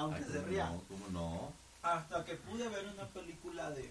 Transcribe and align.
Aunque 0.00 0.18
Ay, 0.24 0.24
se 0.32 0.38
¿cómo 0.38 0.48
ría. 0.48 0.70
no? 0.70 0.82
¿Cómo 0.88 1.08
no? 1.12 1.52
Hasta 1.82 2.24
que 2.24 2.34
pude 2.34 2.68
ver 2.68 2.86
una 2.94 3.06
película 3.08 3.70
de. 3.70 3.90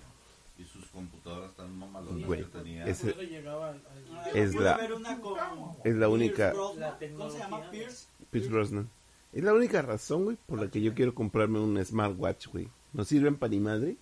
Y 0.58 0.66
sus 0.66 0.86
computadoras 0.88 1.56
tan 1.56 1.74
mamalonas 1.78 2.26
Güey, 2.26 2.44
que 2.44 2.50
tenía. 2.50 2.84
al, 2.84 2.90
al- 2.90 3.82
Ah, 4.14 4.30
Es 4.34 4.52
pude 4.54 4.64
la- 4.66 4.78
ver 4.78 4.94
una 4.94 5.22
con 5.22 5.38
es 5.38 5.96
la 5.96 6.08
Pierce 6.08 6.08
única- 6.08 6.52
Brosnan. 6.54 6.80
La 6.82 6.88
¿Cómo 6.88 7.00
se 7.00 7.06
tecnología. 7.06 7.40
llama 7.40 7.72
Pierce? 7.72 8.08
Pierce 8.32 8.50
Brosnan. 8.50 8.90
Es 9.32 9.44
la 9.44 9.54
única 9.54 9.82
razón, 9.82 10.24
güey, 10.26 10.38
por 10.48 10.60
la 10.60 10.70
que 10.70 10.82
yo 10.82 10.94
quiero 10.94 11.14
comprarme 11.16 11.60
un 11.60 11.84
smartwatch, 11.86 12.48
güey. 12.48 12.68
¿No 12.92 13.06
sirven 13.06 13.38
para 13.38 13.52
ni 13.52 13.60
madre? 13.60 13.96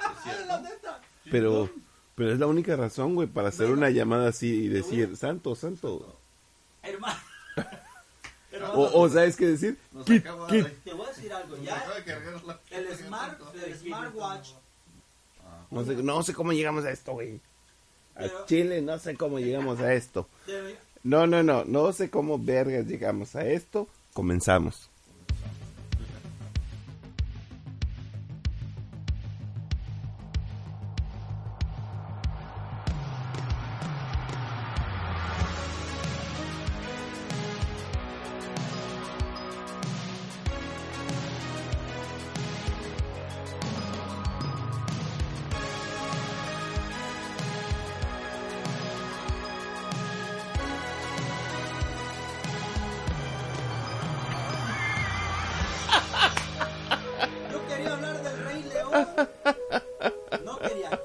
Ah, 0.00 0.14
la 0.48 0.60
neta. 0.60 1.00
Pero, 1.30 1.70
pero 2.14 2.32
es 2.32 2.38
la 2.38 2.46
única 2.46 2.74
razón, 2.76 3.14
güey, 3.14 3.28
para 3.28 3.48
hacer 3.48 3.70
una 3.70 3.90
llamada 3.90 4.28
así 4.30 4.64
y 4.64 4.68
decir, 4.68 5.16
santo, 5.16 5.54
santo. 5.54 6.18
Hermano. 6.82 7.20
O, 8.74 9.02
o 9.02 9.08
¿sabes 9.08 9.36
qué 9.36 9.46
decir? 9.46 9.78
Kit, 10.04 10.24
kit. 10.48 10.66
te 10.84 10.92
voy 10.92 11.06
a 11.06 11.08
decir 11.10 11.32
algo. 11.32 11.56
Ya 11.62 11.84
el 12.70 12.96
smart, 12.96 13.40
el 13.54 13.74
smartwatch. 13.78 14.50
No 15.70 15.84
sé, 15.84 15.94
no 15.96 16.22
sé 16.22 16.34
cómo 16.34 16.52
llegamos 16.52 16.84
a 16.84 16.90
esto, 16.90 17.12
güey. 17.12 17.40
A 18.14 18.20
Pero- 18.20 18.46
Chile 18.46 18.82
no 18.82 18.98
sé 18.98 19.16
cómo 19.16 19.38
llegamos 19.38 19.80
a 19.80 19.92
esto. 19.92 20.28
No, 21.02 21.26
no, 21.26 21.42
no, 21.42 21.64
no 21.64 21.92
sé 21.92 22.10
cómo 22.10 22.38
vergas 22.38 22.86
llegamos 22.86 23.36
a 23.36 23.44
esto. 23.44 23.88
Comenzamos. 24.12 24.88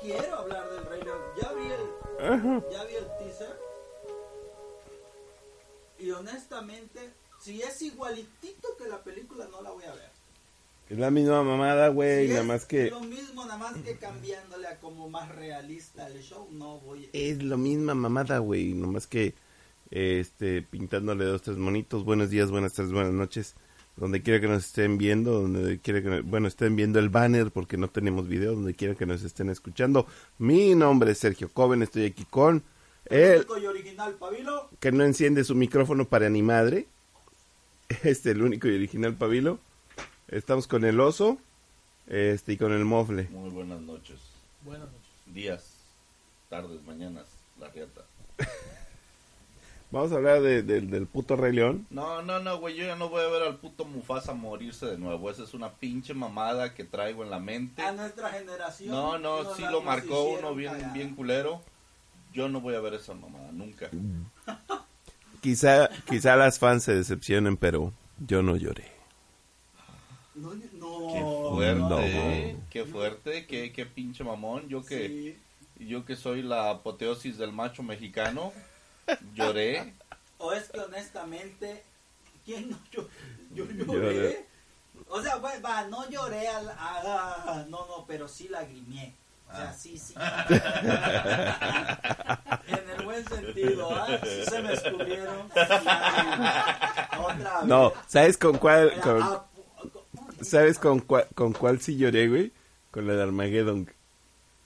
Quiero 0.01 0.35
hablar 0.35 0.69
del 0.69 0.85
Rey 0.85 1.01
León. 1.03 1.21
Ya 1.41 1.53
vi 1.53 1.65
el, 1.65 2.61
ya 2.71 2.83
vi 2.85 2.95
el 2.95 3.07
teaser. 3.19 3.59
Y 5.99 6.11
honestamente, 6.11 7.13
si 7.39 7.61
es 7.61 7.81
igualitito 7.81 8.67
que 8.77 8.87
la 8.87 9.03
película, 9.03 9.47
no 9.51 9.61
la 9.61 9.71
voy 9.71 9.83
a 9.83 9.93
ver. 9.93 10.09
Es 10.89 10.97
la 10.97 11.09
misma 11.09 11.41
mamada, 11.43 11.87
güey, 11.87 12.27
nada 12.27 12.43
más 12.43 12.65
que... 12.65 12.89
lo 12.89 12.99
mismo, 12.99 13.45
nada 13.45 13.57
más 13.57 13.77
que 13.77 13.95
cambiándole 13.95 14.67
a 14.67 14.77
como 14.79 15.09
más 15.09 15.33
realista 15.33 16.07
el 16.07 16.21
show, 16.21 16.49
no 16.51 16.79
voy 16.79 17.05
a... 17.05 17.09
Es 17.13 17.41
la 17.41 17.55
misma 17.55 17.95
mamada, 17.95 18.39
güey, 18.39 18.73
nomás 18.73 19.07
que 19.07 19.33
este 19.89 20.61
pintándole 20.61 21.23
dos 21.23 21.43
tres 21.43 21.57
monitos. 21.57 22.03
Buenos 22.03 22.29
días, 22.29 22.51
buenas 22.51 22.73
tardes, 22.73 22.91
buenas 22.91 23.13
noches. 23.13 23.55
Donde 23.97 24.23
quiera 24.23 24.39
que 24.39 24.47
nos 24.47 24.65
estén 24.65 24.97
viendo, 24.97 25.41
donde 25.41 25.79
quiera 25.79 26.01
que 26.01 26.21
bueno, 26.21 26.47
estén 26.47 26.75
viendo 26.75 26.99
el 26.99 27.09
banner 27.09 27.51
porque 27.51 27.77
no 27.77 27.89
tenemos 27.89 28.27
video, 28.27 28.55
donde 28.55 28.73
quiera 28.73 28.95
que 28.95 29.05
nos 29.05 29.23
estén 29.23 29.49
escuchando. 29.49 30.07
Mi 30.37 30.73
nombre 30.75 31.11
es 31.11 31.19
Sergio 31.19 31.49
Coven, 31.49 31.83
estoy 31.83 32.05
aquí 32.05 32.25
con 32.25 32.63
el 33.05 33.37
único 33.37 33.57
y 33.57 33.65
original 33.65 34.13
Pabilo. 34.15 34.69
que 34.79 34.91
no 34.91 35.03
enciende 35.03 35.43
su 35.43 35.55
micrófono 35.55 36.05
para 36.07 36.29
ni 36.29 36.41
madre. 36.41 36.87
Este 38.03 38.31
el 38.31 38.41
único 38.41 38.69
y 38.69 38.75
original 38.75 39.15
Pabilo. 39.15 39.59
Estamos 40.29 40.65
con 40.65 40.85
el 40.85 40.99
oso, 41.01 41.37
este 42.07 42.53
y 42.53 42.57
con 42.57 42.71
el 42.71 42.85
mofle. 42.85 43.27
Muy 43.31 43.49
buenas 43.49 43.81
noches. 43.81 44.17
Buenas 44.63 44.87
noches. 44.87 45.11
Días, 45.25 45.73
tardes, 46.49 46.81
mañanas, 46.83 47.25
la 47.59 47.67
riata. 47.67 48.05
Vamos 49.91 50.11
a 50.13 50.15
hablar 50.15 50.41
de- 50.41 50.63
de- 50.63 50.81
del 50.81 51.05
puto 51.05 51.35
Rey 51.35 51.51
León. 51.53 51.85
No, 51.89 52.21
no, 52.21 52.39
no, 52.39 52.59
güey, 52.59 52.75
yo 52.75 52.85
ya 52.85 52.95
no 52.95 53.09
voy 53.09 53.23
a 53.23 53.27
ver 53.27 53.43
al 53.43 53.57
puto 53.57 53.83
Mufasa 53.83 54.33
morirse 54.33 54.85
de 54.85 54.97
nuevo. 54.97 55.29
Esa 55.29 55.43
es 55.43 55.53
una 55.53 55.69
pinche 55.73 56.13
mamada 56.13 56.73
que 56.73 56.85
traigo 56.85 57.23
en 57.23 57.29
la 57.29 57.39
mente. 57.39 57.81
A 57.81 57.91
nuestra 57.91 58.29
generación. 58.29 58.89
No, 58.91 59.17
no, 59.17 59.53
sí 59.55 59.63
lo 59.69 59.81
marcó 59.81 60.23
uno 60.23 60.55
bien, 60.55 60.73
bien 60.93 61.13
culero. 61.15 61.61
Yo 62.33 62.47
no 62.47 62.61
voy 62.61 62.75
a 62.75 62.79
ver 62.79 62.93
esa 62.93 63.13
mamada, 63.13 63.51
nunca. 63.51 63.89
Quizá, 65.41 65.89
quizá 66.07 66.35
las 66.35 66.59
fans 66.59 66.83
se 66.83 66.93
decepcionen, 66.95 67.57
pero 67.57 67.91
yo 68.25 68.43
no 68.43 68.55
lloré. 68.55 68.85
No, 70.35 70.51
Qué 70.51 70.69
no. 70.79 71.49
fuerte, 71.49 72.53
no. 72.53 72.59
qué 72.69 72.85
fuerte, 72.85 73.45
qué, 73.47 73.71
qué 73.73 73.85
pinche 73.85 74.23
mamón. 74.23 74.69
Yo 74.69 74.85
que, 74.85 75.35
Sí. 75.77 75.85
yo 75.87 76.05
que 76.05 76.15
soy 76.15 76.41
la 76.43 76.69
apoteosis 76.69 77.37
del 77.37 77.51
macho 77.51 77.83
mexicano, 77.83 78.53
lloré. 79.33 79.93
O 80.37 80.53
es 80.53 80.69
que 80.69 80.79
honestamente, 80.79 81.83
¿quién 82.45 82.69
no 82.71 82.77
yo, 82.91 83.07
yo 83.53 83.65
lloré? 83.65 83.85
Lloré. 83.85 84.45
O 85.09 85.21
sea, 85.21 85.39
pues, 85.41 85.63
va, 85.63 85.83
no 85.87 86.09
lloré 86.09 86.47
al, 86.47 86.69
a- 86.69 87.65
no, 87.69 87.85
no, 87.87 88.05
pero 88.07 88.27
sí 88.27 88.47
lagrimé. 88.47 89.13
O 89.49 89.53
sea, 89.55 89.69
Ah. 89.69 89.73
sí, 89.73 89.97
sí. 89.97 90.13
en 92.67 92.89
el 92.99 93.05
buen 93.05 93.27
sentido, 93.27 93.93
¿ah? 93.93 94.07
Sí 94.23 94.45
se 94.49 94.61
me 94.61 94.69
descubrieron. 94.69 95.47
Otra 95.51 97.27
vez. 97.59 97.65
No, 97.65 97.91
¿sabes 98.07 98.37
con 98.37 98.57
cuál, 98.57 98.93
con- 99.01 99.21
ah, 99.21 99.43
¿sabes 100.41 100.79
con 100.79 100.99
cuál, 101.01 101.27
con 101.35 101.51
cuál 101.53 101.81
sí 101.81 101.97
lloré, 101.97 102.27
güey? 102.29 102.51
Con 102.91 103.07
la 103.07 103.13
de 103.13 103.23
Armageddon. 103.23 103.91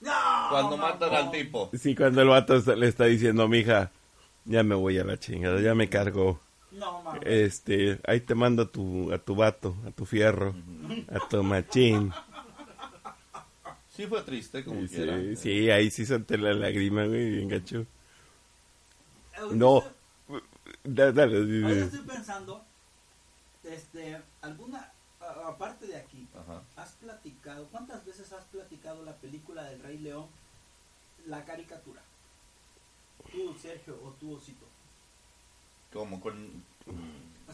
No, 0.00 0.12
Cuando 0.50 0.76
matan 0.76 1.14
al 1.14 1.30
tipo. 1.30 1.70
Sí, 1.78 1.94
cuando 1.96 2.22
el 2.22 2.28
vato 2.28 2.56
le 2.76 2.88
está 2.88 3.04
diciendo, 3.06 3.48
mija, 3.48 3.90
ya 4.46 4.62
me 4.62 4.74
voy 4.74 4.98
a 4.98 5.04
la 5.04 5.18
chingada, 5.18 5.60
ya 5.60 5.74
me 5.74 5.88
cargó. 5.88 6.40
No, 6.72 7.02
mames. 7.02 7.22
Este, 7.24 8.00
ahí 8.06 8.20
te 8.20 8.34
mando 8.34 8.62
a 8.62 8.66
tu, 8.70 9.12
a 9.12 9.18
tu 9.18 9.34
vato, 9.34 9.76
a 9.86 9.90
tu 9.90 10.04
fierro, 10.04 10.54
a 11.08 11.28
tu 11.28 11.42
machín. 11.42 12.12
Sí 13.90 14.06
fue 14.06 14.20
triste, 14.22 14.62
como 14.64 14.86
quiera. 14.86 15.16
Sí, 15.18 15.36
sí, 15.36 15.70
ahí 15.70 15.90
sí 15.90 16.04
solté 16.04 16.36
la 16.36 16.52
lágrima, 16.52 17.06
güey, 17.06 17.30
bien 17.30 17.48
gacho. 17.48 17.86
No, 19.52 19.84
dale, 20.84 21.22
Ahorita 21.22 21.40
dile. 21.44 21.80
estoy 21.82 22.00
pensando, 22.00 22.64
este, 23.64 24.20
alguna, 24.42 24.92
aparte 25.46 25.86
de 25.86 25.96
aquí, 25.96 26.26
Ajá. 26.34 26.62
has 26.76 26.92
platicado, 26.92 27.66
¿cuántas 27.68 28.04
veces 28.04 28.32
has 28.32 28.44
platicado 28.44 29.02
la 29.04 29.14
película 29.16 29.64
del 29.64 29.82
Rey 29.82 29.98
León, 29.98 30.26
la 31.26 31.44
caricatura? 31.44 32.02
Tú, 33.36 33.54
Sergio, 33.60 33.94
o 34.02 34.10
tú, 34.18 34.34
Osito. 34.34 34.64
Como 35.92 36.20
con... 36.20 36.34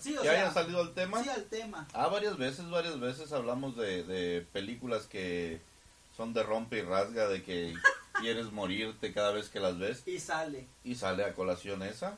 Sí, 0.00 0.16
o 0.16 0.22
¿Que 0.22 0.28
sea, 0.28 0.40
haya 0.44 0.52
salido 0.52 0.80
al 0.80 0.94
tema? 0.94 1.22
Sí, 1.22 1.28
al 1.28 1.44
tema. 1.44 1.88
Ah, 1.92 2.06
varias 2.06 2.38
veces, 2.38 2.70
varias 2.70 3.00
veces 3.00 3.32
hablamos 3.32 3.76
de, 3.76 4.04
de 4.04 4.46
películas 4.52 5.06
que 5.06 5.60
son 6.16 6.32
de 6.34 6.42
rompe 6.44 6.78
y 6.78 6.82
rasga, 6.82 7.28
de 7.28 7.42
que 7.42 7.74
quieres 8.20 8.52
morirte 8.52 9.12
cada 9.12 9.32
vez 9.32 9.48
que 9.48 9.58
las 9.60 9.76
ves. 9.78 10.02
Y 10.06 10.20
sale. 10.20 10.66
Y 10.84 10.94
sale 10.94 11.24
a 11.24 11.34
colación 11.34 11.82
esa. 11.82 12.16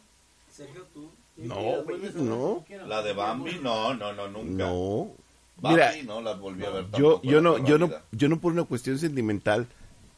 Sergio, 0.52 0.84
tú. 0.92 1.10
No, 1.36 1.84
no. 2.14 2.64
La 2.86 3.02
de 3.02 3.12
Bambi, 3.14 3.58
no, 3.60 3.94
no, 3.94 4.12
no, 4.12 4.28
nunca. 4.28 4.64
no. 4.66 5.10
Bambi 5.56 5.74
Mira, 5.76 6.02
no 6.04 6.20
la 6.20 6.34
volví 6.34 6.64
a 6.64 6.70
ver 6.70 6.90
yo, 6.92 7.22
yo 7.22 7.40
no, 7.40 7.64
yo 7.64 7.78
no, 7.78 7.88
yo 8.12 8.28
no 8.28 8.40
por 8.40 8.52
una 8.52 8.64
cuestión 8.64 8.98
sentimental, 8.98 9.68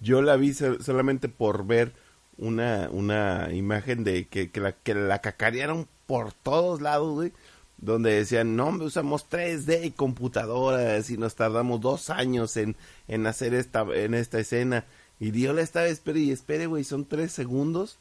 yo 0.01 0.21
la 0.23 0.37
vi 0.37 0.53
sol- 0.55 0.83
solamente 0.83 1.29
por 1.29 1.67
ver 1.67 1.93
una, 2.39 2.89
una 2.91 3.53
imagen 3.53 4.05
de 4.05 4.27
que, 4.27 4.51
que 4.51 4.61
la, 4.61 4.73
que 4.73 4.95
la 4.95 5.21
cacarearon 5.21 5.89
por 6.07 6.33
todos 6.33 6.81
lados, 6.81 7.15
güey, 7.15 7.33
donde 7.79 8.15
decían, 8.15 8.57
no, 8.57 8.71
usamos 8.71 9.29
3D 9.29 9.85
y 9.85 9.91
computadoras 9.91 11.11
y 11.11 11.17
nos 11.17 11.35
tardamos 11.35 11.81
dos 11.81 12.11
años 12.11 12.57
en, 12.57 12.77
en 13.09 13.27
hacer 13.27 13.55
esta, 13.55 13.83
en 13.93 14.15
esta 14.15 14.39
escena. 14.39 14.85
Y 15.19 15.31
Diola 15.31 15.63
estaba 15.63 15.87
espere 15.87 16.21
y 16.21 16.31
espere, 16.31 16.67
güey. 16.67 16.85
Son 16.85 17.07
tres 17.07 17.33
segundos 17.33 17.99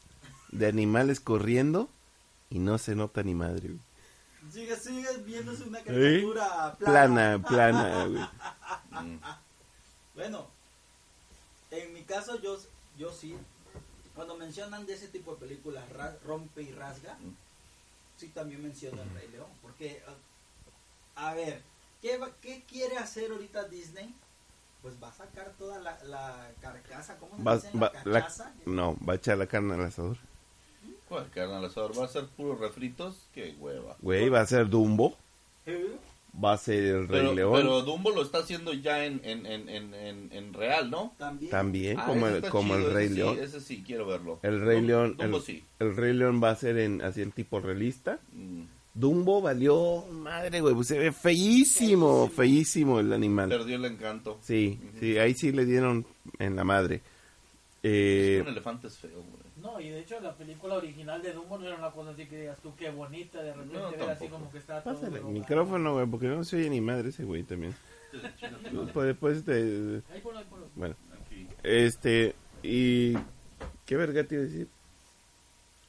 de 0.52 0.66
animales 0.66 1.20
corriendo 1.20 1.88
y 2.50 2.58
no 2.58 2.78
se 2.78 2.94
nota 2.94 3.22
ni 3.22 3.34
madre, 3.34 3.68
güey. 3.68 3.80
Sigue, 4.50 4.76
sigue 4.76 5.08
viéndose 5.24 5.64
una 5.64 5.80
¿Eh? 5.80 5.84
caricatura 5.84 6.76
Plana, 6.78 7.42
plana, 7.42 8.06
güey. 8.06 8.22
Mm. 8.90 9.20
Bueno, 10.14 10.46
en 11.70 11.92
mi 11.92 12.00
caso 12.04 12.40
yo, 12.40 12.56
yo 12.96 13.12
sí, 13.12 13.36
cuando 14.16 14.36
mencionan 14.36 14.84
de 14.86 14.94
ese 14.94 15.06
tipo 15.08 15.34
de 15.34 15.40
películas, 15.46 15.84
rompe 16.24 16.62
y 16.62 16.72
rasga, 16.72 17.16
sí 18.16 18.28
también 18.30 18.62
menciono 18.62 19.00
el 19.02 19.10
Rey 19.10 19.28
León, 19.28 19.46
porque, 19.62 20.02
a 21.14 21.34
ver, 21.34 21.62
¿qué, 22.02 22.16
va- 22.18 22.32
qué 22.40 22.64
quiere 22.68 22.96
hacer 22.96 23.30
ahorita 23.30 23.68
Disney? 23.68 24.12
Pues 24.82 24.94
va 25.02 25.08
a 25.08 25.12
sacar 25.12 25.52
toda 25.58 25.78
la, 25.80 26.02
la 26.04 26.50
carcasa, 26.60 27.16
¿cómo 27.18 27.36
se 27.36 27.42
Va, 27.44 27.56
dice? 27.56 27.70
va- 27.74 27.92
la 27.92 28.02
la- 28.04 28.20
carcasa. 28.20 28.52
no, 28.66 28.96
va 29.06 29.12
a 29.12 29.16
echar 29.16 29.36
la 29.38 29.46
carne 29.46 29.74
al 29.74 29.84
asador. 29.84 30.16
¿Cuál 31.08 31.30
carne 31.30 31.54
al 31.56 31.64
asador? 31.66 31.96
¿Va 31.98 32.04
a 32.04 32.08
ser 32.08 32.26
puros 32.28 32.58
refritos? 32.58 33.28
Qué 33.34 33.54
hueva. 33.60 33.96
Güey, 34.00 34.28
va 34.28 34.40
a 34.40 34.46
ser 34.46 34.68
Dumbo. 34.68 35.16
¿Eh? 35.66 35.96
Va 36.42 36.52
a 36.52 36.58
ser 36.58 36.84
el 36.84 37.08
Rey 37.08 37.20
Pero, 37.22 37.32
León. 37.34 37.52
pero 37.54 37.82
Dumbo 37.82 38.10
lo 38.10 38.20
está 38.22 38.38
haciendo 38.38 38.74
ya 38.74 39.04
en, 39.06 39.20
en, 39.24 39.46
en, 39.46 39.68
en, 39.70 39.94
en, 39.94 40.28
en 40.32 40.52
real, 40.52 40.90
¿no? 40.90 41.14
También. 41.18 41.50
También, 41.50 41.98
Ah, 41.98 42.04
como, 42.06 42.26
el, 42.26 42.42
como 42.50 42.74
chido, 42.76 42.88
el 42.88 42.94
Rey 42.94 43.04
ese 43.06 43.14
sí, 43.14 43.18
León. 43.20 43.38
ese 43.40 43.60
sí, 43.60 43.82
quiero 43.86 44.06
verlo. 44.06 44.38
El 44.42 44.60
Rey 44.60 44.82
León, 44.82 45.16
Dumbo 45.16 45.38
el, 45.38 45.42
sí. 45.42 45.64
el 45.78 45.96
Rey 45.96 46.12
León 46.12 46.42
va 46.42 46.50
a 46.50 46.56
ser 46.56 46.76
en 46.78 47.00
así 47.00 47.22
en 47.22 47.32
tipo 47.32 47.58
realista. 47.60 48.18
Mm. 48.34 48.62
Dumbo 48.92 49.40
valió 49.42 50.04
madre, 50.10 50.60
güey, 50.60 50.74
pues 50.74 50.88
se 50.88 50.98
ve 50.98 51.12
feísimo, 51.12 52.28
feísimo 52.34 53.00
el 53.00 53.12
animal. 53.12 53.48
Perdió 53.48 53.76
el 53.76 53.84
encanto. 53.86 54.38
Sí, 54.42 54.78
sí, 55.00 55.16
ahí 55.18 55.32
sí 55.34 55.52
le 55.52 55.64
dieron 55.64 56.04
en 56.38 56.56
la 56.56 56.64
madre. 56.64 57.00
Eh, 57.82 58.40
Un 58.42 58.48
elefante 58.48 58.88
es 58.88 58.96
feo, 58.98 59.10
güey. 59.12 59.45
No, 59.56 59.80
y 59.80 59.88
de 59.88 60.00
hecho 60.00 60.20
la 60.20 60.34
película 60.34 60.74
original 60.74 61.22
de 61.22 61.32
Dumbo 61.32 61.56
no 61.58 61.66
era 61.66 61.76
una 61.76 61.90
cosa 61.90 62.10
así 62.10 62.26
que 62.26 62.40
digas 62.40 62.58
tú 62.60 62.74
qué 62.76 62.90
bonita, 62.90 63.42
de 63.42 63.54
repente 63.54 63.78
No, 63.78 63.90
ver 63.90 64.02
así 64.10 64.28
como 64.28 64.50
que 64.52 64.58
está 64.58 64.82
todo... 64.82 64.94
pásale 64.94 65.18
el 65.18 65.24
micrófono, 65.24 65.94
güey, 65.94 66.06
porque 66.06 66.26
no 66.28 66.44
se 66.44 66.56
oye 66.56 66.68
ni 66.70 66.80
madre 66.82 67.08
ese 67.08 67.24
güey 67.24 67.42
también. 67.42 67.74
Pues 68.92 69.06
después 69.06 69.44
te... 69.44 70.02
Ahí 70.12 70.20
ponlo, 70.22 70.38
ahí 70.40 70.44
ponlo. 70.48 70.68
Bueno, 70.74 70.94
Aquí. 71.24 71.48
este, 71.62 72.34
y... 72.62 73.14
¿Qué 73.86 73.96
verga 73.96 74.24
te 74.24 74.34
iba 74.34 74.44
a 74.44 74.46
decir? 74.46 74.68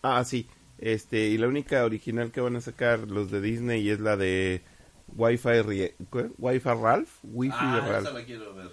Ah, 0.01 0.23
sí, 0.23 0.47
este, 0.77 1.27
y 1.27 1.37
la 1.37 1.47
única 1.47 1.83
original 1.83 2.31
que 2.31 2.39
van 2.41 2.55
a 2.55 2.61
sacar 2.61 2.99
los 3.09 3.31
de 3.31 3.41
Disney 3.41 3.89
es 3.89 3.99
la 3.99 4.15
de 4.15 4.61
Wi-Fi, 5.15 5.49
Rie- 5.63 5.93
¿qué? 6.11 6.29
Wi-Fi 6.37 6.69
Ralph, 6.69 7.09
Wi-Fi 7.23 7.55
Ah, 7.59 7.77
esa 7.83 7.87
Ralph, 7.91 8.13
la 8.13 8.23
quiero 8.25 8.53
ver. 8.53 8.71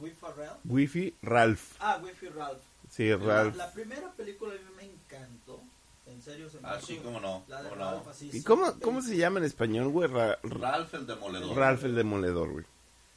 Will 0.00 0.12
Ferrell. 0.14 0.50
Wi-Fi 0.64 1.14
Ralph, 1.22 1.60
Ah, 1.78 2.00
Wi-Fi 2.02 2.28
Ralph. 2.30 2.62
Sí, 2.92 3.08
La, 3.08 3.16
Ralph. 3.16 3.56
la 3.56 3.72
primera 3.72 4.12
película 4.12 4.52
a 4.54 4.58
mí 4.58 4.62
me 4.76 4.84
encantó. 4.84 5.60
En 6.06 6.20
serio, 6.22 6.48
se 6.50 6.60
me 6.60 6.68
Ah, 6.68 6.78
sí, 6.84 7.00
cómo 7.02 7.20
no, 7.20 7.44
La 7.48 7.62
de 7.62 7.70
cómo 7.70 7.80
no. 7.84 8.04
Así, 8.10 8.28
¿Y 8.28 8.32
sí, 8.32 8.42
cómo, 8.44 8.74
cómo 8.80 9.00
se 9.02 9.16
llama 9.16 9.38
en 9.38 9.44
español, 9.46 9.88
güey? 9.88 10.08
Ra- 10.08 10.38
Ralph 10.42 10.92
el 10.94 11.06
demoledor. 11.06 11.56
Ralph 11.56 11.84
el 11.84 11.94
demoledor, 11.94 12.50
güey. 12.52 12.64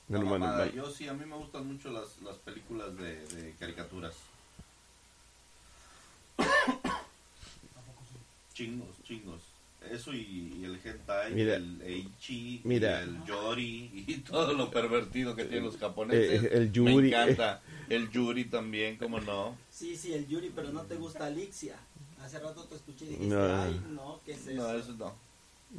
Mamada. 0.08 0.58
vale. 0.60 0.72
Yo 0.74 0.90
sí, 0.92 1.08
a 1.08 1.14
mí 1.14 1.26
me 1.26 1.36
gustan 1.36 1.66
mucho 1.68 1.90
las, 1.90 2.22
las 2.22 2.36
películas 2.38 2.96
de, 2.98 3.26
de 3.28 3.56
caricaturas. 3.60 4.14
chingos, 8.54 8.96
chingos. 9.04 9.42
Eso 9.92 10.14
y, 10.14 10.58
y 10.60 10.66
el 10.66 10.80
hentai, 10.84 11.34
Mira. 11.34 11.56
el 11.56 11.82
eichi, 11.82 12.62
Mira. 12.64 13.02
y 13.02 13.04
el 13.10 13.24
yori 13.26 14.06
y 14.08 14.14
todo 14.30 14.54
lo 14.54 14.70
pervertido 14.72 15.36
que 15.36 15.44
tienen 15.46 15.66
los 15.66 15.78
japoneses. 15.78 16.44
Eh, 16.44 16.50
el 16.54 16.72
yuri, 16.72 16.94
Me 16.96 17.08
encanta. 17.08 17.62
El 17.90 18.10
yuri 18.10 18.46
también, 18.46 18.98
cómo 18.98 19.20
no. 19.20 19.58
Sí, 19.70 19.96
sí, 19.96 20.14
el 20.14 20.28
Yuri, 20.28 20.52
pero 20.56 20.72
no 20.72 20.82
te 20.84 20.96
gusta 20.96 21.26
Alixia. 21.28 21.76
Hace 22.20 22.40
rato 22.40 22.64
te 22.64 22.76
escuché 22.76 23.06
y 23.06 23.10
dijiste, 23.10 23.36
No. 23.36 23.62
ay, 23.64 23.82
no, 23.92 24.22
¿qué 24.26 24.32
es 24.32 24.48
eso? 24.48 24.54
No, 24.62 24.74
eso 24.76 24.94
no. 24.94 25.14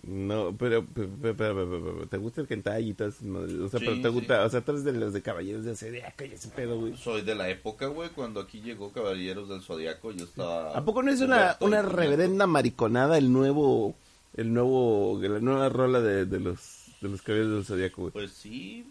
No, 0.03 0.55
pero, 0.57 0.85
pero, 0.95 1.09
pero, 1.21 1.37
pero, 1.37 2.07
¿te 2.09 2.17
gusta 2.19 2.41
el 2.43 2.47
hentai 2.51 2.91
y 2.91 2.95
todo 2.95 3.09
eso? 3.09 3.25
O 3.65 3.69
sea, 3.69 3.81
Sí, 3.81 3.87
pero 3.87 3.97
te 4.03 4.09
sí. 4.09 4.15
gusta, 4.15 4.45
o 4.45 4.49
sea, 4.51 4.61
tú 4.61 4.73
eres 4.73 4.85
de 4.85 4.93
los 4.93 5.13
de 5.13 5.23
caballeros 5.23 5.65
de 5.65 5.75
zodiaco 5.75 6.25
y 6.25 6.33
ese 6.33 6.49
pedo, 6.49 6.79
güey. 6.79 6.97
Soy 6.97 7.23
de 7.23 7.35
la 7.35 7.49
época, 7.49 7.87
güey, 7.87 8.11
cuando 8.11 8.41
aquí 8.41 8.61
llegó 8.61 8.93
Caballeros 8.93 9.49
del 9.49 9.63
Zodiaco, 9.63 10.13
yo 10.13 10.25
estaba... 10.25 10.77
¿A 10.77 10.85
poco 10.85 11.03
no 11.03 11.11
es 11.11 11.21
una, 11.21 11.57
una 11.61 11.83
reverenda 11.83 12.47
mariconada 12.47 13.17
el 13.19 13.33
nuevo, 13.33 13.95
el 14.35 14.53
nuevo, 14.53 15.19
la 15.23 15.41
nueva 15.41 15.69
rola 15.71 16.01
de, 16.01 16.27
de 16.27 16.41
los, 16.41 16.87
de 17.01 17.09
los 17.09 17.23
caballeros 17.23 17.53
del 17.55 17.65
zodiaco, 17.65 18.03
güey? 18.03 18.13
Pues 18.13 18.33
sí, 18.33 18.85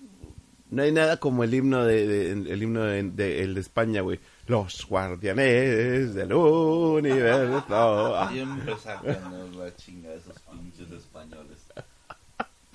No 0.72 0.82
hay 0.82 0.92
nada 0.92 1.18
como 1.18 1.44
el 1.44 1.54
himno 1.54 1.86
de, 1.86 2.08
de- 2.08 2.52
el 2.52 2.64
himno 2.64 2.84
de, 2.84 3.04
de- 3.04 3.44
el 3.44 3.54
de 3.54 3.62
España, 3.62 4.02
güey. 4.02 4.20
Los 4.48 4.86
guardianes 4.88 6.14
del 6.14 6.34
universo. 6.34 8.28
Siempre 8.32 8.78
sacan 8.78 9.58
la 9.58 9.76
chinga 9.76 10.10
de 10.12 10.18
esos 10.18 10.36
pinches 10.52 10.92
españoles. 10.92 11.58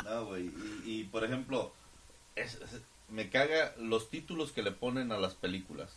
No, 0.05 0.27
güey. 0.27 0.51
Y, 0.85 1.01
y, 1.01 1.05
por 1.05 1.25
ejemplo, 1.25 1.73
es- 2.35 2.55
es- 2.57 2.81
me 3.09 3.29
caga 3.31 3.75
los 3.79 4.09
títulos 4.11 4.51
que 4.53 4.63
le 4.63 4.73
ponen 4.73 5.13
a 5.13 5.19
las 5.19 5.35
películas. 5.35 5.91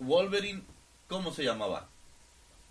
Wolverine, 0.00 0.62
¿cómo 1.08 1.32
se 1.32 1.44
llamaba? 1.44 1.88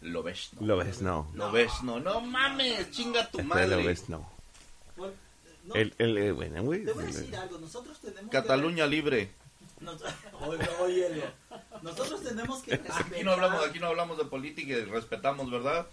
Lo 0.01 0.23
ves, 0.23 0.49
no. 0.59 0.65
Lo 0.65 0.77
ves, 0.77 1.01
no. 1.01 1.27
Lo 1.35 1.51
ves, 1.51 1.71
no. 1.83 1.99
No 1.99 2.21
mames, 2.21 2.91
chinga 2.91 3.29
tu 3.29 3.41
madre. 3.43 3.67
Lo 3.67 3.77
ves, 3.77 4.09
no. 4.09 4.27
por- 4.95 5.13
no, 5.65 5.75
El, 5.75 5.93
el, 5.97 6.17
eh, 6.17 6.31
bueno, 6.31 6.63
güey. 6.63 6.85
te 6.85 6.93
voy 6.93 7.03
a 7.03 7.07
decir 7.07 7.35
algo, 7.35 7.57
nosotros 7.59 7.99
tenemos 7.99 8.31
Cataluña 8.31 8.85
libre. 8.87 9.31
Nos- 9.79 10.01
Oye. 10.81 11.23
Nosotros 11.81 12.23
tenemos 12.23 12.61
que 12.63 12.71
respetar... 12.77 13.01
Aquí 13.13 13.23
no 13.23 13.31
hablamos, 13.31 13.65
aquí 13.65 13.79
no 13.79 13.87
hablamos 13.87 14.17
de 14.17 14.25
política 14.25 14.73
y 14.73 14.83
respetamos, 14.85 15.49
¿verdad? 15.51 15.87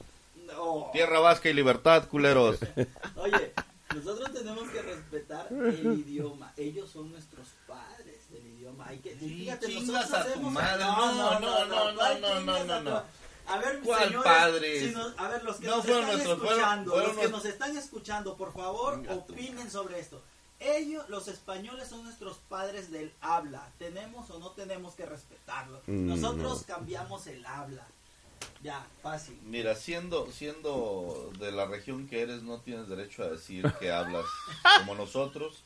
No. 0.47 0.91
Tierra 0.93 1.21
vasca 1.21 1.49
y 1.49 1.55
libertad, 1.55 2.07
culeros. 2.09 2.59
Oye, 3.17 3.53
nosotros 3.95 4.33
tenemos 4.33 4.69
que 4.71 4.83
respetar 4.83 5.47
el 5.51 5.99
idioma. 6.01 6.53
Ellos 6.57 6.91
son 6.91 7.11
nuestros 7.11 7.47
padres 7.67 8.31
del 8.31 8.47
idioma. 8.47 8.87
Hay 8.89 8.99
que, 8.99 9.17
Sí, 9.19 9.29
fíjate, 9.29 9.69
nosotros 9.81 10.13
a 10.13 10.33
tu 10.35 10.41
madre. 10.51 10.85
No, 10.85 11.15
no, 11.15 11.41
no, 11.41 11.65
no, 11.67 11.95
¿cuál 11.97 12.21
no, 12.21 12.41
no, 12.41 12.65
no, 12.65 12.79
tu- 12.79 12.85
no. 12.85 13.03
A 13.47 13.59
ver, 13.59 13.81
¿Cuál 13.85 14.05
señores, 14.05 14.25
padres? 14.33 14.81
si 14.89 14.95
nos- 14.95 15.19
a 15.19 15.29
ver, 15.29 15.45
los 15.45 15.57
que 15.57 15.67
No 15.67 15.77
nos 15.77 15.85
fueron 15.85 16.01
están 16.05 16.17
nuestros, 16.17 16.39
fueron- 16.39 16.59
escuchando, 16.59 16.91
fueron 16.93 17.09
los 17.09 17.17
que 17.17 17.23
nuestros- 17.29 17.45
nos 17.45 17.53
están 17.53 17.77
escuchando, 17.77 18.37
por 18.39 18.53
favor, 18.55 19.03
opinen 19.11 19.71
sobre 19.71 20.01
esto. 20.01 20.23
Ellos, 20.65 21.09
los 21.09 21.29
españoles, 21.29 21.89
son 21.89 22.05
nuestros 22.05 22.39
padres 22.49 22.91
del 22.91 23.13
habla. 23.21 23.71
¿Tenemos 23.79 24.31
o 24.31 24.39
no 24.39 24.51
tenemos 24.53 24.95
que 24.95 25.07
respetarlo? 25.07 25.81
Mm, 25.87 26.07
Nosotros 26.07 26.61
no. 26.69 26.75
cambiamos 26.75 27.27
el 27.27 27.45
habla. 27.47 27.87
Ya, 28.63 28.87
fácil. 29.03 29.39
Mira, 29.45 29.75
siendo, 29.75 30.31
siendo 30.33 31.31
de 31.39 31.53
la 31.53 31.67
región 31.67 32.07
que 32.09 32.23
eres, 32.23 32.43
no 32.43 32.61
tienes 32.61 32.89
derecho 32.89 33.23
a 33.23 33.29
decir 33.29 33.71
que 33.79 33.93
hablas 33.93 34.25
como 34.79 34.95
nosotros. 34.95 35.63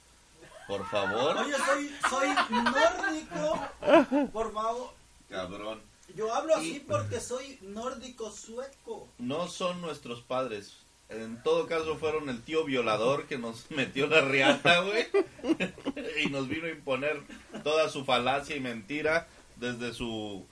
Por 0.66 0.86
favor, 0.90 1.36
Oye, 1.38 1.54
soy, 1.64 1.90
soy 2.10 2.28
nórdico. 2.50 4.28
Por 4.32 4.52
favor. 4.52 4.90
cabrón. 5.28 5.80
Yo 6.14 6.34
hablo 6.34 6.56
así 6.56 6.76
Y- 6.76 6.80
porque 6.80 7.20
soy 7.20 7.58
nórdico 7.62 8.30
sueco. 8.30 9.08
No 9.18 9.46
son 9.48 9.80
nuestros 9.80 10.20
padres. 10.22 10.74
En 11.10 11.42
todo 11.42 11.66
caso 11.66 11.96
fueron 11.96 12.28
el 12.28 12.42
tío 12.42 12.64
violador 12.64 13.26
que 13.26 13.38
nos 13.38 13.70
metió 13.70 14.06
la 14.08 14.20
riata, 14.22 14.80
güey. 14.82 15.06
y 16.24 16.28
nos 16.30 16.48
vino 16.48 16.66
a 16.66 16.70
imponer 16.70 17.20
toda 17.64 17.88
su 17.88 18.04
falacia 18.04 18.56
y 18.56 18.60
mentira 18.60 19.26
desde 19.56 19.92
su 19.94 20.44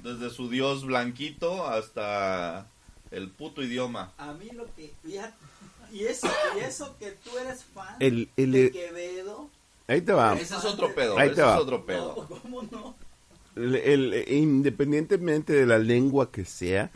desde 0.00 0.30
su 0.30 0.48
dios 0.48 0.84
blanquito 0.86 1.66
hasta 1.66 2.68
el 3.10 3.28
puto 3.30 3.62
idioma. 3.62 4.12
A 4.16 4.32
mí 4.32 4.48
lo 4.52 4.64
que... 4.76 4.92
y 5.92 6.04
eso, 6.04 6.28
y 6.56 6.60
eso 6.60 6.96
que 6.98 7.10
tú 7.12 7.36
eres 7.38 7.64
fan 7.64 7.96
El, 7.98 8.28
el, 8.36 8.52
de 8.52 8.66
eh, 8.66 8.70
Quevedo. 8.70 9.50
ahí 9.88 10.00
te 10.02 10.12
va. 10.12 10.34
Ese 10.38 10.54
es 10.56 10.64
otro 10.64 10.94
pedo, 10.94 11.18
Ahí 11.18 11.26
ese 11.28 11.36
te 11.36 11.42
va. 11.42 11.54
es 11.56 11.60
otro 11.60 11.84
pedo. 11.84 12.14
No, 12.30 12.38
¿cómo 12.40 12.62
no? 12.70 12.94
El- 13.56 13.74
el- 13.74 14.32
independientemente 14.32 15.52
de 15.52 15.66
la 15.66 15.78
lengua 15.78 16.30
que 16.30 16.44
sea, 16.44 16.90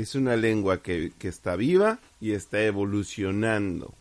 es 0.00 0.14
una 0.14 0.36
lengua 0.36 0.82
que, 0.82 1.12
que 1.18 1.28
está 1.28 1.56
viva 1.56 1.98
y 2.20 2.32
está 2.32 2.62
evolucionando. 2.62 3.92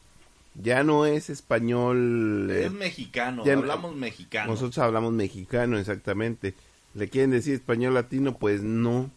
Ya 0.56 0.84
no 0.84 1.06
es 1.06 1.30
español. 1.30 2.50
eh, 2.52 2.66
Es 2.66 2.72
mexicano, 2.72 3.44
ya 3.46 3.54
no- 3.56 3.62
hablamos 3.62 3.96
mexicano. 3.96 4.52
nosotros 4.52 4.78
hablamos 4.80 5.14
mexicano, 5.14 5.78
exactamente. 5.78 6.54
¿Le 6.94 7.08
quieren 7.10 7.32
decir 7.32 7.54
español 7.54 7.94
latino? 7.94 8.38
Pues 8.38 8.64
no, 8.64 9.10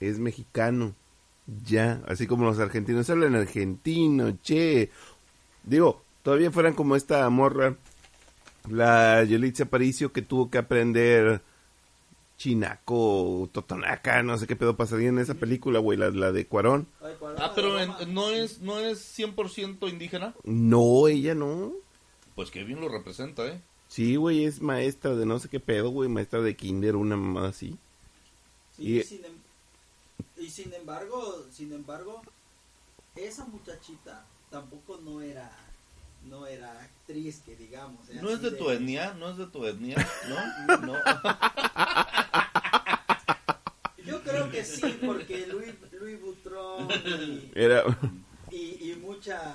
es 0.00 0.18
mexicano. 0.18 0.94
Ya, 1.66 2.00
así 2.06 2.26
como 2.26 2.44
los 2.44 2.58
argentinos 2.58 3.08
hablan 3.10 3.34
argentino, 3.34 4.36
che. 4.42 4.90
Digo, 5.64 6.02
todavía 6.22 6.50
fueran 6.50 6.74
como 6.74 6.96
esta 6.96 7.28
morra, 7.30 7.74
la 8.68 9.24
Yolitza 9.24 9.64
Aparicio, 9.64 10.12
que 10.12 10.22
tuvo 10.22 10.50
que 10.50 10.58
aprender 10.58 11.40
chinaco, 12.40 13.48
totonaca, 13.52 14.22
no 14.22 14.38
sé 14.38 14.46
qué 14.46 14.56
pedo 14.56 14.74
pasaría 14.76 15.10
en 15.10 15.18
esa 15.18 15.34
película, 15.34 15.78
güey, 15.78 15.98
la, 15.98 16.08
la 16.10 16.32
de 16.32 16.46
Cuarón. 16.46 16.86
Ay, 17.02 17.14
¿cuál 17.18 17.34
Ah, 17.38 17.52
pero 17.54 17.78
en- 17.78 18.14
no 18.14 18.30
es 18.30 18.60
no 18.60 18.78
es 18.80 18.98
100% 19.18 19.88
indígena. 19.90 20.34
No, 20.44 21.06
ella 21.06 21.34
no. 21.34 21.72
Pues 22.34 22.50
que 22.50 22.64
bien 22.64 22.80
lo 22.80 22.88
representa, 22.88 23.46
¿eh? 23.46 23.60
Sí, 23.88 24.16
güey, 24.16 24.44
es 24.44 24.62
maestra 24.62 25.14
de 25.14 25.26
no 25.26 25.38
sé 25.38 25.48
qué 25.48 25.60
pedo, 25.60 25.90
güey, 25.90 26.08
maestra 26.08 26.40
de 26.40 26.56
kinder, 26.56 26.96
una 26.96 27.16
mamada 27.16 27.48
así. 27.48 27.76
Sí, 28.76 28.98
Y- 28.98 29.02
sin, 29.02 29.24
em- 29.24 29.32
y 30.38 30.48
sin 30.48 30.72
embargo, 30.72 31.44
sin 31.52 31.72
embargo, 31.74 32.22
esa 33.16 33.44
muchachita 33.46 34.24
tampoco 34.50 34.98
no 35.04 35.20
era 35.20 35.50
no 36.24 36.46
era 36.46 36.70
actriz 36.80 37.42
que 37.44 37.56
digamos. 37.56 38.08
era 38.08 38.22
¿No 38.22 38.30
es 38.30 38.40
de 38.42 38.50
tu 38.52 38.70
etnia? 38.70 39.14
¿No 39.14 39.30
es 39.30 39.36
de 39.38 39.46
tu 39.46 39.64
etnia? 39.66 39.96
¿No? 40.28 40.76
¿No? 40.86 40.94
Yo 44.04 44.22
creo 44.22 44.50
que 44.50 44.64
sí, 44.64 44.98
porque 45.04 45.46
Louis, 45.46 45.74
Louis 45.98 46.20
Vuitton 46.20 46.88
y, 47.20 47.50
Era... 47.54 47.82
y, 48.50 48.56
y 48.90 48.98
muchas... 49.02 49.54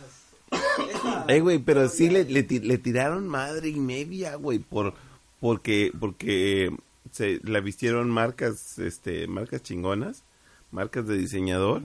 Eh, 1.27 1.39
güey, 1.39 1.57
pero 1.59 1.89
sí 1.89 2.09
le, 2.09 2.23
le, 2.25 2.43
ti- 2.43 2.59
le 2.59 2.77
tiraron 2.77 3.27
madre 3.27 3.69
y 3.69 3.79
media, 3.79 4.35
güey, 4.35 4.59
por, 4.59 4.93
porque, 5.39 5.91
porque 5.99 6.71
se 7.11 7.39
la 7.43 7.59
vistieron 7.61 8.09
marcas, 8.11 8.77
este, 8.77 9.27
marcas 9.27 9.63
chingonas, 9.63 10.23
marcas 10.71 11.07
de 11.07 11.17
diseñador. 11.17 11.81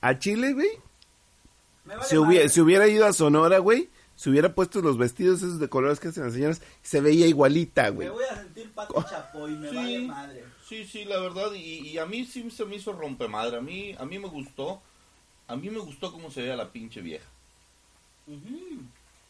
A 0.00 0.18
Chile, 0.18 0.52
güey, 0.52 0.68
vale 1.94 2.08
si 2.08 2.16
hubiera, 2.16 2.48
si 2.48 2.60
hubiera 2.60 2.88
ido 2.88 3.06
a 3.06 3.12
Sonora, 3.12 3.58
güey, 3.58 3.88
se 4.16 4.30
hubiera 4.30 4.54
puesto 4.54 4.80
los 4.80 4.96
vestidos 4.98 5.38
esos 5.38 5.60
de 5.60 5.68
colores 5.68 6.00
que 6.00 6.08
hacen 6.08 6.24
las 6.24 6.32
señoras, 6.32 6.62
se 6.82 7.00
veía 7.00 7.26
igualita, 7.26 7.84
Me 7.84 7.90
güey. 7.90 8.08
voy 8.08 8.24
a 8.30 8.36
sentir 8.36 8.70
Pati 8.72 8.94
Chapoy, 9.10 9.52
me 9.52 9.68
Sí. 9.70 9.76
vale 9.76 9.98
madre. 10.06 10.44
Sí, 10.66 10.84
sí, 10.84 11.04
la 11.04 11.20
verdad, 11.20 11.52
y, 11.54 11.88
y 11.88 11.98
a 11.98 12.06
mí 12.06 12.24
sí 12.24 12.50
se 12.50 12.64
me 12.64 12.76
hizo 12.76 12.92
rompemadre, 12.92 13.58
a 13.58 13.60
mí, 13.60 13.94
a 13.98 14.04
mí 14.04 14.18
me 14.18 14.26
gustó, 14.28 14.80
a 15.46 15.54
mí 15.54 15.70
me 15.70 15.78
gustó 15.78 16.10
cómo 16.12 16.30
se 16.30 16.40
veía 16.42 16.56
la 16.56 16.72
pinche 16.72 17.00
vieja. 17.00 17.26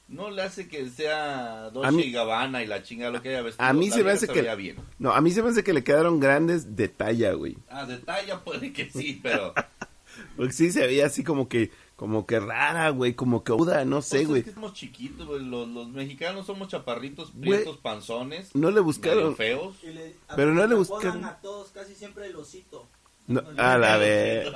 No 0.09 0.31
le 0.31 0.43
hace 0.43 0.69
que 0.69 0.89
sea 0.89 1.69
Dolce 1.71 1.91
mí- 1.93 2.05
y 2.05 2.13
Gabbana 2.13 2.63
y 2.63 2.67
la 2.67 2.83
chingada 2.83 3.11
lo 3.11 3.21
que 3.21 3.31
haya 3.31 3.43
vestido. 3.43 3.67
A 3.69 3.73
mí 3.73 3.91
se 3.91 4.05
me 4.05 4.13
hace 4.13 4.29
que... 4.29 4.41
veía 4.41 4.55
bien. 4.55 4.77
No, 5.01 5.13
a 5.13 5.21
mí 5.21 5.33
se 5.33 5.43
me 5.43 5.51
hace 5.51 5.65
que 5.65 5.73
le 5.73 5.83
quedaron 5.83 6.21
grandes 6.21 6.77
de 6.77 6.89
talla, 6.89 7.33
güey. 7.33 7.57
Ah, 7.69 7.85
de 7.87 7.99
talla 7.99 8.43
puede 8.43 8.73
que 8.73 8.89
sí, 8.89 9.19
pero... 9.23 9.53
Porque 10.37 10.53
sí 10.53 10.71
se 10.71 10.87
veía 10.87 11.07
así 11.07 11.25
como 11.25 11.49
que, 11.49 11.71
como 11.97 12.27
que 12.27 12.39
rara, 12.39 12.91
güey, 12.91 13.15
como 13.15 13.43
que 13.43 13.53
aguda, 13.53 13.85
no 13.87 14.03
sé, 14.03 14.19
Pues 14.19 14.29
güey. 14.29 14.41
es 14.41 14.47
que 14.49 14.53
somos 14.55 14.75
chiquitos, 14.75 15.27
güey, 15.27 15.43
los, 15.45 15.67
los 15.69 15.89
mexicanos 15.89 16.45
somos 16.47 16.69
chaparritos, 16.69 17.33
Güey, 17.35 17.51
prietos, 17.51 17.79
panzones, 17.79 18.55
No 18.55 18.71
le 18.71 18.81
buscaron... 18.81 19.35
feos. 19.35 19.75
Y 19.83 19.87
le- 19.89 20.15
a- 20.29 20.37
Pero 20.37 20.53
no 20.55 20.67
le 20.67 20.75
buscaron- 20.75 21.25
a 21.25 21.37
todos 21.41 21.71
casi 21.71 21.95
siempre 21.95 22.27
el 22.27 22.37
osito. 22.37 22.87
No, 23.29 23.43
a 23.57 23.77
la 23.79 23.97
vez. 23.97 24.47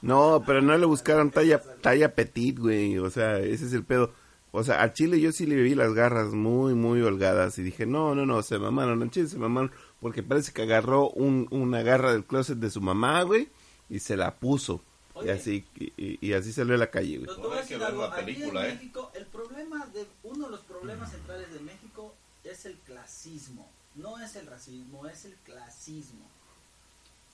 No, 0.00 0.42
pero 0.46 0.62
no 0.62 0.76
le 0.78 0.86
buscaron 0.86 1.30
talla, 1.30 1.60
talla 1.82 2.14
petit, 2.14 2.58
güey. 2.58 2.98
O 2.98 3.10
sea, 3.10 3.38
ese 3.40 3.66
es 3.66 3.72
el 3.72 3.84
pedo. 3.84 4.12
O 4.52 4.62
sea, 4.64 4.82
a 4.82 4.92
Chile 4.94 5.20
yo 5.20 5.32
sí 5.32 5.44
le 5.44 5.56
vi 5.56 5.74
las 5.74 5.92
garras 5.92 6.32
muy, 6.32 6.74
muy 6.74 7.02
holgadas. 7.02 7.58
Y 7.58 7.62
dije, 7.62 7.84
no, 7.84 8.14
no, 8.14 8.24
no, 8.24 8.42
se 8.42 8.58
mamaron. 8.58 9.02
A 9.02 9.10
Chile 9.10 9.28
se 9.28 9.38
mamaron. 9.38 9.70
Porque 10.00 10.22
parece 10.22 10.52
que 10.52 10.62
agarró 10.62 11.10
un, 11.10 11.46
una 11.50 11.82
garra 11.82 12.12
del 12.12 12.24
closet 12.24 12.56
de 12.58 12.70
su 12.70 12.80
mamá, 12.80 13.22
güey. 13.22 13.48
Y 13.90 13.98
se 13.98 14.16
la 14.16 14.36
puso. 14.36 14.82
Y 15.24 15.28
así, 15.30 15.64
y, 15.76 16.26
y- 16.26 16.32
así 16.32 16.52
salió 16.52 16.74
a 16.74 16.78
la 16.78 16.90
calle, 16.90 17.18
güey. 17.18 17.66
Que 17.66 17.76
ver 17.76 17.86
algo, 17.86 18.02
la 18.02 18.14
aquí 18.14 18.24
película, 18.24 18.64
en 18.64 18.70
¿eh? 18.70 18.74
México, 18.74 19.10
el 19.14 19.26
problema 19.26 19.86
de, 19.86 20.06
uno 20.22 20.46
de 20.46 20.50
los 20.52 20.60
problemas 20.60 21.10
centrales 21.10 21.52
de 21.52 21.60
México 21.60 22.14
es 22.44 22.64
el 22.66 22.76
clasismo. 22.78 23.70
No 23.94 24.18
es 24.20 24.36
el 24.36 24.46
racismo, 24.46 25.06
es 25.06 25.24
el 25.24 25.34
clasismo. 25.44 26.28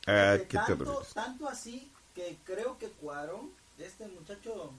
Ah, 0.06 0.34
Porque 0.38 0.48
¿qué 0.48 0.58
te 0.58 0.64
tanto, 0.76 1.06
tanto 1.14 1.48
así 1.48 1.90
que 2.14 2.38
creo 2.44 2.78
que 2.78 2.88
Cuarón, 2.88 3.50
este 3.78 4.06
muchacho, 4.08 4.72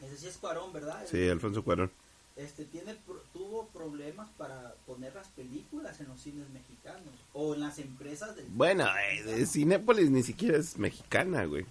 ese 0.00 0.16
sí 0.16 0.28
es 0.28 0.36
Cuarón, 0.36 0.72
¿verdad? 0.72 1.04
Sí, 1.10 1.28
Alfonso 1.28 1.62
Cuarón. 1.64 1.90
Este 2.36 2.64
tiene 2.64 2.94
pro- 2.94 3.22
tuvo 3.34 3.66
problemas 3.68 4.28
para 4.38 4.74
poner 4.86 5.14
las 5.14 5.28
películas 5.28 6.00
en 6.00 6.08
los 6.08 6.20
cines 6.20 6.48
mexicanos 6.50 7.12
o 7.34 7.54
en 7.54 7.60
las 7.60 7.78
empresas 7.78 8.34
del 8.36 8.46
Bueno, 8.48 8.86
eh, 9.12 9.22
de 9.22 9.46
Cinépolis 9.46 10.10
ni 10.10 10.22
siquiera 10.22 10.56
es 10.56 10.78
mexicana, 10.78 11.44
güey. 11.44 11.66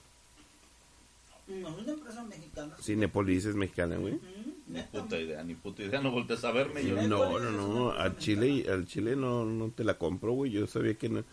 no 1.47 1.69
es 1.69 1.77
una 1.79 1.91
empresa 1.93 2.23
mexicana. 2.23 2.75
Cinépolis 2.81 3.45
es 3.45 3.55
mexicana, 3.55 3.97
güey. 3.97 4.19
Ni 4.67 4.81
puta 4.83 5.19
idea, 5.19 5.43
ni 5.43 5.55
puta 5.55 5.83
idea, 5.83 5.99
no 5.99 6.11
voltees 6.11 6.43
a 6.45 6.51
verme. 6.51 6.85
Yo. 6.85 6.95
No, 7.07 7.39
no, 7.39 7.51
no, 7.51 7.91
al 7.91 8.17
Chile, 8.17 8.65
al 8.71 8.85
Chile 8.85 9.15
no, 9.15 9.43
no 9.45 9.69
te 9.71 9.83
la 9.83 9.97
compro, 9.97 10.31
güey. 10.33 10.51
Yo 10.51 10.67
sabía 10.67 10.93
que 10.93 11.09
no. 11.09 11.23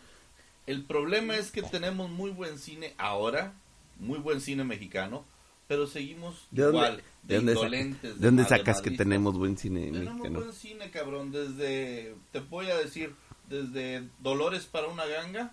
El 0.67 0.85
problema 0.85 1.37
es 1.37 1.51
que 1.53 1.63
tenemos 1.63 2.11
muy 2.11 2.31
buen 2.31 2.59
cine 2.59 2.95
ahora, 2.99 3.53
muy 4.01 4.19
buen 4.19 4.41
cine 4.41 4.65
mexicano, 4.65 5.25
pero 5.69 5.87
seguimos 5.87 6.49
¿De 6.51 6.63
dónde, 6.65 6.79
igual, 6.79 7.03
de 7.23 7.37
dónde, 7.37 7.53
sa- 7.53 7.59
indolentes. 7.61 8.19
de 8.21 8.27
dónde 8.27 8.45
sacas 8.45 8.81
que 8.83 8.91
tenemos 8.91 9.39
buen 9.39 9.57
cine 9.57 9.83
Tenemos 9.93 10.15
mexicano? 10.15 10.41
buen 10.41 10.53
cine, 10.53 10.91
cabrón, 10.91 11.31
desde, 11.31 12.17
te 12.33 12.41
voy 12.41 12.71
a 12.71 12.77
decir, 12.77 13.15
desde 13.49 14.09
Dolores 14.19 14.65
para 14.65 14.89
una 14.89 15.05
ganga, 15.07 15.53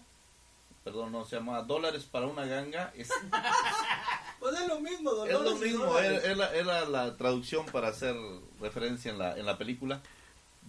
perdón, 0.83 1.11
no, 1.11 1.25
se 1.25 1.35
llama 1.35 1.61
Dólares 1.63 2.05
para 2.09 2.27
una 2.27 2.45
ganga, 2.45 2.91
es, 2.95 3.09
Pues 4.39 4.53
es 4.59 4.67
lo 4.67 4.79
mismo, 4.79 5.11
es 5.25 5.33
Dolores 5.33 5.59
lo 5.59 5.65
y 5.65 5.69
mismo, 5.69 5.99
era, 5.99 6.17
era- 6.31 6.55
era 6.55 6.85
la 6.85 7.17
traducción 7.17 7.65
para 7.67 7.89
hacer 7.89 8.15
referencia 8.61 9.11
en 9.11 9.17
la, 9.19 9.37
en 9.37 9.45
la 9.45 9.57
película. 9.57 10.01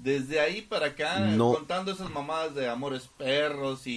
Desde 0.03 0.41
ahí 0.41 0.61
para 0.61 0.89
acá, 0.89 1.21
No. 1.21 1.55
contando 1.55 1.91
esas 1.93 2.11
mamadas 2.11 2.55
de 2.55 2.69
amores 2.69 3.09
perros 3.17 3.87
y, 3.87 3.93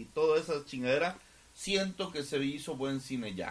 y 0.00 0.04
toda 0.14 0.40
esa 0.40 0.64
chingadera, 0.64 1.18
siento 1.62 2.10
que 2.12 2.22
se 2.22 2.42
hizo 2.44 2.76
buen 2.76 3.00
cine 3.00 3.34
ya. 3.34 3.50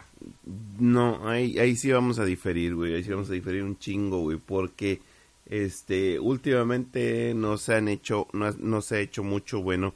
No, 0.79 1.27
ahí, 1.27 1.57
ahí 1.59 1.75
sí 1.75 1.91
vamos 1.91 2.19
a 2.19 2.25
diferir, 2.25 2.75
güey. 2.75 2.95
Ahí 2.95 3.03
sí 3.03 3.11
vamos 3.11 3.29
a 3.29 3.33
diferir 3.33 3.63
un 3.63 3.77
chingo, 3.77 4.21
güey. 4.21 4.37
Porque, 4.37 5.01
este, 5.45 6.19
últimamente 6.19 7.33
no 7.35 7.57
se 7.57 7.75
han 7.75 7.87
hecho, 7.87 8.27
no, 8.33 8.51
no 8.53 8.81
se 8.81 8.95
ha 8.97 8.99
hecho 8.99 9.23
mucho 9.23 9.61
bueno. 9.61 9.93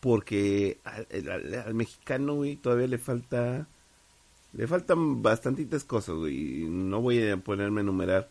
Porque 0.00 0.78
al, 0.84 1.06
al- 1.66 1.74
mexicano, 1.74 2.34
güey, 2.34 2.56
todavía 2.56 2.86
le 2.86 2.98
falta, 2.98 3.66
le 4.54 4.66
faltan 4.68 5.22
bastantitas 5.22 5.84
cosas, 5.84 6.16
güey. 6.16 6.66
No 6.68 7.00
voy 7.02 7.28
a 7.28 7.36
ponerme 7.38 7.80
a 7.80 7.84
enumerar, 7.84 8.28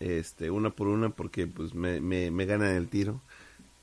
este, 0.00 0.50
una 0.50 0.70
por 0.70 0.88
una 0.88 1.10
porque, 1.10 1.46
pues, 1.48 1.74
me, 1.74 2.00
me, 2.00 2.30
me 2.30 2.46
ganan 2.46 2.76
el 2.76 2.88
tiro. 2.88 3.20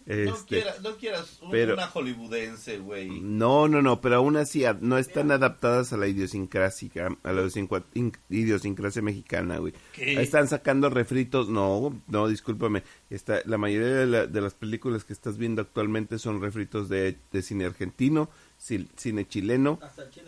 No, 0.07 0.13
Este, 0.13 0.45
quieras, 0.55 0.81
no 0.81 0.95
quieras 0.95 1.37
un- 1.41 1.51
pero- 1.51 1.73
una 1.73 1.87
hollywoodense, 1.87 2.77
güey. 2.79 3.19
No, 3.19 3.67
no, 3.67 3.81
no, 3.81 3.99
pero 3.99 4.15
aún 4.15 4.37
así 4.37 4.63
a- 4.63 4.77
no 4.79 4.97
están 4.97 5.31
adaptadas 5.31 5.91
a 5.91 5.97
la 5.97 6.07
idiosincrasia, 6.07 7.09
a 7.23 7.31
la 7.33 7.41
idiosincra- 7.41 7.83
in- 7.93 8.13
idiosincrasia 8.29 9.01
mexicana, 9.01 9.57
güey. 9.57 9.73
Están 9.97 10.47
sacando 10.47 10.89
refritos, 10.89 11.49
no, 11.49 12.01
no, 12.07 12.27
discúlpame. 12.29 12.83
Está, 13.09 13.41
la 13.45 13.57
mayoría 13.57 13.87
de, 13.95 14.05
la- 14.07 14.27
de 14.27 14.39
las 14.41 14.53
películas 14.53 15.03
que 15.03 15.11
estás 15.11 15.37
viendo 15.37 15.61
actualmente 15.61 16.19
son 16.19 16.41
refritos 16.41 16.87
de, 16.87 17.17
de 17.33 17.41
cine 17.41 17.65
argentino, 17.65 18.29
ci- 18.61 18.87
cine 18.95 19.27
chileno, 19.27 19.77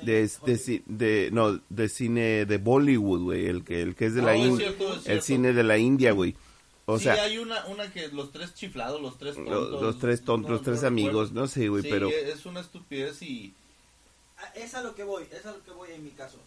de, 0.04 0.30
de, 0.88 1.30
no, 1.32 1.62
de 1.70 1.88
cine 1.90 2.46
de 2.46 2.58
Bollywood, 2.58 3.22
güey, 3.22 3.46
el 3.48 3.64
que, 3.64 3.82
el 3.82 3.96
que 3.96 4.08
es 4.08 4.14
de 4.14 4.22
la 4.24 4.34
No, 4.36 4.46
India, 4.46 4.74
el 5.06 5.22
cine 5.22 5.54
de 5.54 5.64
la 5.64 5.78
India, 5.78 6.12
güey. 6.12 6.36
O 6.90 6.98
sí, 6.98 7.04
sea, 7.06 7.24
hay 7.24 7.38
una, 7.38 7.66
una 7.68 7.92
que 7.92 8.08
los 8.10 8.32
tres 8.32 8.54
chiflados, 8.56 9.02
los 9.02 9.18
tres 9.18 9.36
tontos. 9.36 9.82
los, 9.82 10.00
tres 10.00 10.24
tontos, 10.24 10.52
los 10.52 10.62
tres 10.64 10.84
amigos, 10.84 11.32
no 11.32 11.48
sé, 11.48 11.68
güey, 11.70 11.84
Sí, 11.84 11.90
pero... 11.90 12.10
es 12.10 12.46
una 12.46 12.62
estupidez 12.62 13.22
y... 13.22 13.54
Ah, 14.38 14.52
Es 14.56 14.74
a 14.74 14.82
lo 14.82 14.96
que 14.96 15.04
voy, 15.04 15.28
es 15.32 15.46
a 15.46 15.52
lo 15.52 15.64
que 15.64 15.72
voy 15.72 15.92
en 15.92 16.04
mi 16.04 16.12
caso. 16.12 16.38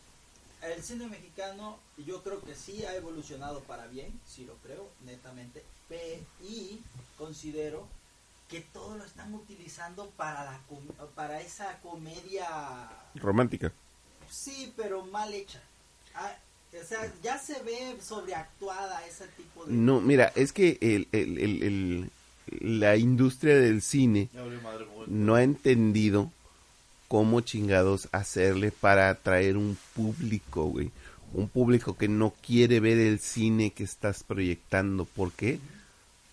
El 0.63 0.83
cine 0.83 1.07
mexicano 1.09 1.79
yo 2.07 2.23
creo 2.23 2.41
que 2.41 2.55
sí 2.55 2.85
ha 2.85 2.95
evolucionado 2.97 3.61
para 3.61 3.87
bien, 3.89 4.19
sí 4.27 4.45
lo 4.45 4.55
creo, 4.57 4.89
netamente, 5.05 5.65
y 6.43 6.79
considero 7.19 7.87
que 8.49 8.61
todo 8.61 8.97
lo 8.97 9.05
están 9.05 9.35
utilizando 9.35 10.09
para 10.17 10.45
la 10.45 10.61
com- 10.69 11.09
para 11.15 11.41
esa 11.41 11.79
comedia, 11.81 12.89
Romántica. 13.17 13.73
sí, 14.31 14.73
pero 14.77 15.05
mal 15.05 15.33
hecha. 15.35 15.61
O 16.81 16.85
sea, 16.85 17.12
ya 17.23 17.38
se 17.38 17.62
ve 17.62 17.97
sobreactuada 18.00 19.07
ese 19.07 19.26
tipo 19.37 19.64
de... 19.67 19.73
No, 19.73 20.00
mira, 20.00 20.33
es 20.35 20.52
que 20.52 20.79
el, 20.81 21.07
el- 21.12 21.38
el- 21.38 21.62
el- 21.62 22.11
la 22.81 22.97
industria 22.97 23.57
del 23.57 23.83
cine 23.83 24.29
madre, 24.62 24.87
no 25.07 25.35
ha 25.35 25.43
entendido 25.43 26.31
cómo 27.09 27.41
chingados 27.43 28.09
hacerle 28.12 28.73
para 28.73 29.11
atraer 29.11 29.57
un 29.57 29.76
público, 29.95 30.64
güey. 30.64 30.91
Un 31.35 31.49
público 31.49 31.97
que 31.97 32.09
no 32.09 32.35
quiere 32.45 32.81
ver 32.81 32.99
el 32.99 33.19
cine 33.19 33.71
que 33.71 33.85
estás 33.85 34.23
proyectando. 34.23 35.05
¿Por 35.05 35.33
qué? 35.33 35.59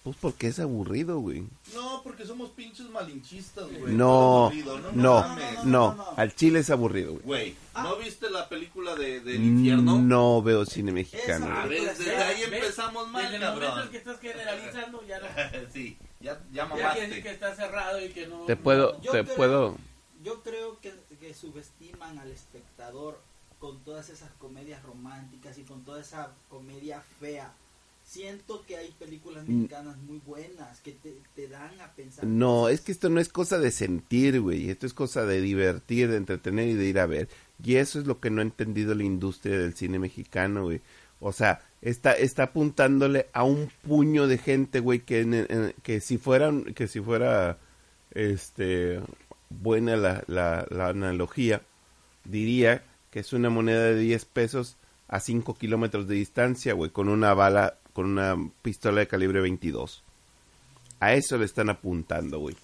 Pues 0.10 0.18
porque 0.22 0.48
es 0.48 0.60
aburrido, 0.60 1.20
güey. 1.20 1.44
No, 1.76 2.02
porque 2.04 2.26
somos 2.26 2.50
pinches 2.50 2.90
malinchistas, 2.90 3.66
güey. 3.80 3.94
No, 3.94 4.52
no, 4.96 5.22
mames. 5.22 5.64
no, 5.66 5.94
no. 5.94 6.06
al 6.18 6.34
chile 6.34 6.60
es 6.60 6.70
aburrido, 6.72 7.12
güey. 7.12 7.24
Güey, 7.26 7.56
Ah. 7.76 7.84
¿no 7.84 7.98
viste 7.98 8.28
la 8.32 8.50
película 8.50 8.96
de, 8.96 9.20
del 9.22 9.44
infierno? 9.44 10.00
No 10.02 10.42
veo 10.42 10.66
cine 10.66 10.92
mexicano. 10.92 11.46
A 11.56 11.68
ver, 11.68 11.96
desde 11.96 12.16
ahí 12.18 12.42
empezamos 12.42 13.08
mal, 13.10 13.22
Desde 13.32 13.36
el 13.46 13.54
momento 13.54 13.84
en 13.84 13.90
que 13.90 13.98
estás 13.98 14.20
generalizando, 14.20 15.06
ya 15.06 15.20
no. 15.20 15.28
sí, 15.74 15.96
ya, 16.20 16.42
ya 16.52 16.68
Ya 16.76 16.92
quiere 16.94 17.08
decir 17.08 17.24
que 17.24 17.30
mamaste. 17.30 17.46
está 17.46 17.56
cerrado 17.56 18.04
y 18.04 18.10
que 18.10 18.26
no. 18.28 18.40
Te 18.46 18.56
puedo, 18.56 19.00
Yo 19.02 19.12
te 19.12 19.24
creo- 19.24 19.36
puedo. 19.36 19.78
Yo 20.24 20.42
creo 20.42 20.80
que, 20.82 20.94
que 21.20 21.34
subestiman 21.36 22.18
al 22.18 22.32
espectador 22.32 23.22
con 23.60 23.80
todas 23.84 24.10
esas 24.10 24.32
comedias 24.40 24.82
románticas 24.84 25.58
y 25.60 25.64
con 25.64 25.84
toda 25.86 26.02
esa 26.02 26.32
comedia 26.50 27.02
fea. 27.20 27.54
Siento 28.10 28.64
que 28.66 28.76
hay 28.78 28.90
películas 28.98 29.48
mexicanas 29.48 29.98
muy 30.00 30.20
buenas 30.26 30.80
que 30.82 30.94
te, 30.94 31.14
te 31.36 31.48
dan 31.48 31.80
a 31.80 31.92
pensar. 31.94 32.26
No, 32.26 32.68
es 32.68 32.82
que 32.82 32.92
esto 32.92 33.10
no 33.10 33.20
es 33.20 33.30
cosa 33.30 33.60
de 33.60 33.70
sentir, 33.72 34.42
güey. 34.42 34.70
Esto 34.70 34.86
es 34.88 34.94
cosa 34.94 35.26
de 35.26 35.40
divertir, 35.42 36.10
de 36.10 36.18
entretener 36.18 36.68
y 36.70 36.74
de 36.74 36.86
ir 36.86 37.00
a 37.00 37.06
ver. 37.06 37.30
Y 37.64 37.76
eso 37.76 38.00
es 38.00 38.08
lo 38.08 38.20
que 38.20 38.30
no 38.32 38.40
ha 38.42 38.44
entendido 38.44 38.96
la 38.96 39.04
industria 39.04 39.60
del 39.60 39.76
cine 39.76 40.00
mexicano, 40.00 40.64
güey. 40.64 40.82
O 41.20 41.34
sea, 41.34 41.62
está, 41.82 42.14
está 42.14 42.44
apuntándole 42.44 43.28
a 43.34 43.44
un 43.44 43.70
puño 43.84 44.28
de 44.28 44.38
gente, 44.38 44.80
güey, 44.80 45.02
que, 45.02 45.20
en- 45.22 45.34
en- 45.34 45.74
que 45.84 46.00
si 46.02 46.18
fueran, 46.18 46.64
que 46.74 46.88
si 46.88 47.02
fuera, 47.02 47.58
este, 48.12 49.02
buena 49.50 49.96
la, 49.98 50.24
la, 50.28 50.66
la 50.70 50.88
analogía, 50.88 51.62
diría 52.26 52.84
que 53.12 53.20
es 53.20 53.34
una 53.34 53.50
moneda 53.50 53.84
de 53.84 54.00
10 54.00 54.26
pesos 54.26 54.78
a 55.08 55.20
5 55.20 55.56
kilómetros 55.56 56.08
de 56.08 56.16
distancia, 56.16 56.74
güey, 56.74 56.92
con 56.92 57.10
una 57.10 57.34
bala, 57.34 57.78
con 58.00 58.06
una 58.12 58.38
pistola 58.62 59.02
de 59.02 59.08
calibre 59.08 59.42
22. 59.42 60.04
A 61.02 61.14
eso 61.16 61.38
le 61.38 61.44
están 61.44 61.70
apuntando, 61.70 62.40
güey. 62.40 62.56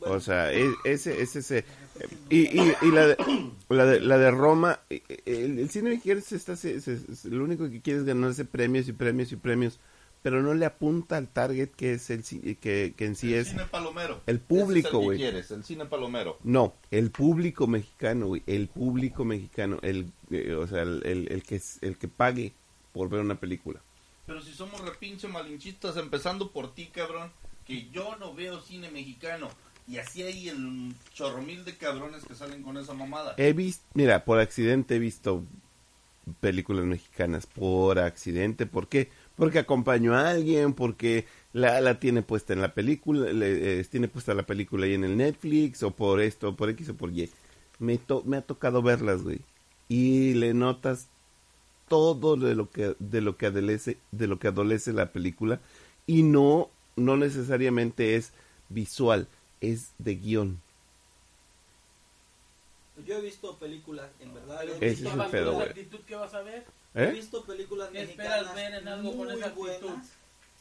O 0.00 0.20
sea, 0.20 0.52
es, 0.52 0.70
ese, 0.84 1.22
ese, 1.22 1.38
ese. 1.38 1.64
Y, 2.28 2.40
y, 2.60 2.72
y 2.82 2.90
la, 2.90 3.06
de, 3.06 3.16
la, 3.70 3.86
de, 3.86 4.00
la 4.00 4.18
de 4.18 4.30
Roma, 4.30 4.80
eh, 4.90 5.00
eh, 5.08 5.22
el, 5.24 5.58
el 5.58 5.70
cine 5.70 5.88
mexicano 5.90 6.20
se 6.20 6.36
está, 6.36 6.56
se- 6.56 6.78
se- 6.82 7.00
lo 7.30 7.42
único 7.42 7.70
que 7.70 7.80
quiere 7.80 8.00
es 8.00 8.04
ganarse 8.04 8.44
premios 8.44 8.86
y 8.88 8.92
premios 8.92 9.32
y 9.32 9.36
premios, 9.36 9.80
pero 10.22 10.42
no 10.42 10.52
le 10.52 10.66
apunta 10.66 11.16
al 11.16 11.28
target 11.28 11.70
que 11.70 11.94
es 11.94 12.10
el 12.10 12.22
que, 12.22 12.92
que 12.94 13.04
en 13.06 13.16
sí 13.16 13.32
el 13.32 13.40
es 13.40 13.48
cine 13.48 13.64
palomero. 13.70 14.20
el 14.26 14.40
público, 14.40 14.90
que 15.00 15.04
güey. 15.06 15.18
quieres, 15.18 15.50
el 15.52 15.64
cine 15.64 15.86
palomero. 15.86 16.36
No, 16.44 16.74
el 16.90 17.10
público 17.10 17.66
mexicano, 17.66 18.26
güey, 18.26 18.42
el 18.46 18.68
público 18.68 19.24
mexicano, 19.24 19.78
el, 19.80 20.10
eh, 20.30 20.52
o 20.52 20.66
sea, 20.66 20.82
el, 20.82 21.00
el, 21.06 21.32
el 21.32 21.42
que 21.44 21.62
el 21.80 21.96
que 21.96 22.08
pague 22.08 22.52
por 22.94 23.10
ver 23.10 23.20
una 23.20 23.34
película. 23.38 23.82
Pero 24.26 24.40
si 24.40 24.54
somos 24.54 24.80
repinche 24.80 25.28
malinchistas, 25.28 25.98
empezando 25.98 26.50
por 26.50 26.74
ti, 26.74 26.86
cabrón, 26.86 27.30
que 27.66 27.90
yo 27.90 28.16
no 28.16 28.32
veo 28.34 28.62
cine 28.62 28.90
mexicano. 28.90 29.50
Y 29.86 29.98
así 29.98 30.22
hay 30.22 30.48
el 30.48 30.94
chorro 31.12 31.42
mil 31.42 31.62
de 31.66 31.76
cabrones 31.76 32.24
que 32.24 32.34
salen 32.34 32.62
con 32.62 32.78
esa 32.78 32.94
mamada. 32.94 33.34
He 33.36 33.52
visto, 33.52 33.84
mira, 33.92 34.24
por 34.24 34.38
accidente 34.40 34.96
he 34.96 34.98
visto 34.98 35.44
películas 36.40 36.86
mexicanas, 36.86 37.44
por 37.44 37.98
accidente, 37.98 38.64
¿por 38.64 38.88
qué? 38.88 39.10
Porque 39.36 39.58
acompañó 39.58 40.14
a 40.14 40.30
alguien, 40.30 40.72
porque 40.72 41.26
la, 41.52 41.82
la 41.82 42.00
tiene 42.00 42.22
puesta 42.22 42.54
en 42.54 42.62
la 42.62 42.72
película, 42.72 43.30
le, 43.30 43.80
eh, 43.80 43.84
tiene 43.84 44.08
puesta 44.08 44.32
la 44.32 44.46
película 44.46 44.86
ahí 44.86 44.94
en 44.94 45.04
el 45.04 45.18
Netflix, 45.18 45.82
o 45.82 45.90
por 45.90 46.22
esto, 46.22 46.56
por 46.56 46.70
X 46.70 46.88
o 46.88 46.94
por 46.94 47.10
Y. 47.12 47.28
Me, 47.78 47.98
to- 47.98 48.22
me 48.24 48.38
ha 48.38 48.40
tocado 48.40 48.80
verlas, 48.80 49.22
güey. 49.22 49.40
Y 49.88 50.32
le 50.32 50.54
notas 50.54 51.08
todo 51.88 52.36
de 52.36 52.54
lo 52.54 52.70
que 52.70 52.94
de 52.98 53.20
lo 53.20 53.36
que 53.36 53.46
adolece 53.46 53.98
de 54.12 54.26
lo 54.26 54.38
que 54.38 54.48
adolece 54.48 54.92
la 54.92 55.12
película 55.12 55.60
y 56.06 56.22
no 56.22 56.70
no 56.96 57.16
necesariamente 57.16 58.16
es 58.16 58.32
visual 58.68 59.28
es 59.60 59.90
de 59.98 60.16
guion 60.16 60.60
yo 63.06 63.18
he 63.18 63.20
visto 63.20 63.56
películas, 63.56 64.08
en 64.20 64.32
verdad, 64.34 64.62
he 64.62 64.90
visto, 64.90 65.08
es 65.08 65.14
el 65.14 65.30
pedo, 65.30 65.54
güey. 65.54 65.68
actitud 65.68 65.98
que 66.06 66.14
vas 66.14 66.32
a 66.32 66.42
ver, 66.42 66.64
he 66.94 67.04
¿eh? 67.04 67.10
visto 67.10 67.44
películas 67.44 67.88
¿Qué 67.90 68.02
esperas 68.02 68.42
mexicanas 68.46 68.54
ver 68.54 68.74
en 68.82 68.88
algo 68.88 69.12
muy 69.12 69.26
con 69.26 69.36
esa 69.36 69.46
actitud? 69.48 69.60
buenas 69.88 70.06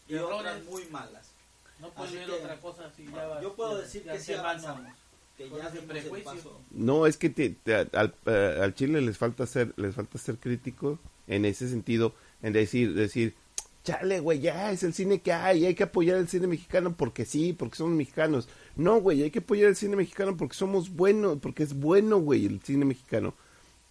y 0.07 0.15
Errores. 0.15 0.39
otras 0.39 0.63
muy 0.65 0.85
malas. 0.87 1.31
no 1.79 1.89
puedes 1.91 2.13
ver 2.13 2.25
que, 2.25 2.31
otra 2.31 2.59
cosa 2.59 2.91
si 2.95 3.05
ya 3.05 3.27
vas. 3.27 3.41
Yo 3.41 3.53
puedo 3.53 3.77
de- 3.77 3.83
decir 3.83 4.03
de 4.03 4.11
que 4.13 4.19
sí 4.19 4.33
avanzamos, 4.33 4.91
que 5.37 5.49
ya 5.49 5.67
el 5.67 6.23
paso. 6.23 6.59
No, 6.71 7.05
es 7.05 7.17
que 7.17 7.29
te- 7.29 7.51
te- 7.51 7.75
al, 7.75 8.15
eh, 8.25 8.59
al 8.61 8.73
Chile 8.73 9.01
les 9.01 9.17
falta 9.17 9.45
ser, 9.45 9.73
les 9.77 9.93
falta 9.93 10.17
ser 10.17 10.37
crítico 10.37 10.97
en 11.27 11.45
ese 11.45 11.69
sentido, 11.69 12.13
en 12.41 12.53
decir, 12.53 12.93
decir, 12.93 13.35
chale, 13.83 14.19
güey, 14.19 14.39
ya 14.39 14.71
es 14.71 14.83
el 14.83 14.93
cine 14.93 15.21
que 15.21 15.33
hay, 15.33 15.65
hay 15.65 15.75
que 15.75 15.83
apoyar 15.83 16.17
el 16.17 16.27
cine 16.27 16.47
mexicano 16.47 16.95
porque 16.95 17.25
sí, 17.25 17.53
porque 17.53 17.75
somos 17.75 17.95
mexicanos. 17.95 18.47
No, 18.75 18.99
güey, 19.01 19.23
hay 19.23 19.31
que 19.31 19.39
apoyar 19.39 19.69
el 19.69 19.75
cine 19.75 19.95
mexicano 19.95 20.37
porque 20.37 20.55
somos 20.55 20.89
buenos, 20.89 21.39
porque 21.39 21.63
es 21.63 21.73
bueno, 21.73 22.17
güey, 22.17 22.45
el 22.45 22.61
cine 22.61 22.85
mexicano. 22.85 23.33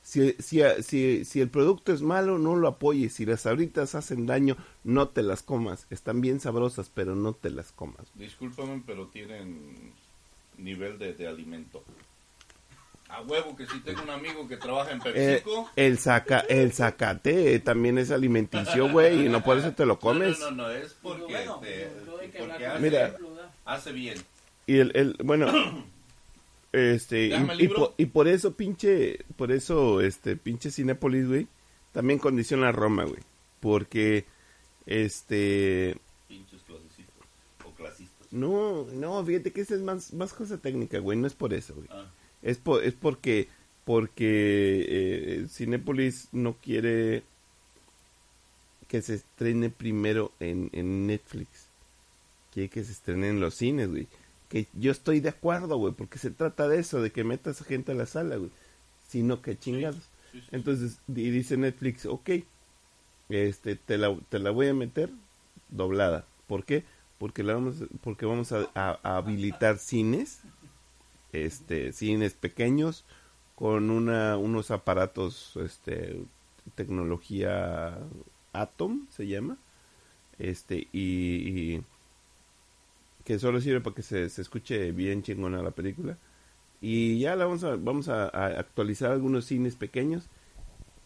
Si, 0.02 0.32
si, 0.40 0.60
si, 0.82 1.24
si 1.24 1.40
el 1.40 1.48
producto 1.48 1.92
es 1.92 2.02
malo, 2.02 2.38
no 2.38 2.56
lo 2.56 2.66
apoyes. 2.66 3.12
Si 3.12 3.24
las 3.24 3.42
sabritas 3.42 3.94
hacen 3.94 4.26
daño, 4.26 4.56
no 4.82 5.08
te 5.08 5.22
las 5.22 5.42
comas. 5.42 5.86
Están 5.90 6.20
bien 6.20 6.40
sabrosas, 6.40 6.90
pero 6.92 7.14
no 7.14 7.34
te 7.34 7.50
las 7.50 7.70
comas. 7.70 8.08
Discúlpame, 8.14 8.82
pero 8.84 9.06
tienen 9.06 9.92
nivel 10.58 10.98
de, 10.98 11.14
de 11.14 11.28
alimento. 11.28 11.84
A 13.12 13.20
huevo 13.22 13.54
que 13.56 13.66
si 13.66 13.78
tengo 13.80 14.02
un 14.02 14.10
amigo 14.10 14.48
que 14.48 14.56
trabaja 14.56 14.92
en 14.92 14.98
Eh, 15.04 15.42
PepsiCo. 15.42 15.70
el, 15.76 15.98
saca, 15.98 16.40
el 16.48 16.72
zacate 16.72 17.58
también 17.60 17.98
es 17.98 18.10
alimenticio, 18.10 18.88
güey, 18.90 19.26
y 19.26 19.28
no 19.28 19.42
por 19.44 19.58
eso 19.58 19.72
te 19.72 19.84
lo 19.86 19.98
comes. 20.00 20.38
No, 20.40 20.50
no, 20.50 20.62
no, 20.68 20.70
es 20.70 20.94
porque, 21.02 21.24
Bueno, 21.32 21.60
te- 21.60 21.90
porque 22.38 22.66
hace, 22.66 22.80
Mira. 22.82 23.16
hace 23.66 23.92
bien. 23.92 24.18
Y 24.66 24.78
el, 24.78 24.92
el 24.94 25.16
bueno, 25.22 25.46
este, 26.72 27.34
el 27.34 27.60
y, 27.60 27.68
por, 27.68 27.94
y 27.96 28.06
por 28.06 28.28
eso 28.28 28.54
pinche, 28.54 29.18
por 29.36 29.52
eso, 29.52 30.00
este, 30.00 30.36
pinche 30.36 30.70
Cinépolis, 30.70 31.28
güey, 31.28 31.46
también 31.92 32.18
condiciona 32.18 32.68
a 32.68 32.72
Roma, 32.72 33.04
güey, 33.04 33.20
porque, 33.60 34.24
este, 34.86 35.96
Pinches 36.28 36.62
clasistas 36.62 37.26
o 37.66 37.70
clasistas. 37.72 38.32
no, 38.32 38.86
no, 38.92 39.22
fíjate 39.24 39.52
que 39.52 39.60
esa 39.60 39.74
es 39.74 39.80
más, 39.82 40.12
más 40.14 40.32
cosa 40.32 40.56
técnica, 40.58 40.98
güey, 40.98 41.18
no 41.18 41.26
es 41.26 41.34
por 41.34 41.52
eso, 41.52 41.74
güey. 41.74 41.88
Ah, 41.90 42.06
Es, 42.42 42.58
por, 42.58 42.82
es 42.84 42.94
porque 42.94 43.48
porque 43.84 44.86
eh, 44.88 45.46
Cinépolis 45.48 46.28
no 46.32 46.54
quiere 46.54 47.24
que 48.88 49.02
se 49.02 49.14
estrene 49.14 49.70
primero 49.70 50.32
en, 50.40 50.70
en 50.72 51.06
Netflix. 51.06 51.66
Quiere 52.52 52.68
que 52.68 52.84
se 52.84 52.92
estrene 52.92 53.28
en 53.28 53.40
los 53.40 53.54
cines, 53.54 53.88
güey. 53.90 54.06
Que 54.48 54.66
yo 54.74 54.92
estoy 54.92 55.20
de 55.20 55.30
acuerdo, 55.30 55.78
güey, 55.78 55.94
porque 55.94 56.18
se 56.18 56.30
trata 56.30 56.68
de 56.68 56.78
eso, 56.78 57.00
de 57.00 57.10
que 57.10 57.24
metas 57.24 57.60
a 57.60 57.64
gente 57.64 57.92
a 57.92 57.94
la 57.94 58.06
sala, 58.06 58.36
güey. 58.36 58.50
Sino 59.08 59.40
que 59.42 59.58
chingados. 59.58 60.08
sí, 60.30 60.40
sí. 60.40 60.46
Entonces, 60.52 60.98
y 61.08 61.30
dice 61.30 61.56
Netflix, 61.56 62.06
ok, 62.06 62.30
este, 63.30 63.76
te 63.76 63.98
la, 63.98 64.16
te 64.28 64.38
la 64.38 64.50
voy 64.50 64.68
a 64.68 64.74
meter 64.74 65.10
doblada. 65.70 66.26
¿Por 66.46 66.64
qué? 66.64 66.84
Porque, 67.18 67.42
la 67.42 67.54
vamos, 67.54 67.76
porque 68.02 68.26
vamos 68.26 68.52
a, 68.52 68.68
a- 68.74 68.98
a 69.02 69.16
habilitar 69.16 69.78
cines, 69.78 70.40
este, 71.32 71.92
cines 71.92 72.34
pequeños, 72.34 73.04
con 73.54 73.90
una, 73.90 74.36
unos 74.36 74.70
aparatos, 74.70 75.56
este, 75.56 76.24
tecnología 76.74 77.98
Atom, 78.52 79.06
se 79.10 79.26
llama, 79.26 79.58
este, 80.38 80.88
y, 80.92 81.80
que 83.24 83.38
solo 83.38 83.60
sirve 83.60 83.80
para 83.80 83.96
que 83.96 84.02
se, 84.02 84.28
se 84.28 84.42
escuche 84.42 84.92
bien 84.92 85.22
chingona 85.22 85.62
la 85.62 85.70
película. 85.70 86.18
Y 86.80 87.20
ya 87.20 87.36
la 87.36 87.44
vamos 87.44 87.62
a, 87.64 87.76
vamos 87.76 88.08
a, 88.08 88.24
a 88.24 88.46
actualizar 88.58 89.12
algunos 89.12 89.44
cines 89.44 89.76
pequeños 89.76 90.28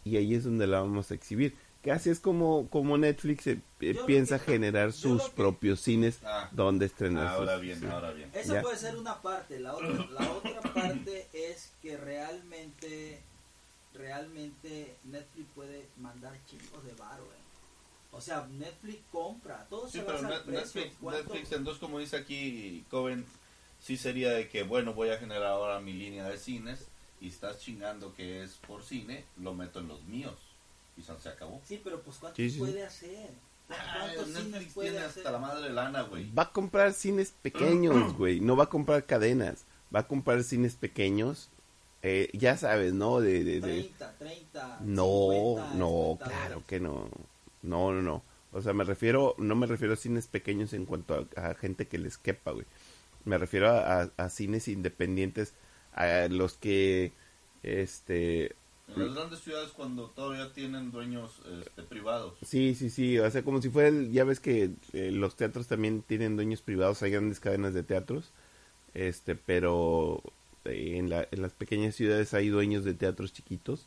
y 0.03 0.17
ahí 0.17 0.33
es 0.33 0.43
donde 0.43 0.67
la 0.67 0.81
vamos 0.81 1.11
a 1.11 1.13
exhibir. 1.13 1.53
Que 1.81 1.91
así 1.91 2.09
es 2.09 2.19
como, 2.19 2.67
como 2.69 2.97
Netflix 2.97 3.47
eh, 3.47 3.61
eh, 3.79 3.93
lo 3.93 4.05
piensa 4.05 4.39
que- 4.39 4.51
generar 4.53 4.91
sus 4.91 5.23
que- 5.23 5.29
propios 5.35 5.79
cines 5.79 6.19
Ah, 6.25 6.49
donde 6.51 6.87
estrenar 6.87 7.27
ahora 7.27 7.53
sus- 7.53 7.61
bien, 7.61 7.79
sí. 7.79 7.85
ahora 7.85 8.11
bien. 8.11 8.29
Esa 8.33 8.55
Ya. 8.55 8.61
puede 8.61 8.77
ser 8.77 8.97
una 8.97 9.21
parte, 9.21 9.59
la 9.59 9.73
otra, 9.75 9.89
la 10.11 10.31
otra 10.31 10.61
parte 10.73 11.27
es 11.33 11.71
que 11.81 11.95
realmente, 11.95 13.21
realmente 13.93 14.95
Netflix 15.05 15.47
puede 15.55 15.87
mandar 15.97 16.33
chingos 16.45 16.83
de 16.85 16.93
varo, 16.93 17.23
eh. 17.23 17.37
O 18.11 18.21
sea, 18.21 18.47
Netflix 18.47 18.99
compra, 19.11 19.65
todo 19.69 19.87
Sí, 19.87 19.99
se 19.99 20.03
pero 20.03 20.21
basa. 20.21 20.43
Netflix, 20.47 20.95
¿Cuánto? 20.99 21.23
Netflix, 21.23 21.51
entonces 21.51 21.79
como 21.79 21.99
dice 21.99 22.17
aquí 22.17 22.85
Coven, 22.89 23.25
sí 23.79 23.97
sería 23.97 24.31
de 24.31 24.47
que, 24.49 24.63
bueno, 24.63 24.93
voy 24.93 25.09
a 25.09 25.17
generar 25.17 25.43
ahora 25.47 25.79
mi 25.79 25.93
línea 25.93 26.27
de 26.27 26.37
cines 26.37 26.87
y 27.21 27.27
estás 27.29 27.59
chingando 27.59 28.13
que 28.13 28.43
es 28.43 28.55
por 28.67 28.83
cine, 28.83 29.25
lo 29.37 29.53
meto 29.53 29.79
en 29.79 29.87
los 29.87 30.03
míos. 30.05 30.35
Y 30.97 31.01
se 31.03 31.29
acabó. 31.29 31.61
Sí, 31.65 31.79
pero 31.83 32.01
pues 32.01 32.17
¿cuánto 32.17 32.35
Sí, 32.37 32.49
sí, 32.49 32.55
sí. 32.55 32.59
puede 32.59 32.83
hacer? 32.85 33.29
Ah, 33.69 33.75
¿Cuántos 34.15 34.27
cines 34.27 34.45
Netflix 34.45 34.73
puede 34.73 34.89
tiene 34.91 35.05
hacer? 35.05 35.19
hasta 35.27 35.31
la 35.31 35.37
madre 35.39 35.67
de 35.67 35.73
lana, 35.73 36.01
güey. 36.03 36.31
Va 36.33 36.43
a 36.43 36.51
comprar 36.51 36.93
cines 36.93 37.33
pequeños, 37.41 38.13
güey. 38.17 38.39
No 38.39 38.55
va 38.55 38.65
a 38.65 38.69
comprar 38.69 39.05
cadenas. 39.05 39.65
Va 39.93 40.01
a 40.01 40.07
comprar 40.07 40.43
cines 40.43 40.75
pequeños. 40.75 41.49
eh, 42.03 42.29
ya 42.33 42.55
sabes, 42.57 42.93
¿no? 42.93 43.19
De, 43.19 43.43
de, 43.43 43.59
de- 43.59 43.81
30, 43.83 44.13
30, 44.17 44.77
No, 44.81 45.03
50, 45.03 45.73
no, 45.75 45.87
50 46.19 46.23
claro 46.23 46.63
que 46.67 46.79
no. 46.79 47.09
No, 47.63 47.91
no, 47.91 48.01
no. 48.01 48.23
O 48.53 48.61
sea, 48.61 48.73
me 48.73 48.83
refiero, 48.85 49.35
no 49.37 49.55
me 49.55 49.67
refiero 49.67 49.93
a 49.93 49.97
cines 49.97 50.27
pequeños 50.27 50.73
en 50.73 50.85
cuanto 50.85 51.27
a, 51.35 51.49
a 51.49 51.53
gente 51.55 51.87
que 51.87 51.97
les 51.97 52.17
quepa, 52.17 52.51
güey. 52.51 52.65
Me 53.25 53.37
refiero 53.37 53.69
a, 53.69 54.03
a- 54.03 54.11
a 54.17 54.29
cines 54.29 54.67
independientes, 54.69 55.53
a 55.93 56.27
los 56.29 56.53
que, 56.57 57.11
este, 57.63 58.55
En 58.95 59.05
las 59.05 59.13
grandes 59.15 59.39
ciudades 59.39 59.71
cuando 59.71 60.09
todavía 60.11 60.53
tienen 60.53 60.91
dueños 60.91 61.41
este, 61.59 61.83
privados. 61.83 62.33
sí, 62.41 62.73
sí, 62.73 62.89
sí, 62.89 63.19
o 63.19 63.29
sea, 63.29 63.43
como 63.43 63.61
si 63.61 63.69
fuera, 63.69 63.89
el- 63.89 64.11
ya 64.11 64.23
ves 64.23 64.39
que 64.39 64.71
eh, 64.93 65.11
los 65.11 65.35
teatros 65.35 65.67
también 65.67 66.01
tienen 66.01 66.35
dueños 66.37 66.61
privados, 66.61 67.03
hay 67.03 67.11
grandes 67.11 67.39
cadenas 67.39 67.73
de 67.73 67.83
teatros, 67.83 68.31
este, 68.93 69.35
pero 69.35 70.23
eh, 70.65 70.93
en, 70.97 71.09
la, 71.09 71.27
en 71.31 71.41
las 71.41 71.51
pequeñas 71.53 71.95
ciudades 71.95 72.33
hay 72.33 72.47
dueños 72.49 72.85
de 72.85 72.93
teatros 72.93 73.33
chiquitos. 73.33 73.85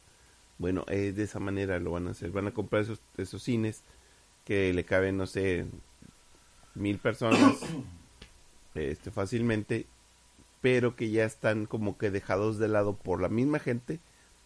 Bueno, 0.58 0.84
eh, 0.88 1.12
de 1.12 1.22
esa 1.22 1.40
manera 1.40 1.78
lo 1.80 1.92
van 1.92 2.06
a 2.06 2.10
hacer, 2.10 2.30
van 2.30 2.46
a 2.48 2.52
comprar 2.54 2.82
esos, 2.82 3.00
esos 3.16 3.42
cines 3.42 3.82
que 4.44 4.72
le 4.74 4.84
caben, 4.84 5.16
no 5.16 5.26
sé, 5.26 5.64
mil 6.74 6.98
personas 6.98 7.56
este, 8.74 9.10
fácilmente, 9.10 9.86
pero 10.60 10.94
que 10.94 11.10
ya 11.10 11.24
están 11.24 11.64
como 11.64 11.96
que 11.96 12.10
dejados 12.10 12.58
de 12.58 12.68
lado 12.68 12.94
por 12.94 13.22
la 13.22 13.30
misma 13.30 13.58
gente 13.58 13.98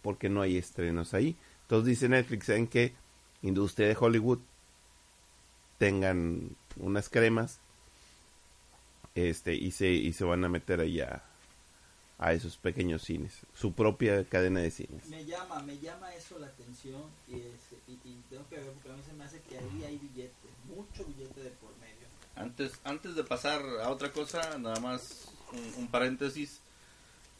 porque 0.05 0.29
no 0.29 0.41
hay 0.43 0.55
estrenos 0.55 1.15
ahí. 1.15 1.35
Entonces 1.63 1.87
dice 1.87 2.07
Netflix, 2.07 2.45
¿saben 2.45 2.67
qué? 2.67 2.93
Industria 3.41 3.87
de 3.87 3.97
Hollywood 3.99 4.37
tengan 5.79 6.51
unas 6.77 7.09
cremas 7.09 7.57
este 9.15 9.55
y 9.55 9.71
se, 9.71 9.89
y 9.89 10.13
se 10.13 10.23
van 10.23 10.43
a 10.45 10.49
meter 10.49 10.79
ahí 10.79 11.01
a, 11.01 11.23
a 12.19 12.33
esos 12.33 12.57
pequeños 12.57 13.01
cines, 13.01 13.33
su 13.55 13.73
propia 13.73 14.23
cadena 14.25 14.59
de 14.59 14.69
cines. 14.69 15.07
Me 15.07 15.25
llama, 15.25 15.63
me 15.63 15.79
llama 15.79 16.13
eso 16.13 16.37
la 16.37 16.47
atención 16.47 17.01
y, 17.27 17.37
es- 17.37 17.73
y, 17.87 17.93
y 18.07 18.21
tengo 18.29 18.47
que 18.47 18.57
ver 18.57 18.71
porque 18.73 18.91
a 18.91 18.93
mí 18.93 19.01
se 19.03 19.13
me 19.13 19.23
hace 19.23 19.41
que 19.41 19.57
ahí 19.57 19.83
hay 19.85 19.97
billete, 19.97 20.47
mucho 20.67 21.03
billete 21.05 21.41
de 21.41 21.49
por 21.49 21.71
medio. 21.79 22.05
Antes, 22.35 22.73
antes 22.83 23.15
de 23.15 23.23
pasar 23.23 23.61
a 23.83 23.89
otra 23.89 24.11
cosa, 24.11 24.55
nada 24.59 24.79
más 24.81 25.31
un, 25.51 25.83
un 25.83 25.87
paréntesis. 25.87 26.61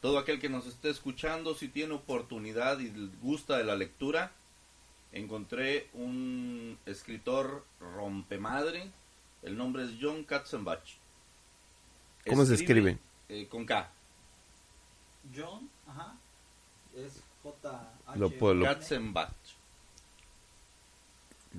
Todo 0.05 0.19
aquel 0.19 0.39
que 0.39 0.49
nos 0.49 0.67
esté 0.67 0.91
escuchando, 0.91 1.55
si 1.55 1.67
tiene 1.67 1.95
oportunidad 1.95 2.77
y 2.79 2.91
gusta 3.23 3.57
de 3.57 3.63
la 3.63 3.75
lectura, 3.75 4.31
encontré 5.11 5.89
un 5.93 6.77
escritor 6.85 7.65
rompemadre. 7.79 8.91
El 9.41 9.57
nombre 9.57 9.83
es 9.83 9.93
John 9.99 10.23
Katzenbach. 10.23 10.83
¿Cómo 12.29 12.45
se 12.45 12.53
escribe? 12.53 12.99
eh, 13.29 13.47
con 13.49 13.65
K. 13.65 13.89
John, 15.35 15.67
ajá, 15.87 16.13
es 16.95 17.23
J. 17.41 17.89
H 18.05 18.19
Lo 18.19 18.29
puedo- 18.29 18.53
lo- 18.53 18.65
Katzenbach. 18.65 19.33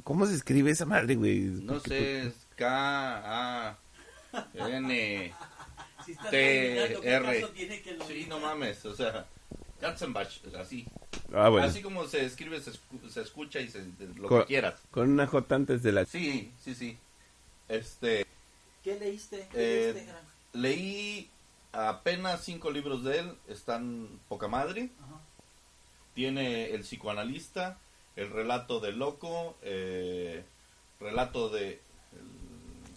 ¿Cómo 0.04 0.24
se 0.24 0.36
escribe 0.36 0.70
esa 0.70 0.86
madre, 0.86 1.16
güey? 1.16 1.40
No 1.46 1.80
sé, 1.80 2.28
es 2.28 2.46
K, 2.54 3.70
A, 3.72 3.78
N. 4.54 5.34
Si 6.06 6.12
estás 6.12 6.30
T, 6.30 6.62
adivinando 6.80 7.00
qué 7.02 7.08
R. 7.10 7.40
caso 7.40 7.52
tiene 7.52 7.82
que 7.82 7.92
lo 7.94 8.06
Sí, 8.06 8.26
no 8.28 8.38
mames, 8.40 8.84
o 8.86 8.94
sea, 8.94 9.26
Katzenbach, 9.80 10.30
así. 10.58 10.86
Ah, 11.34 11.48
bueno. 11.48 11.66
Así 11.66 11.82
como 11.82 12.06
se 12.06 12.24
escribe, 12.24 12.60
se, 12.60 12.70
escu- 12.72 13.08
se 13.10 13.20
escucha 13.22 13.60
y 13.60 13.68
se, 13.68 13.84
lo 14.16 14.28
Co- 14.28 14.40
que 14.40 14.46
quieras. 14.46 14.80
Con 14.90 15.10
una 15.10 15.26
J 15.26 15.54
antes 15.54 15.82
de 15.82 15.92
la... 15.92 16.04
Sí, 16.06 16.52
sí, 16.62 16.74
sí. 16.74 16.96
Este, 17.68 18.24
¿Qué 18.84 18.98
leíste? 18.98 19.48
¿Qué 19.50 19.88
Eh, 19.88 19.92
leíste, 19.92 20.12
leí 20.52 21.30
apenas 21.72 22.44
cinco 22.44 22.70
libros 22.70 23.02
de 23.04 23.18
él, 23.18 23.32
están 23.48 24.08
poca 24.28 24.46
madre. 24.48 24.90
Ajá. 25.04 25.20
Tiene 26.14 26.70
El 26.70 26.82
psicoanalista, 26.82 27.78
El 28.14 28.30
relato 28.30 28.78
del 28.80 28.98
loco, 28.98 29.56
eh, 29.62 30.44
relato 31.00 31.48
de... 31.50 31.80
El 32.12 32.45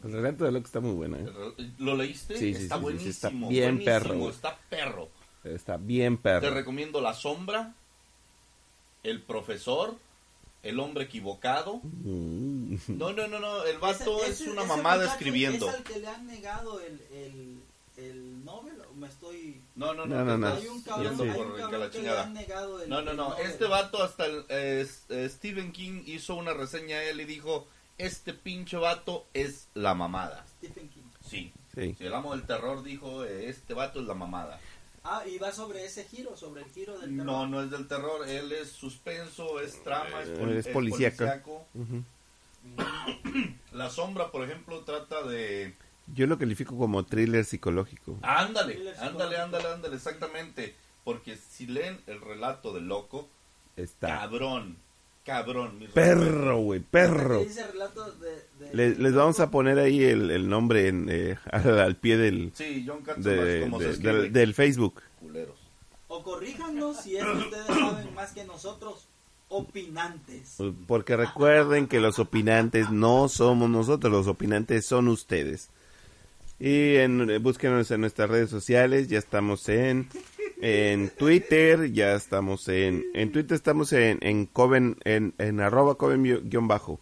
relato 0.03 0.45
de 0.45 0.51
lo 0.51 0.59
que 0.59 0.65
está 0.65 0.79
muy 0.79 0.93
buena, 0.93 1.17
el- 1.19 1.27
¿eh? 1.27 1.31
el- 1.57 1.73
¿Lo 1.79 1.95
leíste? 1.95 2.37
Sí, 2.37 2.53
sí, 2.55 2.61
está 2.61 2.61
sí, 2.61 2.67
sí, 2.67 2.75
sí, 2.75 2.81
buenísimo. 2.81 3.09
está 3.11 3.29
bien 3.29 3.75
buenísimo, 3.75 3.85
perro. 3.85 4.29
Está 4.29 4.57
perro. 4.69 5.09
Está 5.43 5.77
bien 5.77 6.17
Te 6.17 6.23
perro. 6.23 6.49
recomiendo 6.51 7.01
La 7.01 7.13
Sombra, 7.13 7.73
El 9.03 9.21
Profesor, 9.21 9.95
El 10.63 10.79
Hombre 10.79 11.05
Equivocado. 11.05 11.79
Mm. 11.83 12.75
No, 12.89 13.13
no, 13.13 13.27
no, 13.27 13.39
no, 13.39 13.63
el 13.63 13.77
vato 13.77 14.21
Ese- 14.23 14.31
es 14.31 14.41
ese- 14.41 14.49
una 14.51 14.63
ese 14.63 14.69
mamada 14.75 15.05
escribiendo. 15.05 15.69
¿Es 15.69 15.75
al 15.75 15.83
que 15.83 15.99
le 15.99 16.07
han 16.07 16.27
negado 16.27 16.81
el, 16.81 17.01
el, 17.13 17.59
el 17.97 18.43
Nobel? 18.45 18.73
¿O 18.91 18.93
me 18.95 19.07
estoy...? 19.07 19.61
No, 19.77 19.93
no, 19.93 20.05
No, 20.05 20.25
no, 20.25 20.25
no, 20.25 20.31
te 20.33 20.37
no. 20.39 20.47
Hay 20.61 20.67
un 20.67 20.81
cabrón, 20.81 21.07
yendo 21.17 21.23
sí. 21.23 21.29
hay 21.29 21.39
un 21.39 21.45
el 21.47 21.53
que 21.53 21.59
cabrón 21.61 21.79
la 21.79 21.89
que 21.89 22.01
le 22.01 22.09
han 22.09 22.33
negado 22.33 22.81
el 22.81 22.89
No, 22.89 23.01
no, 23.01 23.11
el 23.11 23.17
no, 23.17 23.29
Nobel. 23.29 23.45
este 23.47 23.65
vato 23.65 24.03
hasta 24.03 24.25
el, 24.25 24.43
es- 24.49 25.03
eh, 25.09 25.29
Stephen 25.29 25.71
King 25.71 26.03
hizo 26.05 26.35
una 26.35 26.53
reseña 26.53 26.97
a 26.97 27.03
él 27.03 27.21
y 27.21 27.25
dijo, 27.25 27.65
este 27.99 28.33
pinche 28.33 28.77
vato 28.77 29.27
es 29.33 29.67
la 29.75 29.93
mamada. 29.93 30.43
Stephen 30.57 30.89
King. 30.89 31.03
Sí, 31.23 31.53
Sí. 31.75 31.93
si 31.97 32.05
el 32.07 32.13
amo 32.15 32.35
del 32.35 32.45
terror 32.47 32.81
dijo, 32.83 33.23
eh, 33.23 33.47
este 33.49 33.75
vato 33.75 33.99
es 34.01 34.07
la 34.07 34.15
mamada. 34.15 34.59
Ah, 35.03 35.23
y 35.25 35.37
va 35.37 35.51
sobre 35.51 35.85
ese 35.85 36.03
giro, 36.05 36.35
sobre 36.35 36.63
el 36.63 36.69
giro 36.71 36.97
del 36.99 37.11
terror. 37.11 37.25
No, 37.25 37.47
no 37.47 37.61
es 37.61 37.69
del 37.71 37.87
terror, 37.87 38.27
él 38.27 38.51
es 38.51 38.69
suspenso, 38.71 39.59
es 39.61 39.81
trama, 39.83 40.21
es, 40.23 40.29
Eh, 40.29 40.57
es 40.59 40.65
es 40.65 40.73
policíaco. 40.73 41.65
La 43.71 43.89
sombra, 43.89 44.31
por 44.31 44.43
ejemplo, 44.43 44.81
trata 44.81 45.23
de... 45.23 45.73
Yo 46.13 46.25
lo 46.27 46.37
califico 46.39 46.77
como 46.77 47.05
thriller 47.05 47.45
psicológico. 47.45 48.17
Ándale, 48.23 48.73
Thriller 48.73 48.99
ándale, 48.99 49.37
ándale, 49.37 49.67
ándale, 49.69 49.95
exactamente. 49.95 50.75
Porque 51.03 51.37
si 51.37 51.67
leen 51.67 52.01
el 52.07 52.19
relato 52.19 52.73
del 52.73 52.87
loco, 52.87 53.29
Está 53.77 54.07
cabrón, 54.19 54.77
cabrón. 55.29 55.79
mis 55.79 55.89
perro, 55.89 56.57
güey, 56.59 56.79
perro. 56.79 57.39
¿Qué 57.39 57.45
dice 57.47 57.67
relato 57.67 58.11
de, 58.13 58.29
de- 58.65 58.73
Le- 58.73 58.95
les 58.95 59.13
vamos 59.13 59.39
a 59.39 59.49
poner 59.51 59.79
ahí 59.79 60.03
el, 60.03 60.29
el 60.31 60.49
nombre 60.49 60.87
en, 60.87 61.07
eh, 61.09 61.37
al, 61.51 61.79
al 61.79 61.95
pie 61.95 62.17
del, 62.17 62.51
Sí, 62.55 62.83
John 62.87 63.01
Katzenbach, 63.01 63.45
de- 63.45 63.61
como 63.61 63.79
se 63.79 63.85
de- 63.85 63.91
escribe. 63.91 64.13
del, 64.23 64.33
del 64.33 64.53
Facebook. 64.53 65.01
Culeros. 65.19 65.55
O 66.07 66.23
corríjanos 66.23 66.97
si 67.01 67.17
es 67.17 67.23
que 67.23 67.31
ustedes 67.31 67.65
saben 67.67 68.13
más 68.15 68.31
que 68.33 68.43
nosotros. 68.45 69.05
Opinantes. 69.51 70.57
Porque 70.87 71.17
recuerden 71.17 71.87
que 71.87 71.99
los 71.99 72.19
opinantes 72.19 72.91
no 72.91 73.27
somos 73.29 73.69
nosotros, 73.69 74.11
los 74.11 74.27
opinantes 74.27 74.85
son 74.85 75.07
ustedes. 75.07 75.69
Y 76.59 76.95
en, 76.97 77.29
eh, 77.29 77.37
búsquenos 77.39 77.89
en 77.91 78.01
nuestras 78.01 78.29
redes 78.29 78.49
sociales, 78.49 79.07
ya 79.07 79.17
estamos 79.17 79.67
en, 79.69 80.07
en 80.61 81.09
Twitter, 81.09 81.91
ya 81.91 82.13
estamos 82.15 82.67
en, 82.67 83.05
en 83.13 83.31
Twitter 83.31 83.55
estamos 83.55 83.93
en, 83.93 84.17
en 84.21 84.45
Coven, 84.45 84.97
en, 85.03 85.33
en 85.37 85.59
arroba 85.59 85.95
Coven 85.95 86.23
guión- 86.23 86.67
bajo. 86.67 86.99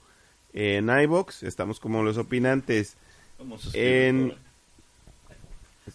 En 0.54 0.90
iBox 0.90 1.44
estamos 1.44 1.80
como 1.80 2.04
los 2.04 2.18
opinantes. 2.18 2.96
¿Cómo 3.38 3.58
se 3.58 3.68
escribe? 3.68 4.08
En, 4.08 4.34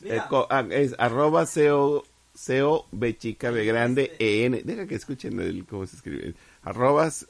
eh, 0.04 0.20
co- 0.28 0.46
ah, 0.50 0.64
es 0.70 0.94
arroba 0.98 1.46
CO, 1.46 2.04
CO 2.46 2.86
B 2.92 3.16
chica 3.16 3.50
B 3.50 3.64
grande 3.64 4.12
E 4.18 4.44
N. 4.46 4.62
Deja 4.64 4.86
que 4.86 4.94
escuchen 4.94 5.40
el, 5.40 5.64
cómo 5.66 5.86
se 5.86 5.96
escribe. 5.96 6.34
Arrobas, 6.62 7.26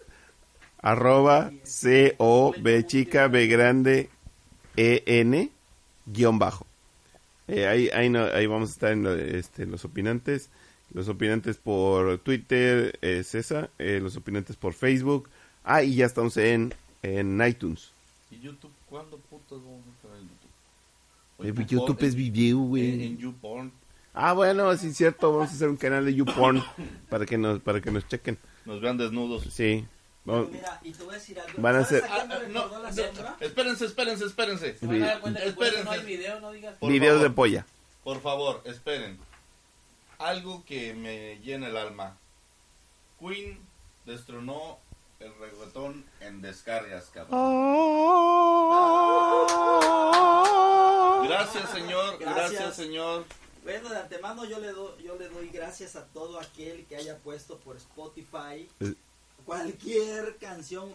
arroba 0.80 1.52
CO 1.64 2.54
B 2.60 2.86
chica 2.86 3.28
B 3.28 3.46
grande 3.46 4.10
E 4.76 5.02
N 5.06 5.50
guion 6.06 6.38
bajo. 6.38 6.66
Eh, 7.48 7.66
ahí, 7.66 7.88
ahí, 7.92 8.08
no- 8.08 8.24
ahí 8.24 8.46
vamos 8.46 8.70
a 8.70 8.72
estar 8.72 8.92
en 8.92 9.02
lo- 9.02 9.14
este, 9.14 9.66
los 9.66 9.84
opinantes. 9.84 10.48
Los 10.94 11.08
opinantes 11.08 11.56
por 11.56 12.18
Twitter 12.18 12.98
es 13.00 13.34
esa. 13.34 13.70
eh, 13.78 13.98
los 14.02 14.16
opinantes 14.16 14.56
por 14.56 14.74
Facebook. 14.74 15.28
Ah, 15.64 15.82
y 15.82 15.94
ya 15.96 16.06
estamos 16.06 16.36
en, 16.36 16.74
en 17.02 17.40
iTunes. 17.46 17.90
¿Y 18.30 18.40
YouTube? 18.40 18.70
¿Cuándo 18.88 19.16
putas 19.18 19.58
vamos 19.58 19.82
a 19.86 19.90
estar 19.96 20.10
en 20.18 20.22
YouTube? 20.28 20.38
Eh, 21.44 21.48
En 21.62 21.66
YouTube 21.66 22.02
es 22.06 22.14
video, 22.14 22.58
En, 22.58 22.68
güey. 22.68 23.06
en 23.06 23.18
YouPorn. 23.18 23.72
Ah, 24.14 24.34
bueno, 24.34 24.76
sí 24.76 24.92
cierto, 24.92 25.32
vamos 25.32 25.50
a 25.50 25.54
hacer 25.54 25.68
un 25.70 25.76
canal 25.78 26.04
de 26.04 26.14
YouPorn 26.14 26.62
para 27.08 27.24
que 27.24 27.38
nos 27.38 27.60
para 27.60 27.80
que 27.80 27.90
nos 27.90 28.06
chequen. 28.06 28.36
Nos 28.66 28.80
vean 28.80 28.98
desnudos. 28.98 29.44
Sí. 29.50 29.86
Vamos- 30.24 30.50
mira, 30.52 30.78
y 30.82 30.92
te 30.92 31.02
voy 31.02 31.14
a 31.14 31.18
decir 31.18 31.40
algo. 31.40 31.60
Van 31.60 31.76
a 31.76 31.84
¿Sabes 31.84 32.02
ser- 32.02 32.10
Ah, 32.12 32.24
no, 32.48 32.88
espérense, 33.40 33.84
espérense, 33.86 34.24
espérense. 34.24 34.78
Se 34.78 34.86
van 34.86 35.02
a 35.02 35.06
dar 35.06 35.20
cuenta 35.20 35.40
que 35.42 35.50
por 35.52 35.64
eso 35.66 35.82
no 35.84 35.90
hay 35.90 35.98
Espérense. 35.98 36.06
video, 36.22 36.40
no 36.40 36.52
digas. 36.52 36.76
Por 36.78 36.90
videos 36.92 37.14
favor. 37.14 37.28
de 37.28 37.34
polla. 37.34 37.66
Por 38.04 38.20
favor, 38.20 38.62
esperen. 38.64 39.18
Algo 40.18 40.64
que 40.64 40.94
me 40.94 41.38
llena 41.40 41.66
el 41.68 41.76
alma. 41.76 42.16
Queen 43.18 43.58
destronó 44.06 44.78
el 45.18 45.32
reggaetón 45.38 46.04
en 46.20 46.40
descargas, 46.40 47.06
cabrón. 47.12 47.40
Gracias, 51.28 51.70
señor. 51.70 52.18
Gracias, 52.18 52.50
Gracias. 52.52 52.76
señor. 52.76 53.24
Bueno, 53.64 53.88
de 53.90 53.98
antemano 53.98 54.44
yo 54.44 54.58
le, 54.58 54.72
doy, 54.72 55.02
yo 55.04 55.16
le 55.16 55.28
doy 55.28 55.48
gracias 55.48 55.94
a 55.94 56.04
todo 56.06 56.40
aquel 56.40 56.84
que 56.86 56.96
haya 56.96 57.18
puesto 57.18 57.58
por 57.58 57.76
Spotify 57.76 58.68
Eh. 58.80 58.94
Cualquier 59.44 60.36
canción 60.38 60.90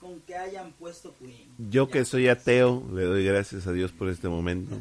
con, 0.00 0.20
que 0.22 0.36
hayan 0.36 0.72
puesto 0.72 1.14
Queen. 1.18 1.48
Yo 1.70 1.88
que 1.88 2.04
soy 2.04 2.28
ateo, 2.28 2.82
le 2.92 3.04
doy 3.04 3.24
gracias 3.24 3.66
a 3.66 3.72
Dios 3.72 3.92
por 3.92 4.08
este 4.08 4.28
momento. 4.28 4.76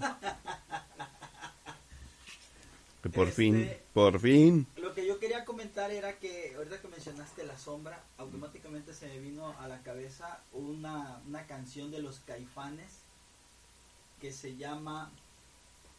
Que 3.01 3.09
por 3.09 3.27
Este- 3.27 3.35
fin, 3.41 3.69
por 3.93 4.19
fin. 4.21 4.65
Lo 4.77 4.93
que 4.93 5.05
yo 5.05 5.19
quería 5.19 5.43
comentar 5.43 5.91
era 5.91 6.17
que 6.19 6.53
ahorita 6.55 6.79
que 6.79 6.87
mencionaste 6.87 7.43
La 7.43 7.57
Sombra, 7.57 8.01
automáticamente 8.17 8.93
se 8.93 9.07
me 9.07 9.19
vino 9.19 9.53
a 9.59 9.67
la 9.67 9.79
cabeza 9.83 10.39
una, 10.53 11.19
una 11.27 11.45
canción 11.45 11.91
de 11.91 11.99
los 11.99 12.19
caifanes 12.19 12.87
que 14.21 14.31
se 14.31 14.55
llama 14.55 15.11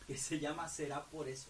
que 0.06 0.16
se 0.16 0.38
llama 0.38 0.68
Será 0.68 1.04
por 1.04 1.28
eso. 1.28 1.48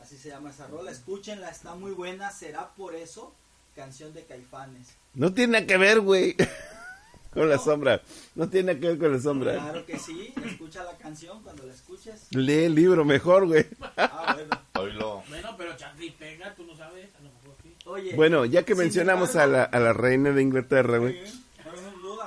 Así 0.00 0.16
se 0.16 0.28
llama 0.28 0.50
esa 0.50 0.66
rola. 0.68 0.90
Escúchenla, 0.92 1.48
está 1.48 1.74
muy 1.74 1.92
buena. 1.92 2.30
Será 2.30 2.72
por 2.74 2.94
eso, 2.94 3.32
canción 3.76 4.12
de 4.14 4.24
caifanes. 4.24 4.96
No 5.14 5.32
tiene 5.32 5.52
nada 5.54 5.66
que 5.66 5.76
ver, 5.76 6.00
güey. 6.00 6.34
Con 7.32 7.48
la 7.50 7.56
No. 7.56 7.62
sombra. 7.62 8.00
No 8.34 8.48
tiene 8.48 8.72
nada 8.72 8.80
que 8.80 8.86
ver 8.88 8.98
con 8.98 9.12
la 9.12 9.20
sombra. 9.20 9.52
Claro 9.52 9.84
que 9.84 9.98
sí, 9.98 10.32
escucha 10.42 10.82
la 10.84 10.96
canción 10.96 11.42
cuando 11.42 11.64
la 11.66 11.74
escuches. 11.74 12.28
Lee 12.30 12.64
el 12.64 12.74
libro 12.74 13.04
mejor, 13.04 13.46
güey. 13.46 13.66
Ah, 13.98 14.34
bueno. 14.34 14.58
Oílo. 14.82 15.22
Bueno, 15.28 15.54
pero 15.58 15.76
Charlie 15.76 16.12
pega, 16.18 16.54
tú 16.54 16.64
no 16.64 16.74
sabes, 16.74 17.10
a 17.14 17.22
lo 17.22 17.28
mejor 17.30 17.54
sí. 17.62 17.74
Oye, 17.84 18.14
Bueno, 18.16 18.46
ya 18.46 18.62
que 18.62 18.74
mencionamos 18.74 19.36
a 19.36 19.46
la, 19.46 19.64
a 19.64 19.78
la 19.78 19.92
reina 19.92 20.30
de 20.32 20.40
Inglaterra, 20.40 20.96
güey. 20.96 21.18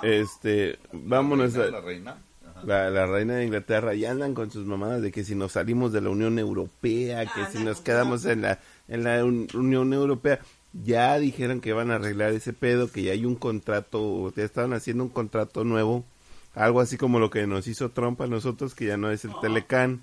Este, 0.04 0.78
vámonos 0.92 1.56
La 1.56 1.64
a, 1.64 1.66
reina, 1.66 1.80
la 1.80 1.82
reina. 1.82 2.18
La, 2.66 2.90
la 2.90 3.06
reina 3.08 3.36
de 3.36 3.46
Inglaterra 3.46 3.94
y 3.96 4.06
andan 4.06 4.34
con 4.34 4.52
sus 4.52 4.66
mamadas 4.66 5.02
de 5.02 5.12
que 5.12 5.24
si 5.24 5.34
nos 5.34 5.54
salimos 5.54 5.92
de 5.92 6.02
la 6.02 6.10
Unión 6.10 6.38
Europea, 6.40 7.26
que 7.26 7.46
si 7.58 7.64
nos 7.64 7.82
quedamos 7.82 8.26
en 8.26 8.42
la, 8.44 8.60
en 8.88 9.04
la 9.04 9.24
Un- 9.26 9.48
Unión 9.54 9.92
Europea, 9.94 10.40
ya 10.74 11.18
dijeron 11.20 11.62
que 11.62 11.74
van 11.74 11.92
a 11.92 11.96
arreglar 11.96 12.32
ese 12.34 12.54
pedo, 12.54 12.92
que 12.92 13.04
ya 13.04 13.12
hay 13.14 13.26
un 13.26 13.36
contrato, 13.36 14.32
ya 14.36 14.44
estaban 14.44 14.74
haciendo 14.74 15.04
un 15.04 15.10
contrato 15.10 15.64
nuevo, 15.64 16.06
algo 16.54 16.80
así 16.82 16.98
como 16.98 17.20
lo 17.20 17.30
que 17.30 17.48
nos 17.48 17.68
hizo 17.68 17.90
Trump 17.90 18.22
a 18.22 18.28
nosotros, 18.28 18.76
que 18.76 18.86
ya 18.86 18.98
no 18.98 19.10
es 19.12 19.26
el 19.26 19.32
Telecán, 19.42 20.02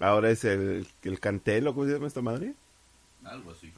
ahora 0.00 0.30
es 0.30 0.44
el, 0.44 0.86
el 1.02 1.20
Cantelo, 1.20 1.74
¿cómo 1.74 1.86
se 1.86 1.92
llama 1.94 2.06
esta 2.06 2.22
madre? 2.22 2.54
Algo 3.24 3.52
así. 3.52 3.72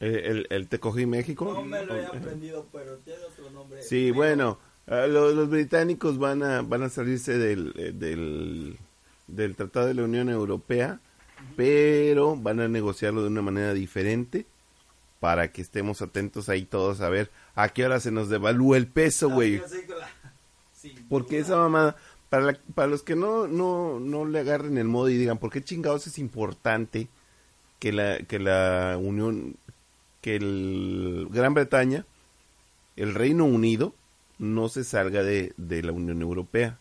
El, 0.00 0.14
el, 0.16 0.46
el 0.50 0.68
Te 0.68 0.78
Cogí 0.80 1.06
México. 1.06 1.50
No 1.54 1.62
me 1.64 1.84
lo 1.84 1.96
he 1.96 2.04
aprendido, 2.04 2.66
pero 2.72 2.96
tiene 2.98 3.20
otro 3.24 3.50
nombre. 3.50 3.82
Sí, 3.82 4.06
Pero- 4.06 4.14
bueno, 4.16 4.58
ah, 4.86 5.06
lo- 5.06 5.32
los, 5.32 5.48
británicos 5.48 6.18
van 6.18 6.42
a 6.42 6.62
van 6.62 6.82
a 6.82 6.88
salirse 6.88 7.38
del, 7.38 7.72
eh, 7.76 7.92
del 7.94 8.76
del 9.26 9.56
Tratado 9.56 9.86
de 9.86 9.94
la 9.94 10.02
Unión 10.04 10.28
Europea, 10.28 11.00
pero 11.56 12.36
van 12.36 12.60
a 12.60 12.68
negociarlo 12.68 13.22
de 13.22 13.28
una 13.28 13.40
manera 13.42 13.72
diferente 13.72 14.46
para 15.24 15.50
que 15.50 15.62
estemos 15.62 16.02
atentos 16.02 16.50
ahí 16.50 16.66
todos 16.66 17.00
a 17.00 17.08
ver 17.08 17.30
a 17.54 17.70
qué 17.70 17.86
hora 17.86 17.98
se 17.98 18.10
nos 18.10 18.28
devalúa 18.28 18.76
el 18.76 18.88
peso, 18.88 19.30
güey. 19.30 19.56
Porque 21.08 21.38
esa 21.38 21.56
mamada, 21.56 21.96
para, 22.28 22.42
la- 22.44 22.58
para 22.74 22.88
los 22.88 23.02
que 23.02 23.16
no, 23.16 23.46
no, 23.48 23.98
no 24.00 24.26
le 24.26 24.40
agarren 24.40 24.76
el 24.76 24.84
modo 24.86 25.08
y 25.08 25.16
digan, 25.16 25.38
¿por 25.38 25.50
qué 25.50 25.64
chingados 25.64 26.06
es 26.06 26.18
importante 26.18 27.08
que 27.78 27.90
la, 27.90 28.18
que 28.18 28.38
la 28.38 28.98
Unión, 29.00 29.56
que 30.20 30.36
el 30.36 31.26
Gran 31.30 31.54
Bretaña, 31.54 32.04
el 32.96 33.14
Reino 33.14 33.46
Unido, 33.46 33.94
no 34.38 34.68
se 34.68 34.84
salga 34.84 35.22
de, 35.22 35.54
de 35.56 35.82
la 35.82 35.92
Unión 35.92 36.20
Europea? 36.20 36.78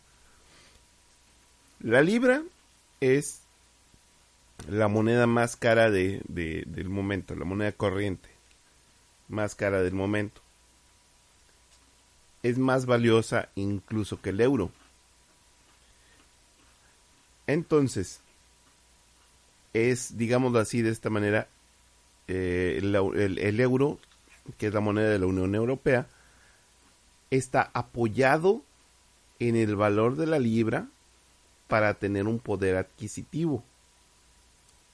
La 1.79 2.01
libra 2.01 2.43
es 2.99 3.39
la 4.67 4.89
moneda 4.89 5.27
más 5.27 5.55
cara 5.55 5.89
de, 5.89 6.21
de- 6.27 6.65
del 6.67 6.89
momento, 6.89 7.35
la 7.35 7.45
moneda 7.45 7.71
corriente 7.71 8.32
más 9.27 9.55
cara 9.55 9.81
del 9.81 9.93
momento 9.93 10.43
es 12.43 12.57
más 12.57 12.85
valiosa 12.85 13.49
incluso 13.55 14.21
que 14.21 14.29
el 14.29 14.41
euro. 14.41 14.69
Entonces, 17.47 18.19
es, 19.73 20.17
digámoslo 20.17 20.59
así, 20.59 20.81
de 20.81 20.91
esta 20.91 21.09
manera, 21.09 21.47
eh, 22.27 22.79
el, 22.81 23.59
euro, 23.59 23.97
que 24.57 24.67
es 24.67 24.73
la 24.73 24.81
moneda 24.81 25.09
de 25.09 25.19
la 25.19 25.25
Unión 25.25 25.55
Europea, 25.55 26.07
está 27.31 27.71
apoyado 27.73 28.61
en 29.39 29.55
el 29.55 29.75
valor 29.75 30.15
de 30.15 30.27
la 30.27 30.39
libra 30.39 30.87
para 31.67 31.95
tener 31.95 32.27
un 32.27 32.39
poder 32.39 32.75
adquisitivo. 32.75 33.63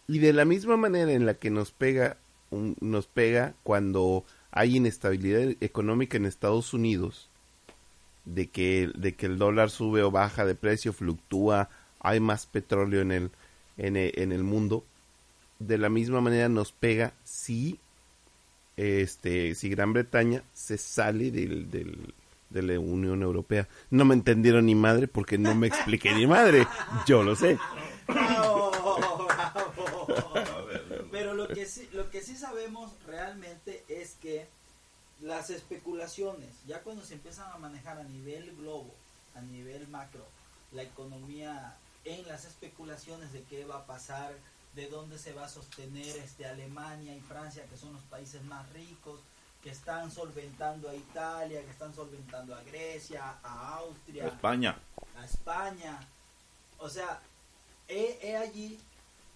Y 0.07 0.19
de 0.19 0.33
la 0.33 0.45
misma 0.45 0.77
manera 0.77 1.11
en 1.11 1.25
la 1.25 1.33
que 1.33 1.49
nos 1.49 1.71
pega, 1.71 2.17
nos 2.51 3.07
pega 3.07 3.53
cuando 3.63 4.23
hay 4.51 4.77
inestabilidad 4.77 5.55
económica 5.62 6.17
en 6.17 6.25
Estados 6.25 6.73
Unidos, 6.73 7.29
de 8.25 8.47
que, 8.49 8.89
de 8.95 9.15
que 9.15 9.25
el 9.25 9.38
dólar 9.38 9.69
sube 9.69 10.03
o 10.03 10.12
baja 10.12 10.45
de 10.45 10.55
precio, 10.55 10.93
fluctúa, 10.93 11.69
hay 11.99 12.19
más 12.19 12.45
petróleo 12.45 13.01
en 13.01 13.12
el, 13.12 13.31
en 13.77 13.95
el, 13.97 14.12
en 14.15 14.31
el 14.31 14.43
mundo, 14.43 14.83
de 15.59 15.77
la 15.77 15.89
misma 15.89 16.21
manera 16.21 16.47
nos 16.49 16.71
pega 16.71 17.13
si, 17.23 17.79
este, 18.77 19.55
si 19.55 19.69
Gran 19.69 19.93
Bretaña 19.93 20.43
se 20.53 20.77
sale 20.77 21.31
del, 21.31 21.69
del- 21.69 22.13
de 22.49 22.63
la 22.63 22.79
Unión 22.79 23.21
Europea. 23.21 23.67
No 23.91 24.05
me 24.05 24.15
entendieron 24.15 24.65
ni 24.65 24.73
madre 24.73 25.07
porque 25.07 25.38
no 25.38 25.53
me 25.53 25.67
expliqué 25.67 26.12
ni 26.15 26.25
madre. 26.25 26.65
Yo 27.05 27.21
lo 27.21 27.35
sé. 27.35 27.59
Bravo, 28.07 28.71
bravo. 28.71 29.27
A 30.55 30.62
ver, 30.65 31.05
Pero 31.12 31.35
lo 31.35 31.47
que 31.47 32.18
sí, 32.29 32.37
sabemos 32.37 32.91
realmente 33.07 33.83
es 33.87 34.13
que 34.21 34.47
las 35.21 35.49
especulaciones, 35.49 36.49
ya 36.67 36.81
cuando 36.83 37.03
se 37.03 37.15
empiezan 37.15 37.51
a 37.51 37.57
manejar 37.57 37.97
a 37.97 38.03
nivel 38.03 38.55
globo, 38.55 38.93
a 39.35 39.41
nivel 39.41 39.87
macro, 39.87 40.25
la 40.71 40.83
economía 40.83 41.75
en 42.05 42.27
las 42.27 42.45
especulaciones 42.45 43.33
de 43.33 43.41
qué 43.43 43.65
va 43.65 43.77
a 43.77 43.85
pasar, 43.85 44.33
de 44.75 44.87
dónde 44.87 45.17
se 45.17 45.33
va 45.33 45.45
a 45.45 45.49
sostener 45.49 46.15
este 46.17 46.45
Alemania 46.45 47.15
y 47.15 47.21
Francia, 47.21 47.65
que 47.65 47.77
son 47.77 47.93
los 47.93 48.03
países 48.03 48.43
más 48.43 48.69
ricos, 48.73 49.19
que 49.63 49.71
están 49.71 50.11
solventando 50.11 50.87
a 50.87 50.95
Italia, 50.95 51.63
que 51.63 51.71
están 51.71 51.93
solventando 51.95 52.53
a 52.55 52.61
Grecia, 52.61 53.39
a 53.43 53.77
Austria, 53.77 54.27
España. 54.27 54.77
a 55.17 55.25
España. 55.25 56.07
O 56.77 56.89
sea, 56.89 57.19
he, 57.87 58.19
he 58.21 58.37
allí 58.37 58.79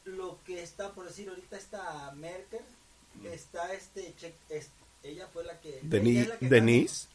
lo 0.05 0.37
que 0.45 0.61
está, 0.61 0.91
por 0.91 1.05
decir, 1.05 1.27
ahorita 1.27 1.57
está 1.57 2.11
Merkel, 2.15 2.63
está 3.25 3.73
este, 3.73 4.13
Che- 4.15 4.35
es- 4.49 4.69
ella 5.03 5.27
fue 5.27 5.43
la 5.43 5.59
que... 5.59 5.79
ella 5.79 5.89
Deni- 5.89 6.17
es 6.21 6.27
la 6.29 6.37
que 6.39 6.47
Denise. 6.49 7.07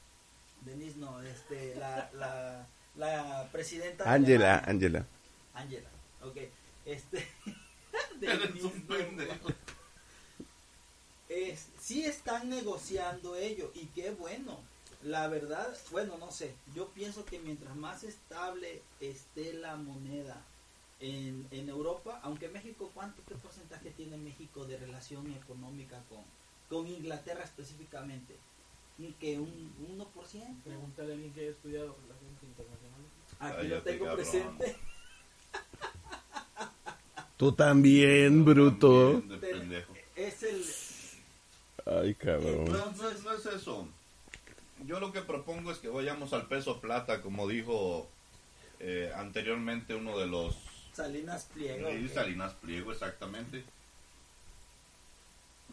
Denise 0.62 0.96
no, 0.98 1.20
este, 1.22 1.74
la, 1.76 2.10
la, 2.14 2.66
la 2.96 3.48
presidenta... 3.52 4.04
de 4.04 4.10
Angela. 4.10 4.58
Angela. 4.66 5.06
Angela, 5.54 5.88
ok. 6.22 6.36
Este... 6.84 7.26
Denise, 8.20 8.70
no. 9.12 9.54
Es- 11.28 11.66
sí 11.80 12.04
están 12.04 12.48
negociando 12.48 13.36
ello 13.36 13.70
y 13.74 13.86
qué 13.86 14.10
bueno. 14.10 14.58
La 15.02 15.28
verdad, 15.28 15.76
bueno, 15.92 16.16
no 16.18 16.32
sé. 16.32 16.54
Yo 16.74 16.88
pienso 16.88 17.24
que 17.24 17.38
mientras 17.38 17.76
más 17.76 18.02
estable 18.02 18.82
esté 19.00 19.52
la 19.52 19.76
moneda 19.76 20.42
en, 21.00 21.46
en 21.50 21.68
Europa, 21.68 22.20
aunque 22.22 22.48
México, 22.48 22.90
¿cuánto 22.94 23.22
qué 23.28 23.34
porcentaje 23.36 23.90
tiene 23.90 24.16
México 24.16 24.64
de 24.64 24.76
relación 24.78 25.30
económica 25.32 26.00
con, 26.08 26.20
con 26.68 26.86
Inglaterra 26.88 27.44
específicamente? 27.44 28.34
Ni 28.98 29.12
que 29.12 29.38
un 29.38 29.72
1%. 29.96 30.62
Pregúntale 30.64 31.12
a 31.12 31.14
alguien 31.14 31.32
que 31.32 31.40
haya 31.42 31.50
estudiado 31.50 31.94
relaciones 32.02 32.42
internacionales. 32.42 33.06
Aquí 33.38 33.68
lo 33.68 33.74
Cállate, 33.76 33.92
tengo 33.92 34.04
cabrón. 34.06 34.16
presente. 34.24 34.76
Tú 37.36 37.52
también, 37.52 38.44
bruto. 38.44 39.10
Bien 39.20 39.28
de 39.28 39.36
pendejo. 39.38 39.94
Es 40.16 40.42
el... 40.42 40.64
Ay, 41.86 42.14
cabrón. 42.16 42.64
No, 42.64 42.90
no, 42.92 43.08
es- 43.08 43.22
no 43.22 43.32
es 43.32 43.46
eso. 43.46 43.86
Yo 44.86 44.98
lo 45.00 45.12
que 45.12 45.22
propongo 45.22 45.70
es 45.70 45.78
que 45.78 45.88
vayamos 45.88 46.32
al 46.32 46.46
peso 46.46 46.80
plata, 46.80 47.22
como 47.22 47.46
dijo 47.48 48.08
eh, 48.80 49.12
anteriormente 49.16 49.94
uno 49.94 50.18
de 50.18 50.26
los 50.26 50.56
Salinas 50.98 51.46
Pliego. 51.54 51.88
Salinas 52.12 52.52
Pliego, 52.54 52.90
exactamente. 52.92 53.62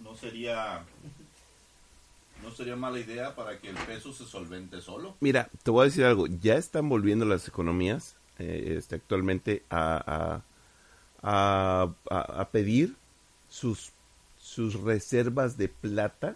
No 0.03 0.15
sería 0.15 0.83
no 2.43 2.51
sería 2.51 2.75
mala 2.75 2.99
idea 2.99 3.35
para 3.35 3.57
que 3.57 3.69
el 3.69 3.75
peso 3.75 4.13
se 4.13 4.25
solvente 4.25 4.79
solo. 4.81 5.15
Mira, 5.19 5.49
te 5.63 5.71
voy 5.71 5.81
a 5.81 5.85
decir 5.85 6.05
algo. 6.05 6.27
Ya 6.27 6.55
están 6.57 6.89
volviendo 6.89 7.25
las 7.25 7.47
economías 7.47 8.15
eh, 8.37 8.75
este, 8.77 8.95
actualmente 8.95 9.63
a, 9.71 10.43
a, 11.23 11.81
a, 11.83 11.89
a- 12.11 12.41
a 12.41 12.49
pedir 12.49 12.95
sus, 13.49 13.91
sus 14.39 14.79
reservas 14.81 15.57
de 15.57 15.69
plata 15.69 16.35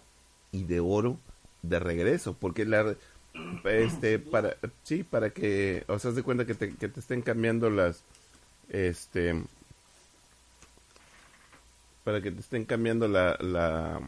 y 0.50 0.64
de 0.64 0.80
oro 0.80 1.16
de 1.62 1.78
regreso. 1.78 2.34
Porque 2.40 2.64
la, 2.64 2.96
este, 3.64 4.18
para, 4.18 4.56
sí, 4.82 5.04
para 5.04 5.30
que, 5.30 5.84
o 5.86 5.98
sea, 5.98 6.08
haz 6.10 6.16
de 6.16 6.22
cuenta 6.24 6.44
que 6.46 6.54
te, 6.54 6.74
que 6.74 6.88
te 6.88 6.98
estén 6.98 7.22
cambiando 7.22 7.70
las, 7.70 8.02
este, 8.70 9.42
para 12.04 12.20
que 12.22 12.30
te 12.30 12.40
estén 12.40 12.64
cambiando 12.64 13.08
la, 13.08 13.36
la, 13.40 14.00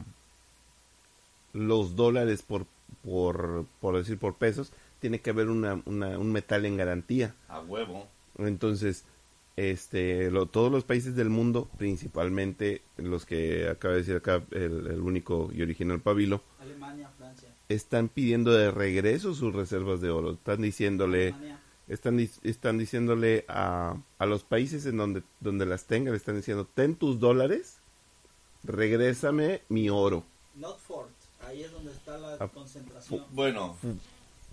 los 1.53 1.94
dólares 1.96 2.42
por, 2.42 2.66
por, 3.05 3.66
por 3.81 3.96
decir 3.96 4.18
por 4.18 4.35
pesos, 4.37 4.72
tiene 5.01 5.20
que 5.20 5.31
haber 5.31 5.48
una, 5.48 5.83
una- 5.85 6.18
un 6.18 6.33
metal 6.33 6.64
en 6.64 6.77
garantía. 6.77 7.35
A 7.48 7.61
huevo. 7.61 8.07
Entonces, 8.38 9.05
este, 9.57 10.31
lo- 10.31 10.46
todos 10.46 10.72
los 10.72 10.85
países 10.85 11.14
del 11.14 11.29
mundo, 11.29 11.68
principalmente 11.77 12.81
los 12.96 13.27
que 13.27 13.68
acaba 13.68 13.94
de 13.94 14.01
decir 14.01 14.16
acá 14.16 14.42
el, 14.53 14.87
el 14.87 15.01
único 15.01 15.51
y 15.53 15.61
original 15.62 16.01
Pabilo, 16.01 16.40
Alemania, 16.61 17.11
Francia. 17.18 17.51
están 17.68 18.09
pidiendo 18.09 18.53
de 18.53 18.70
regreso 18.70 19.35
sus 19.35 19.53
reservas 19.55 20.01
de 20.01 20.09
oro. 20.11 20.33
Están 20.33 20.62
diciéndole, 20.62 21.29
Alemania. 21.29 21.59
Están, 21.93 22.19
están 22.43 22.79
diciéndole 22.79 23.45
a, 23.49 23.97
a 24.19 24.27
los 24.27 24.43
países 24.45 24.87
en 24.87 24.97
donde, 24.97 25.23
donde 25.41 25.67
las 25.67 25.85
tengan, 25.85 26.13
le 26.13 26.17
están 26.19 26.37
diciendo, 26.37 26.67
ten 26.75 26.97
tus 26.97 27.19
dólares, 27.21 27.79
regrésame 28.65 29.63
mi 29.69 29.91
oro. 29.91 30.25
Not 30.55 30.79
Fort. 30.79 31.11
Ahí 31.47 31.63
es 31.63 31.73
donde 31.73 31.93
está 31.93 32.19
la 32.19 32.37
Ah, 32.39 32.49
concentración. 32.49 33.25
Bueno, 33.31 33.77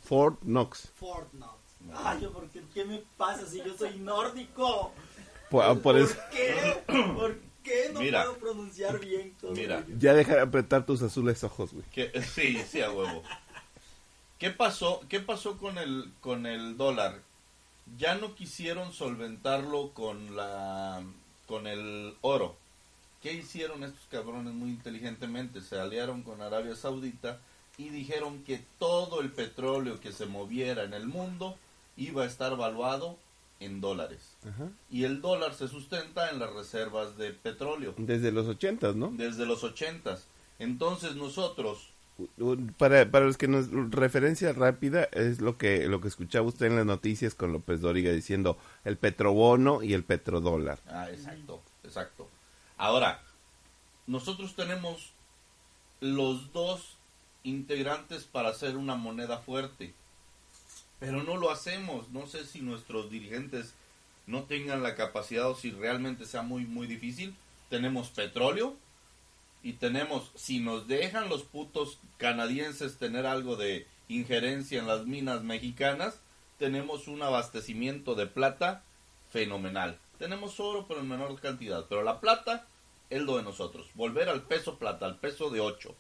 Fort 0.04 0.40
Knox. 0.42 0.88
Fort 1.00 1.32
Not. 1.34 1.58
Ay, 1.94 2.22
yo, 2.22 2.32
¿por 2.32 2.48
qué, 2.50 2.62
¿qué 2.74 2.84
me 2.86 3.02
pasa 3.18 3.46
si 3.46 3.58
yo 3.60 3.76
soy 3.78 3.98
nórdico? 4.00 4.92
Por, 5.50 5.64
ah, 5.64 5.76
por 5.76 5.98
eso, 5.98 6.16
qué? 6.32 6.84
¿Por 7.16 7.40
qué 7.64 7.92
no 7.94 8.00
Mira. 8.02 8.24
puedo 8.26 8.38
pronunciar 8.38 9.00
bien 9.00 9.34
todo 9.40 9.52
Mira. 9.52 9.80
ello? 9.88 9.96
ya 10.00 10.14
deja 10.14 10.36
de 10.36 10.42
apretar 10.42 10.86
tus 10.86 11.02
azules 11.02 11.44
ojos, 11.44 11.72
güey. 11.74 11.86
que 11.92 12.22
sí, 12.24 12.58
sí 12.70 12.82
a 12.82 12.92
huevo. 12.92 13.24
¿Qué 14.40 14.50
pasó? 14.52 15.02
¿Qué 15.10 15.20
pasó 15.20 15.58
con 15.58 15.78
el 15.78 16.12
con 16.22 16.46
el 16.46 16.76
dólar? 16.78 17.22
Ya 17.98 18.16
no 18.16 18.36
quisieron 18.36 18.94
solventarlo 18.94 19.92
con 19.94 20.36
la 20.36 21.04
con 21.48 21.68
el 21.68 22.14
oro. 22.22 22.56
¿Qué 23.22 23.34
hicieron 23.34 23.84
estos 23.84 24.06
cabrones 24.10 24.54
muy 24.54 24.70
inteligentemente? 24.70 25.62
Se 25.62 25.80
aliaron 25.80 26.22
con 26.24 26.42
Arabia 26.42 26.76
Saudita 26.76 27.40
y 27.78 27.90
dijeron 27.90 28.44
que 28.44 28.64
todo 28.78 29.20
el 29.22 29.32
petróleo 29.32 30.00
que 30.00 30.12
se 30.12 30.26
moviera 30.26 30.84
en 30.84 30.94
el 30.94 31.08
mundo 31.08 31.58
iba 31.98 32.24
a 32.24 32.28
estar 32.28 32.56
valuado 32.56 33.18
en 33.60 33.82
dólares. 33.82 34.20
Ajá. 34.48 34.70
Y 34.90 35.04
el 35.04 35.22
dólar 35.22 35.54
se 35.54 35.68
sustenta 35.68 36.30
en 36.30 36.40
las 36.40 36.54
reservas 36.54 37.18
de 37.18 37.32
petróleo 37.32 37.94
Desde 37.98 38.32
los 38.32 38.48
ochentas, 38.48 38.96
¿no? 38.96 39.12
desde 39.12 39.46
los 39.46 39.64
ochentas. 39.64 40.26
Entonces 40.60 41.16
nosotros 41.16 41.90
Para, 42.78 43.10
para 43.10 43.26
los 43.26 43.38
que 43.38 43.48
nos 43.48 43.70
referencia 43.92 44.54
rápida 44.54 45.04
es 45.12 45.42
lo 45.42 45.58
que 45.58 45.88
lo 45.88 46.02
que 46.02 46.08
escuchaba 46.08 46.48
usted 46.48 46.68
en 46.68 46.76
las 46.76 46.86
noticias 46.86 47.36
con 47.36 47.54
López 47.54 47.82
Dóriga 47.82 48.12
diciendo 48.12 48.58
el 48.84 48.98
petrobono 48.98 49.84
y 49.84 49.94
el 49.94 50.04
petrodólar. 50.04 50.80
Ah, 50.88 51.10
exacto, 51.10 51.62
exacto. 51.84 52.28
Ahora, 52.78 53.22
nosotros 54.08 54.56
tenemos 54.56 55.12
los 56.02 56.52
dos 56.54 56.96
integrantes 57.44 58.24
para 58.24 58.50
hacer 58.50 58.78
una 58.78 58.96
moneda 58.96 59.40
fuerte, 59.40 59.94
pero 61.00 61.24
no 61.24 61.38
lo 61.38 61.52
hacemos. 61.52 62.10
No 62.10 62.28
sé 62.28 62.46
si 62.46 62.62
nuestros 62.62 63.10
dirigentes 63.10 63.74
no 64.28 64.44
tengan 64.44 64.84
la 64.84 64.96
capacidad 64.96 65.50
o 65.50 65.56
si 65.56 65.72
realmente 65.72 66.26
sea 66.26 66.42
muy, 66.42 66.66
muy 66.66 66.88
difícil. 66.88 67.36
Tenemos 67.70 68.10
petróleo 68.10 68.76
y 69.64 69.74
tenemos, 69.74 70.32
si 70.36 70.60
nos 70.60 70.88
dejan 70.88 71.30
los 71.30 71.44
putos 71.44 72.00
canadienses 72.18 72.98
tener 72.98 73.26
algo 73.26 73.56
de 73.56 73.86
injerencia 74.08 74.80
en 74.80 74.88
las 74.88 75.06
minas 75.06 75.44
mexicanas, 75.44 76.20
tenemos 76.58 77.08
un 77.08 77.22
abastecimiento 77.22 78.16
de 78.16 78.26
plata 78.28 78.84
fenomenal. 79.32 79.98
Tenemos 80.18 80.60
oro, 80.60 80.86
pero 80.88 81.00
en 81.02 81.08
menor 81.08 81.40
cantidad. 81.40 81.86
Pero 81.88 82.04
la 82.04 82.20
plata 82.20 82.66
es 83.10 83.22
lo 83.22 83.38
de 83.38 83.44
nosotros. 83.44 83.88
Volver 83.96 84.28
al 84.30 84.42
peso 84.44 84.78
plata, 84.78 85.06
al 85.06 85.18
peso 85.18 85.50
de 85.50 85.60
8. 85.62 85.96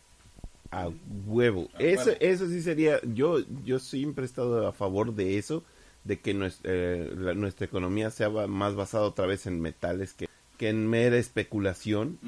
A 0.71 0.89
huevo. 1.25 1.69
A 1.73 1.79
Eso, 1.81 2.05
huevo. 2.05 2.17
eso 2.19 2.47
sí 2.47 2.61
sería, 2.61 2.99
yo, 3.03 3.39
yo 3.63 3.79
siempre 3.79 4.23
he 4.23 4.25
estado 4.27 4.67
a 4.67 4.73
favor 4.73 5.13
de 5.15 5.37
eso, 5.37 5.63
de 6.03 6.19
que 6.19 6.33
nues- 6.35 6.59
eh, 6.63 7.11
la- 7.15 7.33
nuestra 7.33 7.65
economía 7.65 8.09
sea 8.11 8.29
más 8.29 8.75
basada 8.75 9.05
otra 9.05 9.25
vez 9.25 9.47
en 9.47 9.59
metales 9.61 10.13
que, 10.13 10.27
que 10.59 10.67
en 10.69 10.87
mera 10.87 11.17
especulación, 11.17 12.19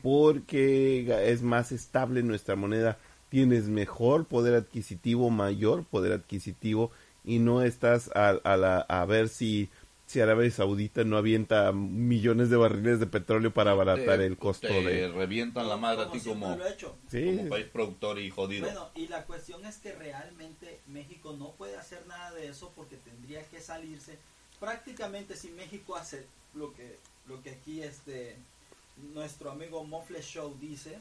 porque 0.00 1.04
ga- 1.06 1.20
es 1.22 1.42
más 1.42 1.72
estable 1.72 2.22
nuestra 2.22 2.54
moneda, 2.56 2.98
tienes 3.28 3.64
mejor 3.68 4.26
poder 4.26 4.54
adquisitivo, 4.54 5.28
mayor 5.28 5.84
poder 5.84 6.12
adquisitivo, 6.12 6.92
y 7.24 7.40
no 7.40 7.62
estás 7.62 8.10
a, 8.14 8.28
a, 8.44 8.56
la, 8.56 8.78
a 8.78 9.04
ver 9.06 9.28
si, 9.28 9.70
si 10.06 10.20
Arabia 10.20 10.50
Saudita 10.52 11.02
no 11.02 11.16
avienta 11.16 11.72
millones 11.72 12.48
de 12.48 12.56
barriles 12.56 13.00
de 13.00 13.06
petróleo 13.06 13.52
para 13.52 13.72
abaratar 13.72 14.18
Te- 14.20 14.26
el 14.26 14.36
costo 14.36 14.82
te 14.82 14.88
de... 14.90 15.08
revientan 15.08 15.68
la 15.68 15.76
madre 15.76 16.02
a 16.02 16.10
ti 16.12 16.20
como, 16.20 16.56
lo 16.56 16.64
he 16.66 16.72
hecho. 16.72 16.96
Sí, 17.10 17.24
como 17.24 17.48
país 17.48 17.66
productor 17.72 18.20
y 18.20 18.30
jodido. 18.30 18.66
Bueno, 18.66 18.90
y 18.94 19.08
la 19.08 19.24
cuestión 19.24 19.64
es 19.64 19.78
que 19.78 19.92
realmente 19.92 20.80
México 20.86 21.34
no 21.36 21.52
puede 21.52 21.76
hacer 21.76 22.06
nada 22.06 22.32
de 22.34 22.48
eso 22.48 22.72
porque 22.76 22.96
tendría 22.98 23.42
que 23.48 23.60
salirse. 23.60 24.16
Prácticamente 24.60 25.34
si 25.34 25.50
México 25.50 25.96
hace 25.96 26.26
lo 26.54 26.72
que 26.72 26.98
lo 27.26 27.42
que 27.42 27.50
aquí 27.50 27.82
este 27.82 28.36
nuestro 29.12 29.50
amigo 29.50 29.84
Mofle 29.84 30.22
Show 30.22 30.56
dice, 30.60 30.98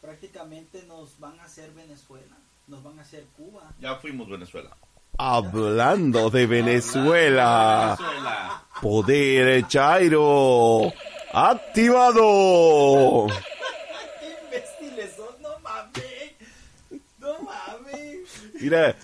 prácticamente 0.00 0.82
nos 0.86 1.18
van 1.18 1.38
a 1.40 1.44
hacer 1.44 1.70
Venezuela, 1.72 2.36
nos 2.66 2.82
van 2.82 2.98
a 2.98 3.02
hacer 3.02 3.24
Cuba. 3.36 3.72
Ya 3.80 3.96
fuimos 3.96 4.28
Venezuela. 4.28 4.76
Hablando 5.18 6.30
de 6.30 6.46
Venezuela. 6.46 7.96
Venezuela. 7.98 8.62
Poder 8.80 9.66
Chairo 9.68 10.92
activado. 11.32 13.26
¡Qué 14.20 14.38
imbéciles 14.44 15.16
son! 15.16 15.40
¡No 15.40 15.58
mames! 15.60 16.32
¡No 17.18 17.38
mames! 17.42 18.28
Mira, 18.62 18.96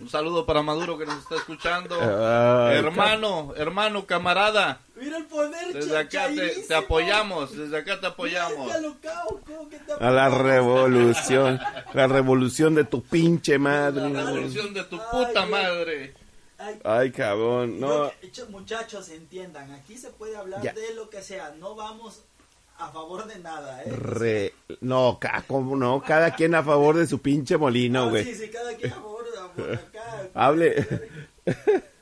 Un 0.00 0.08
saludo 0.10 0.44
para 0.44 0.62
Maduro 0.62 0.98
que 0.98 1.06
nos 1.06 1.18
está 1.18 1.36
escuchando. 1.36 1.96
Ay, 2.00 2.76
hermano, 2.78 3.54
hermano, 3.56 4.06
camarada. 4.06 4.80
Mira 4.96 5.16
el 5.18 5.26
poder 5.26 5.72
Desde 5.72 5.96
acá 5.96 6.28
te, 6.68 6.74
apoyamos, 6.74 7.56
desde 7.56 7.76
acá 7.76 8.00
te 8.00 8.06
apoyamos. 8.06 8.66
Mira, 8.66 8.80
Lucao, 8.80 9.40
¿cómo 9.46 9.68
que 9.68 9.78
te 9.78 9.92
a 9.92 10.10
la 10.10 10.28
revolución, 10.28 11.60
la 11.92 12.06
revolución 12.06 12.74
de 12.74 12.84
tu 12.84 13.02
pinche 13.02 13.52
La 13.54 13.58
madre. 13.58 14.08
revolución 14.08 14.74
de 14.74 14.84
tu 14.84 14.98
puta 14.98 15.42
Ay, 15.44 15.50
madre. 15.50 16.14
Ay, 16.58 16.80
Ay, 16.84 17.10
cabrón, 17.10 17.80
no. 17.80 18.10
Muchachos, 18.50 19.08
entiendan, 19.10 19.70
aquí 19.72 19.96
se 19.96 20.10
puede 20.10 20.36
hablar 20.36 20.62
Ya. 20.62 20.72
de 20.72 20.94
lo 20.94 21.10
que 21.10 21.20
sea, 21.22 21.54
no 21.58 21.74
vamos 21.74 22.22
a 22.78 22.88
favor 22.90 23.26
de 23.26 23.38
nada, 23.38 23.82
¿eh? 23.84 23.90
Re- 23.90 24.54
no, 24.80 25.18
ca- 25.20 25.44
¿cómo 25.46 25.76
no? 25.76 26.02
Cada 26.02 26.34
quien 26.34 26.54
a 26.54 26.62
favor 26.62 26.96
de 26.96 27.06
su 27.06 27.20
pinche 27.20 27.56
molino, 27.56 28.04
Ah, 28.04 28.10
güey. 28.10 28.24
Sí, 28.24 28.34
sí, 28.34 28.48
cada 28.50 28.74
quien 28.76 28.92
a 28.92 28.96
favor 28.96 29.24
de 29.24 29.62
por 29.62 29.72
acá. 29.74 30.28
Hable. 30.34 30.86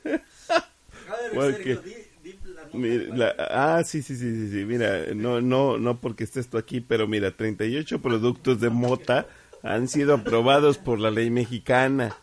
A 0.05 1.15
ver, 1.15 1.33
Bueno, 1.33 1.55
Sergio, 1.57 1.81
que- 1.81 1.89
di, 1.89 2.31
di 2.31 2.39
la 2.45 2.63
nota. 2.63 2.77
Mira, 2.77 3.15
la- 3.15 3.35
ah, 3.77 3.83
sí, 3.83 4.01
sí, 4.01 4.15
sí, 4.15 4.33
sí, 4.35 4.49
sí. 4.51 4.65
Mira, 4.65 5.05
no, 5.13 5.41
no, 5.41 5.77
no 5.77 5.99
porque 5.99 6.23
estés 6.23 6.49
tú 6.49 6.57
aquí, 6.57 6.81
pero 6.81 7.07
mira, 7.07 7.31
38 7.35 8.01
productos 8.01 8.59
de 8.59 8.69
mota 8.69 9.27
han 9.61 9.87
sido 9.87 10.15
aprobados 10.15 10.77
por 10.77 10.99
la 10.99 11.11
ley 11.11 11.29
mexicana. 11.29 12.15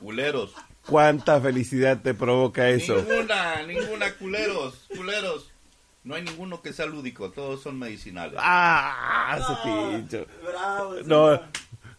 Culeros. 0.00 0.52
¿Cuánta 0.86 1.40
felicidad 1.40 2.02
te 2.02 2.12
provoca 2.12 2.68
eso? 2.68 2.96
Ninguna, 2.96 3.62
ninguna, 3.66 4.12
culeros, 4.16 4.86
culeros. 4.94 5.50
No 6.04 6.14
hay 6.14 6.22
ninguno 6.22 6.60
que 6.60 6.72
sea 6.72 6.86
lúdico, 6.86 7.30
todos 7.30 7.62
son 7.62 7.78
medicinales. 7.78 8.34
Ah, 8.38 9.38
ese 9.38 9.54
pincho. 9.64 10.26
Bravo, 10.46 10.94
No, 11.06 11.40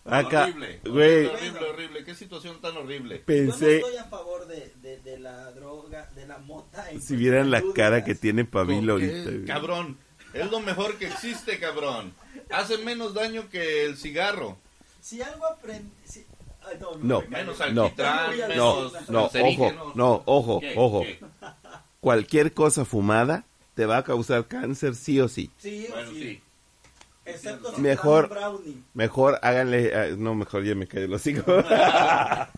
acá, 0.05 0.43
horrible, 0.43 0.79
güey, 0.85 1.25
horrible, 1.25 1.29
horrible, 1.49 1.69
horrible. 1.69 2.03
Qué 2.03 2.13
situación 2.15 2.61
tan 2.61 2.77
horrible. 2.77 3.15
Yo 3.15 3.19
no 3.21 3.25
pensé, 3.25 3.77
estoy 3.77 3.97
a 3.97 4.03
favor 4.05 4.47
de, 4.47 4.71
de, 4.81 4.99
de 4.99 5.17
la 5.19 5.51
droga, 5.53 6.07
de 6.15 6.27
la 6.27 6.37
mota. 6.37 6.85
si 7.01 7.15
vieran 7.15 7.49
la 7.49 7.63
cara 7.73 8.03
que 8.03 8.13
tiene 8.13 8.45
Pabilo 8.45 8.93
¿Con 8.93 9.01
qué? 9.01 9.09
ahorita. 9.11 9.31
güey. 9.31 9.45
Cabrón, 9.45 9.97
es 10.33 10.51
lo 10.51 10.59
mejor 10.59 10.97
que 10.97 11.07
existe, 11.07 11.59
cabrón. 11.59 12.13
Hace 12.51 12.77
menos 12.77 13.15
daño 13.15 13.49
que 13.49 13.85
el 13.85 13.97
cigarro. 13.97 14.57
Si 15.01 15.21
algo 15.21 15.45
aprendí... 15.47 15.89
Si... 16.03 16.25
No. 17.01 17.21
Menos 17.29 17.59
no, 17.73 17.83
alquitrán, 17.83 18.31
no, 18.31 18.47
menos 18.47 19.09
no, 19.09 19.25
ojo, 19.25 19.91
no, 19.93 20.23
ojo, 20.25 20.59
¿Qué? 20.59 20.73
ojo. 20.75 21.01
¿Qué? 21.01 21.19
Cualquier 21.99 22.53
cosa 22.53 22.85
fumada 22.85 23.45
te 23.75 23.85
va 23.85 23.97
a 23.97 24.03
causar 24.03 24.47
cáncer 24.47 24.95
sí 24.95 25.19
o 25.21 25.27
sí. 25.27 25.51
Sí, 25.57 25.87
Bueno, 25.89 26.09
sí. 26.11 26.19
sí. 26.21 26.41
Excepto 27.25 27.73
si 27.75 27.81
Mejor- 27.81 28.29
brownie. 28.29 28.83
Mejor 28.93 29.39
háganle, 29.41 29.95
ah, 29.95 30.07
no, 30.17 30.35
mejor 30.35 30.63
ya 30.63 30.75
me 30.75 30.87
caí 30.87 31.07
los 31.07 31.21
hocico. 31.21 31.43
A 31.63 32.49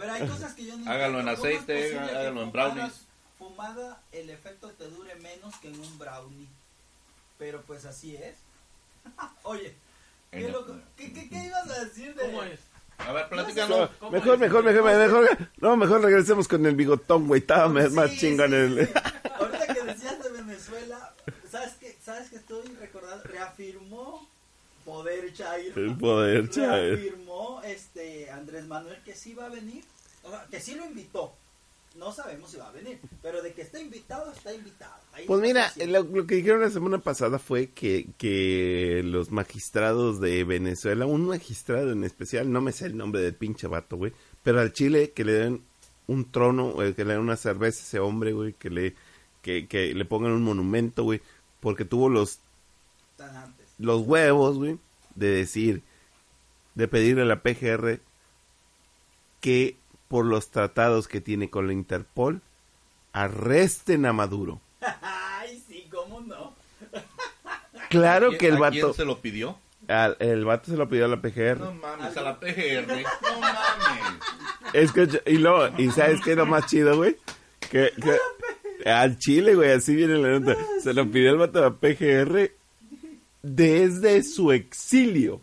ver, 0.00 0.10
hay 0.10 0.26
cosas 0.28 0.52
que 0.54 0.66
yo 0.66 0.76
no 0.76 0.90
Hágalo 0.90 1.20
en 1.20 1.28
entiendo. 1.28 1.40
¿Cómo 1.42 1.46
es 1.52 1.60
aceite, 1.62 1.98
hágalo 1.98 2.42
en 2.42 2.52
brownies. 2.52 2.92
Fumada, 3.38 4.00
el 4.12 4.30
efecto 4.30 4.68
te 4.70 4.84
dure 4.88 5.14
menos 5.16 5.54
que 5.56 5.68
en 5.68 5.80
un 5.80 5.98
brownie. 5.98 6.46
Pero 7.38 7.62
pues 7.62 7.84
así 7.86 8.16
es. 8.16 8.36
Oye, 9.44 9.74
¿qué, 10.30 10.48
loco? 10.48 10.76
¿Qué, 10.96 11.12
qué, 11.12 11.28
qué 11.28 11.44
ibas 11.46 11.68
a 11.70 11.84
decir 11.84 12.14
de...? 12.14 12.22
¿Cómo 12.26 12.42
es? 12.42 12.60
A 12.98 13.12
ver, 13.12 13.28
platícanos. 13.30 13.90
¿Cómo 13.98 14.12
mejor, 14.12 14.34
es? 14.34 14.40
mejor, 14.40 14.62
mejor, 14.64 14.84
mejor, 14.84 15.38
no, 15.58 15.76
mejor 15.76 16.02
regresemos 16.02 16.46
con 16.46 16.64
el 16.66 16.74
bigotón, 16.74 17.26
güey, 17.26 17.40
estaba 17.40 17.66
Sí, 17.88 17.94
más- 17.94 18.10
chingón 18.16 18.50
sí, 18.50 18.56
el... 18.56 18.86
sí. 18.86 18.92
Ahorita 19.38 19.74
que 19.74 19.82
decías 19.84 20.22
de 20.22 20.30
Venezuela, 20.30 21.14
¿sabes 22.10 22.30
qué 22.30 22.36
estoy 22.36 22.66
recordando? 22.80 23.22
Reafirmó 23.24 24.26
Poder 24.84 25.32
Chairo. 25.32 25.80
El 25.80 25.96
poder, 25.96 26.50
chaval. 26.50 26.96
Reafirmó 26.96 27.62
este 27.64 28.30
Andrés 28.30 28.66
Manuel 28.66 28.98
que 29.04 29.14
sí 29.14 29.34
va 29.34 29.46
a 29.46 29.48
venir. 29.48 29.84
O 30.24 30.30
sea, 30.30 30.44
que 30.50 30.58
sí 30.58 30.74
lo 30.74 30.84
invitó. 30.86 31.32
No 31.96 32.12
sabemos 32.12 32.50
si 32.50 32.56
va 32.56 32.68
a 32.68 32.72
venir. 32.72 32.98
Pero 33.22 33.42
de 33.42 33.52
que 33.52 33.62
está 33.62 33.80
invitado, 33.80 34.32
está 34.32 34.52
invitado. 34.52 34.94
Ahí 35.12 35.24
Pues 35.26 35.40
mira, 35.40 35.72
lo 35.86 36.26
que 36.26 36.36
dijeron 36.36 36.62
la 36.62 36.70
semana 36.70 36.98
pasada 36.98 37.38
fue 37.38 37.68
que, 37.68 38.06
que 38.18 39.02
los 39.04 39.30
magistrados 39.30 40.20
de 40.20 40.42
Venezuela, 40.42 41.06
un 41.06 41.28
magistrado 41.28 41.92
en 41.92 42.02
especial, 42.02 42.50
no 42.50 42.60
me 42.60 42.72
sé 42.72 42.86
el 42.86 42.96
nombre 42.96 43.20
del 43.22 43.34
pinche 43.34 43.68
vato, 43.68 43.96
güey, 43.96 44.12
pero 44.42 44.60
al 44.60 44.72
Chile 44.72 45.12
que 45.12 45.24
le 45.24 45.32
den 45.32 45.62
un 46.06 46.30
trono, 46.30 46.82
eh, 46.82 46.94
que 46.94 47.04
le 47.04 47.14
den 47.14 47.22
una 47.22 47.36
cerveza 47.36 47.80
a 47.80 47.82
ese 47.82 47.98
hombre, 48.00 48.32
güey, 48.32 48.52
que 48.52 48.70
le, 48.70 48.94
que, 49.42 49.66
que 49.66 49.94
le 49.94 50.04
pongan 50.04 50.32
un 50.32 50.42
monumento, 50.42 51.02
güey, 51.02 51.20
porque 51.60 51.84
tuvo 51.84 52.08
los, 52.08 52.38
los 53.78 54.00
huevos, 54.02 54.56
güey, 54.56 54.78
de 55.14 55.28
decir, 55.30 55.82
de 56.74 56.88
pedirle 56.88 57.22
a 57.22 57.26
la 57.26 57.40
PGR 57.42 58.00
que 59.40 59.76
por 60.08 60.24
los 60.24 60.50
tratados 60.50 61.08
que 61.08 61.20
tiene 61.20 61.50
con 61.50 61.66
la 61.66 61.72
Interpol, 61.72 62.40
arresten 63.12 64.06
a 64.06 64.12
Maduro. 64.12 64.60
Ay, 65.02 65.62
sí, 65.68 65.86
cómo 65.90 66.20
no. 66.20 66.54
Claro 67.90 68.28
¿A 68.32 68.38
que 68.38 68.48
el 68.48 68.54
quién- 68.56 68.64
¿A 68.64 68.70
quién 68.70 68.82
vato... 68.86 68.94
se 68.94 69.04
lo 69.04 69.20
pidió? 69.20 69.58
al- 69.88 70.16
el 70.20 70.44
vato 70.44 70.70
se 70.70 70.76
lo 70.76 70.88
pidió 70.88 71.06
a 71.06 71.08
la 71.08 71.20
PGR. 71.20 71.58
No 71.58 71.74
mames, 71.74 72.16
a 72.16 72.20
la 72.22 72.38
PGR. 72.38 72.86
No 73.22 73.40
mames. 73.40 74.20
Escucha, 74.72 75.18
y 75.26 75.38
luego, 75.38 75.68
¿y 75.78 75.90
sabes 75.90 76.20
qué 76.22 76.32
es 76.32 76.36
lo 76.36 76.46
más 76.46 76.66
chido, 76.66 76.96
güey? 76.96 77.16
Que, 77.58 77.90
que 78.00 78.16
al 78.86 79.18
Chile, 79.18 79.54
güey, 79.54 79.72
así 79.72 79.94
viene 79.94 80.18
la 80.18 80.38
nota. 80.38 80.56
Se 80.82 80.92
lo 80.94 81.10
pidió 81.10 81.30
el 81.30 81.38
vato 81.38 81.58
a 81.58 81.62
la 81.62 81.70
PGR 81.74 82.50
desde 83.42 84.22
su 84.22 84.52
exilio. 84.52 85.40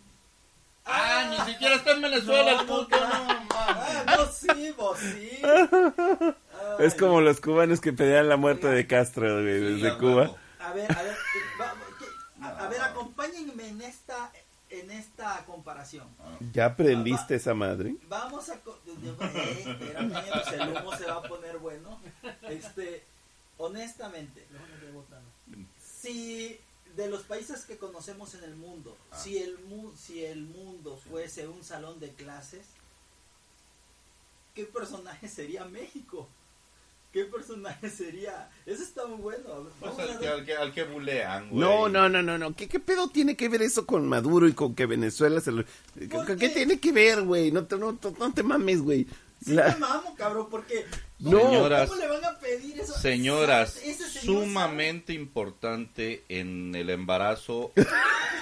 Ah, 0.86 1.28
ni 1.46 1.52
siquiera 1.54 1.76
está 1.76 1.92
en 1.92 2.02
Venezuela 2.02 2.52
el 2.62 2.66
puto. 2.66 2.88
No 2.98 3.08
mames. 3.26 3.48
Ah, 3.52 4.16
no, 4.18 4.26
sí, 4.32 4.72
vos 4.78 4.98
sí. 5.00 5.42
Es 6.80 6.94
como 6.96 7.22
los 7.22 7.42
cubanos 7.42 7.82
que 7.82 7.92
pedían 7.94 8.30
la 8.30 8.38
muerte 8.38 8.68
de 8.68 8.86
Castro, 8.88 9.42
güey, 9.42 9.60
desde 9.76 9.98
Cuba. 9.98 10.32
A 10.60 10.74
ver, 10.74 10.92
a 10.92 11.02
ver, 11.04 11.16
va- 11.60 11.74
¿qué? 12.00 12.06
a, 12.44 12.66
a 12.66 12.70
ver, 12.70 12.82
acompáñenme 12.82 13.68
en 13.70 13.82
esta, 13.82 14.32
en 14.70 14.92
esta 14.92 15.44
comparación. 15.46 16.08
¿Ya 16.54 16.66
aprendiste 16.68 17.36
esa 17.36 17.54
madre? 17.54 17.96
Vamos 18.08 18.48
a... 18.50 18.54
Eh, 18.56 19.64
espérame, 19.66 20.12
pues 20.32 20.52
el 20.62 20.70
humo 20.70 20.96
se 20.96 21.06
va 21.06 21.16
a 21.16 21.22
poner 21.24 21.58
bueno. 21.58 22.00
Este, 22.44 23.04
honestamente, 23.58 24.46
si 26.02 26.58
de 26.96 27.10
los 27.10 27.24
países 27.24 27.66
que 27.66 27.78
conocemos 27.78 28.34
en 28.36 28.44
el 28.44 28.56
mundo, 28.56 28.98
Ah. 29.12 29.18
si 29.18 29.38
el 29.38 29.58
mu- 29.70 29.92
si 29.96 30.24
el 30.24 30.42
mundo 30.44 31.00
fuese 31.10 31.48
un 31.48 31.64
salón 31.64 32.00
de 32.00 32.10
clases, 32.12 32.66
¿qué 34.56 34.66
personaje 34.66 35.28
sería 35.28 35.66
México? 35.66 36.28
¿Qué 37.14 37.24
personaje 37.26 37.90
sería? 37.90 38.50
Eso 38.66 38.84
está 38.84 39.06
muy 39.08 39.18
bueno. 39.18 39.68
Pues 39.80 39.98
al 39.98 40.20
que, 40.20 40.28
al 40.28 40.46
que, 40.46 40.54
al 40.56 40.74
que 40.74 40.84
bulean, 40.84 41.50
güey. 41.50 41.60
No, 41.62 41.88
no, 41.90 42.10
no, 42.10 42.22
no, 42.22 42.38
no. 42.38 42.56
¿Qué, 42.56 42.68
¿Qué 42.68 42.80
pedo 42.80 43.08
tiene 43.10 43.36
que 43.36 43.50
ver 43.50 43.62
eso 43.62 43.86
con 43.86 44.08
Maduro 44.08 44.48
y 44.48 44.54
con 44.54 44.76
que 44.76 44.86
Venezuela 44.86 45.40
se 45.42 45.52
lo... 45.52 45.64
¿Qué, 46.38 46.50
tiene 46.50 46.80
que 46.80 46.92
ver, 46.92 47.24
güey? 47.24 47.52
No 47.52 47.66
te, 47.66 47.78
no, 47.78 47.96
te- 47.96 48.12
no 48.12 48.34
te 48.34 48.44
mames, 48.44 48.82
güey. 48.82 49.08
Sí 49.44 49.54
La- 49.54 49.70
me 49.70 49.76
mamo, 49.78 50.16
cabrón, 50.16 50.48
porque 50.50 50.86
No. 51.20 51.40
Señoras, 51.40 51.90
¿cómo 51.90 52.02
le 52.02 52.08
van 52.08 52.26
a 52.26 52.40
pedir 52.40 52.80
eso? 52.80 52.94
Señoras, 52.98 53.72
señor 53.74 53.98
sumamente 54.22 55.14
importante 55.14 56.24
en 56.30 56.74
el 56.76 56.90
embarazo. 56.90 57.72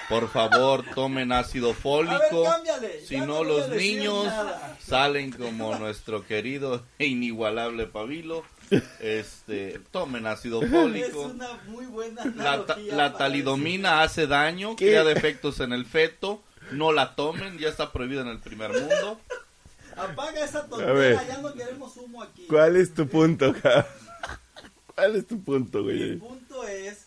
Por 0.09 0.29
favor, 0.29 0.83
tomen 0.93 1.31
ácido 1.31 1.73
fólico. 1.73 2.41
ver, 2.43 2.51
cámbiale, 2.51 3.05
Si 3.05 3.17
no, 3.17 3.43
los 3.43 3.69
niños 3.69 4.25
nada. 4.25 4.77
salen 4.85 5.31
como 5.31 5.75
nuestro 5.77 6.25
querido 6.25 6.83
e 6.99 7.05
inigualable 7.07 7.85
Pabilo. 7.87 8.43
Este, 8.99 9.79
tomen 9.91 10.25
ácido 10.27 10.61
Es 10.63 10.71
fólico. 10.71 11.21
una 11.21 11.53
muy 11.67 11.85
buena 11.85 12.25
La, 12.35 12.65
ta- 12.65 12.77
la 12.77 13.13
talidomina 13.17 14.01
hace 14.01 14.27
daño, 14.27 14.75
¿Qué? 14.75 14.87
crea 14.87 15.03
defectos 15.03 15.59
en 15.59 15.71
el 15.73 15.85
feto. 15.85 16.41
No 16.71 16.91
la 16.91 17.15
tomen, 17.15 17.57
ya 17.59 17.69
está 17.69 17.91
prohibida 17.91 18.21
en 18.21 18.27
el 18.29 18.39
primer 18.39 18.71
mundo. 18.71 19.21
Apaga 19.97 20.43
esa 20.43 20.67
tontería, 20.67 21.23
ya 21.27 21.37
no 21.39 21.53
queremos 21.53 21.95
humo 21.97 22.21
aquí. 22.23 22.45
¿Cuál 22.47 22.75
es 22.75 22.93
tu 22.93 23.07
punto, 23.07 23.53
cabrón? 23.61 23.85
¿Cuál 24.93 25.15
es 25.15 25.27
tu 25.27 25.41
punto, 25.41 25.79
Mi 25.79 25.83
güey? 25.83 26.17
punto 26.17 26.63
es, 26.67 27.05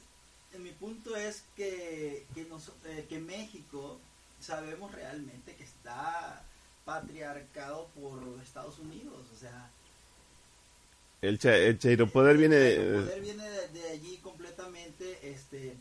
mi 0.59 0.71
punto 0.73 1.15
es 1.17 1.45
que, 1.57 2.27
que, 2.35 2.45
nos- 2.45 2.73
eh, 2.87 3.07
que 3.09 3.19
México 3.19 3.99
sabemos 4.41 4.93
realmente 4.93 5.55
que 5.57 5.65
está 5.65 6.43
patriarcado 6.85 7.89
por 8.01 8.23
Estados 8.43 8.79
Unidos, 8.79 9.27
o 9.35 9.37
sea, 9.39 9.71
El, 11.21 11.39
cha, 11.39 11.57
el 11.57 11.79
Chairo 11.79 12.09
Poder 12.09 12.37
viene 12.37 12.75
El 12.75 13.03
poder 13.05 13.21
viene 13.21 13.49
de, 13.49 13.69
de 13.69 13.89
allí 13.91 14.19
completamente. 14.19 15.19
Este, 15.31 15.77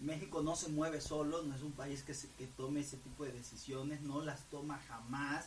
México 0.00 0.42
no 0.42 0.56
se 0.56 0.68
mueve 0.68 1.00
solo, 1.00 1.42
no 1.42 1.54
es 1.54 1.62
un 1.62 1.72
país 1.72 2.02
que, 2.02 2.12
se- 2.14 2.28
que 2.38 2.46
tome 2.46 2.80
ese 2.80 2.96
tipo 2.96 3.24
de 3.24 3.32
decisiones, 3.32 4.00
no 4.02 4.20
las 4.22 4.42
toma 4.50 4.80
jamás. 4.88 5.46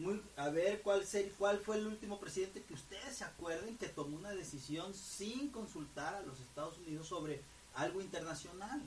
Muy, 0.00 0.20
a 0.36 0.48
ver 0.48 0.80
cuál, 0.82 1.04
ser- 1.04 1.30
cuál 1.38 1.58
fue 1.58 1.76
el 1.76 1.86
último 1.86 2.18
presidente 2.18 2.62
que 2.62 2.74
ustedes 2.74 3.16
se 3.16 3.24
acuerden 3.24 3.76
que 3.76 3.88
tomó 3.88 4.16
una 4.16 4.30
decisión 4.30 4.94
sin 4.94 5.50
consultar 5.50 6.14
a 6.14 6.22
los 6.22 6.40
Estados 6.40 6.78
Unidos 6.78 7.06
sobre 7.06 7.42
algo 7.74 8.00
internacional. 8.00 8.80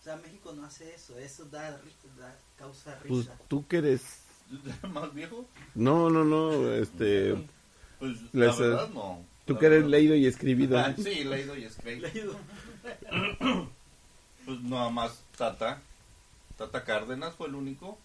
O 0.00 0.02
sea, 0.04 0.16
México 0.16 0.52
no 0.52 0.64
hace 0.64 0.94
eso, 0.94 1.18
eso 1.18 1.44
da, 1.46 1.78
ri- 1.80 2.18
da 2.18 2.36
causa 2.58 2.98
Pues 3.06 3.26
risa. 3.26 3.38
tú 3.48 3.66
que 3.66 3.78
eres... 3.78 4.02
¿Más 4.90 5.12
viejo? 5.14 5.44
No, 5.74 6.10
no, 6.10 6.24
no, 6.24 6.72
este... 6.72 7.34
Pues 7.98 8.20
Les- 8.32 8.58
la 8.58 8.66
verdad 8.68 8.88
no. 8.90 9.24
Tú 9.46 9.54
La 9.54 9.58
que 9.60 9.66
eres 9.66 9.84
leído 9.86 10.14
y 10.14 10.26
escribido. 10.26 10.78
Ah, 10.78 10.94
sí, 10.96 11.24
leído 11.24 11.56
y 11.56 11.64
escrito. 11.64 12.06
Leído. 12.14 12.36
Pues 14.44 14.60
nada 14.60 14.90
más 14.90 15.22
Tata. 15.38 15.80
Tata 16.58 16.84
Cárdenas 16.84 17.34
fue 17.34 17.48
el 17.48 17.54
único. 17.54 17.98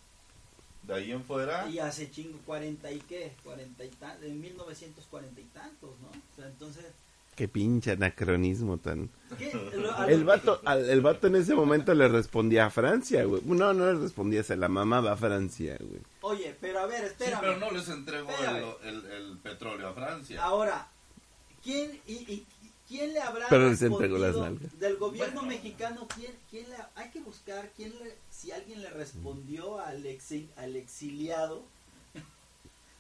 De 0.89 0.95
ahí 0.95 1.11
en 1.11 1.23
fuera. 1.23 1.69
Y 1.69 1.77
hace 1.79 2.09
chingo, 2.09 2.39
40 2.45 2.91
y 2.91 2.99
qué, 3.01 3.31
40 3.43 3.85
y 3.85 3.89
tantos, 3.89 4.25
en 4.25 4.41
1940 4.41 5.39
y 5.39 5.43
tantos, 5.45 5.91
¿no? 6.01 6.07
O 6.07 6.35
sea, 6.35 6.47
entonces, 6.47 6.85
Qué 7.35 7.47
pinche 7.47 7.91
anacronismo 7.91 8.79
tan... 8.79 9.09
El 10.09 10.25
vato, 10.25 10.59
al- 10.65 10.89
el 10.89 10.99
vato 10.99 11.27
en 11.27 11.37
ese 11.37 11.55
momento 11.55 11.93
le 11.93 12.07
respondía 12.09 12.65
a 12.65 12.69
Francia, 12.69 13.23
güey. 13.23 13.41
No, 13.45 13.71
no 13.73 13.85
le 13.93 13.99
respondía, 13.99 14.43
se 14.43 14.57
la 14.57 14.67
mamaba 14.67 15.13
a 15.13 15.15
Francia, 15.15 15.77
güey. 15.79 16.01
Oye, 16.21 16.53
pero 16.59 16.79
a 16.79 16.85
ver, 16.85 17.01
Sí, 17.01 17.05
espérame. 17.11 17.39
pero 17.39 17.57
no 17.57 17.71
les 17.71 17.87
entregó 17.87 18.29
el, 18.83 18.89
el- 18.89 19.11
el 19.11 19.37
petróleo 19.37 19.87
a 19.87 19.93
Francia. 19.93 20.43
Ahora, 20.43 20.89
¿quién, 21.63 22.01
y, 22.07 22.13
y- 22.13 22.45
quién 22.89 23.13
le 23.13 23.21
habrá 23.21 23.47
Pero 23.49 23.69
les 23.69 23.81
entregó 23.83 24.17
las 24.17 24.35
nalgas. 24.35 24.77
del 24.79 24.97
gobierno 24.97 25.43
mexicano? 25.43 26.07
¿quién, 26.13 26.33
quién 26.49 26.69
le, 26.69 26.75
hay 26.95 27.09
que 27.11 27.21
buscar 27.21 27.71
quién 27.77 27.91
le, 27.99 28.17
si 28.39 28.53
alguien 28.53 28.81
le 28.81 28.89
respondió 28.89 29.79
al, 29.81 30.05
al 30.55 30.75
exiliado 30.77 31.63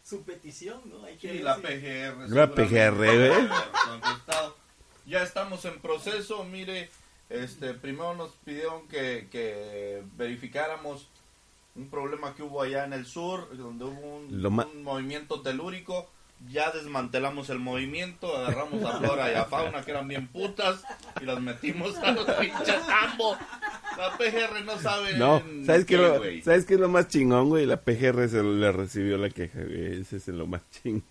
su 0.03 0.23
petición, 0.23 0.81
¿no? 0.85 1.05
Hay 1.05 1.15
que 1.15 1.31
Sí, 1.31 1.39
la 1.39 1.55
PGR. 1.55 2.29
La 2.29 2.51
PGR, 2.51 3.49
contestado. 3.85 4.57
Ya 5.05 5.23
estamos 5.23 5.63
en 5.63 5.79
proceso, 5.79 6.43
mire, 6.43 6.89
este, 7.29 7.73
primero 7.73 8.15
nos 8.15 8.31
pidieron 8.43 8.87
que, 8.89 9.29
que 9.31 10.03
verificáramos 10.17 11.07
un 11.75 11.89
problema 11.89 12.35
que 12.35 12.43
hubo 12.43 12.61
allá 12.61 12.83
en 12.83 12.91
el 12.91 13.05
sur, 13.05 13.55
donde 13.55 13.85
hubo 13.85 14.17
un, 14.17 14.45
un 14.45 14.83
movimiento 14.83 15.41
telúrico, 15.41 16.09
ya 16.47 16.71
desmantelamos 16.71 17.49
el 17.49 17.59
movimiento, 17.59 18.35
agarramos 18.35 18.83
a 18.83 18.97
Flora 18.97 19.31
y 19.31 19.35
a 19.35 19.45
Fauna, 19.45 19.83
que 19.83 19.91
eran 19.91 20.07
bien 20.07 20.27
putas, 20.27 20.83
y 21.21 21.25
las 21.25 21.41
metimos 21.41 21.95
a 21.97 22.11
los 22.11 22.25
pinches 22.25 22.87
tambo. 22.87 23.37
La 23.97 24.17
PGR 24.17 24.63
no 24.65 24.79
sabe 24.79 25.17
No, 25.17 25.43
¿sabes 25.65 25.85
qué, 25.85 25.97
lo-. 25.97 26.21
¿sabes 26.43 26.65
qué 26.65 26.75
es 26.75 26.79
lo 26.79 26.87
más 26.87 27.09
chingón, 27.09 27.49
güey? 27.49 27.65
La 27.65 27.81
PGR 27.81 28.29
se 28.29 28.41
le 28.41 28.71
recibió 28.71 29.17
la 29.17 29.29
queja, 29.29 29.59
güey. 29.61 30.01
Ese 30.01 30.17
es 30.17 30.27
lo 30.29 30.47
más 30.47 30.61
chingón. 30.71 31.03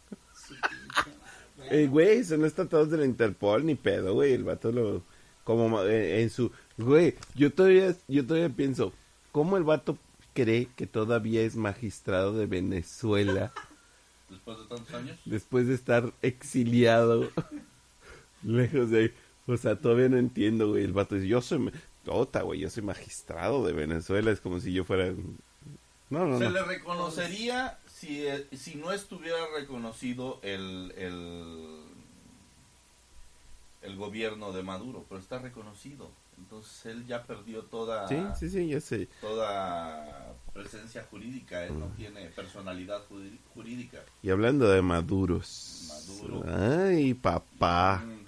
Eh, 1.70 1.86
güey, 1.86 2.24
son 2.24 2.40
los 2.40 2.54
tratados 2.54 2.90
de 2.90 2.96
la 2.96 3.04
Interpol, 3.04 3.66
ni 3.66 3.74
pedo, 3.74 4.14
güey. 4.14 4.32
El 4.32 4.44
vato 4.44 4.72
lo... 4.72 5.02
Como 5.44 5.82
eh, 5.82 6.22
en 6.22 6.30
su... 6.30 6.50
Güey, 6.78 7.14
yo 7.34 7.52
todavía, 7.52 7.94
yo 8.06 8.26
todavía 8.26 8.48
pienso, 8.48 8.92
¿cómo 9.32 9.56
el 9.56 9.64
vato 9.64 9.98
cree 10.32 10.68
que 10.76 10.86
todavía 10.86 11.42
es 11.42 11.56
magistrado 11.56 12.32
de 12.32 12.46
Venezuela 12.46 13.52
Después 14.28 14.58
de 14.58 14.64
tantos 14.66 14.94
años. 14.94 15.18
después 15.24 15.66
de 15.68 15.74
estar 15.74 16.12
exiliado 16.22 17.30
lejos 18.42 18.90
de 18.90 18.98
ahí? 19.00 19.14
O 19.46 19.56
sea, 19.56 19.76
todavía 19.76 20.08
no 20.08 20.18
entiendo, 20.18 20.68
güey. 20.70 20.84
El 20.84 20.92
vato 20.92 21.14
dice, 21.14 21.28
yo 21.28 21.40
soy... 21.40 21.72
Tota, 22.04 22.42
güey, 22.42 22.60
yo 22.60 22.70
soy 22.70 22.82
magistrado 22.82 23.64
de 23.66 23.72
Venezuela. 23.72 24.30
Es 24.30 24.40
como 24.40 24.60
si 24.60 24.72
yo 24.72 24.84
fuera... 24.84 25.12
No, 26.10 26.26
no, 26.26 26.38
Se 26.38 26.44
no. 26.44 26.50
le 26.50 26.62
reconocería 26.62 27.78
si, 27.86 28.26
eh, 28.26 28.46
si 28.52 28.76
no 28.76 28.92
estuviera 28.92 29.38
reconocido 29.58 30.40
el, 30.42 30.92
el, 30.96 31.80
el 33.82 33.96
gobierno 33.96 34.52
de 34.52 34.62
Maduro, 34.62 35.04
pero 35.08 35.20
está 35.20 35.38
reconocido. 35.38 36.10
Entonces 36.38 36.86
él 36.86 37.06
ya 37.06 37.22
perdió 37.24 37.62
toda, 37.64 38.08
Sí, 38.08 38.16
sí, 38.38 38.48
sí, 38.48 38.68
ya 38.68 38.80
sé. 38.80 39.08
toda 39.20 40.34
presencia 40.54 41.06
jurídica, 41.10 41.64
él 41.66 41.78
no 41.78 41.86
tiene 41.96 42.26
personalidad 42.28 43.02
jurídica. 43.54 43.98
Y 44.22 44.30
hablando 44.30 44.68
de 44.68 44.80
maduros. 44.82 45.86
Maduro. 45.88 46.44
Ay, 46.48 47.14
papá. 47.14 48.02
Mm, 48.04 48.24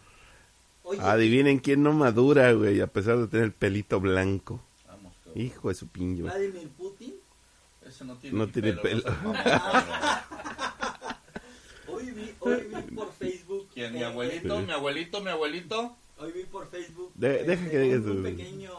Oye, 0.84 1.00
Adivinen 1.00 1.58
quién 1.61 1.82
no 1.82 1.92
madura, 1.92 2.52
güey, 2.52 2.80
a 2.80 2.86
pesar 2.88 3.18
de 3.18 3.26
tener 3.28 3.46
el 3.46 3.52
pelito 3.52 4.00
blanco. 4.00 4.61
vamos, 4.86 5.12
cabrón. 5.24 5.42
Hijo 5.42 5.68
de 5.68 5.74
su 5.74 5.86
pinche. 5.88 6.22
Vladimir 6.22 6.68
Putin, 6.70 7.14
Ese 7.86 8.04
no 8.04 8.16
tiene, 8.16 8.38
No 8.38 8.46
ni 8.46 8.52
tiene 8.52 8.72
pelo. 8.74 9.02
hoy 11.88 12.11
vi, 12.11 12.34
hoy 12.40 12.66
vi 12.74 12.82
por 12.94 13.12
Facebook. 13.12 13.68
¿Quién? 13.72 13.94
¿Mi 13.94 14.02
abuelito? 14.02 14.61
¿Mi 14.61 14.72
abuelito? 14.72 15.20
¿Mi 15.20 15.30
abuelito? 15.30 15.96
Hoy 16.20 16.32
vi 16.32 16.42
por 16.44 16.68
Facebook 16.70 17.12
De- 17.14 17.40
este, 17.40 17.46
deja 17.50 17.70
que 17.70 17.78
digas 17.78 18.00
un, 18.04 18.18
un 18.18 18.22
pequeño, 18.22 18.72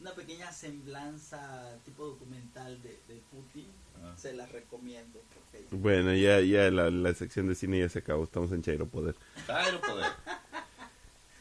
una 0.00 0.12
pequeña 0.14 0.52
semblanza 0.52 1.78
tipo 1.84 2.04
documental 2.06 2.80
de, 2.82 2.90
de 3.08 3.20
Putin. 3.30 3.66
Ah. 4.02 4.14
Se 4.16 4.32
las 4.34 4.52
recomiendo 4.52 5.18
por 5.18 5.42
Facebook. 5.50 5.80
Bueno, 5.80 6.14
ya, 6.14 6.40
ya 6.40 6.70
la, 6.70 6.90
la 6.90 7.14
sección 7.14 7.48
de 7.48 7.54
cine 7.54 7.80
ya 7.80 7.88
se 7.88 8.00
acabó. 8.00 8.24
Estamos 8.24 8.52
en 8.52 8.62
Chairo 8.62 8.86
Poder. 8.86 9.14
Cairo 9.46 9.80
poder. 9.80 10.06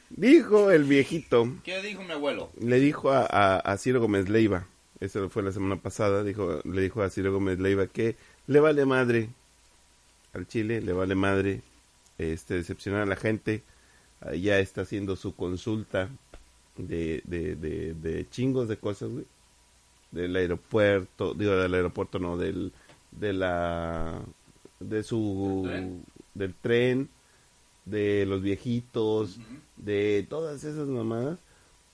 Dijo 0.09 0.71
el 0.71 0.85
viejito, 0.85 1.53
¿Qué 1.63 1.81
dijo 1.81 2.01
mi 2.03 2.11
abuelo? 2.13 2.49
le 2.61 2.79
dijo 2.79 3.11
a, 3.11 3.25
a, 3.29 3.57
a 3.59 3.77
Ciro 3.77 3.99
Gómez 3.99 4.29
Leiva, 4.29 4.65
eso 5.01 5.29
fue 5.29 5.43
la 5.43 5.51
semana 5.51 5.75
pasada, 5.81 6.23
dijo, 6.23 6.61
le 6.63 6.81
dijo 6.81 7.01
a 7.03 7.09
Ciro 7.09 7.33
Gómez 7.33 7.59
Leiva 7.59 7.87
que 7.87 8.15
le 8.47 8.59
vale 8.61 8.85
madre 8.85 9.27
al 10.33 10.47
Chile, 10.47 10.79
le 10.81 10.93
vale 10.93 11.13
madre 11.13 11.61
este 12.17 12.53
decepcionar 12.53 13.01
a 13.01 13.05
la 13.05 13.17
gente, 13.17 13.63
ya 14.39 14.59
está 14.59 14.81
haciendo 14.81 15.15
su 15.15 15.35
consulta 15.35 16.09
de, 16.77 17.21
de, 17.25 17.55
de, 17.55 17.93
de 17.93 18.29
chingos 18.29 18.67
de 18.67 18.77
cosas, 18.77 19.09
güey. 19.09 19.25
Del 20.11 20.35
aeropuerto, 20.35 21.33
digo, 21.33 21.51
del 21.51 21.73
aeropuerto 21.73 22.17
no, 22.17 22.37
del, 22.37 22.71
de 23.11 23.33
la, 23.33 24.21
de 24.79 25.03
su, 25.03 25.63
¿Del 25.65 25.71
tren? 25.71 26.05
del 26.33 26.53
tren, 26.55 27.09
de 27.85 28.25
los 28.25 28.41
viejitos, 28.41 29.37
de 29.75 30.25
todas 30.29 30.63
esas 30.63 30.87
mamadas. 30.87 31.39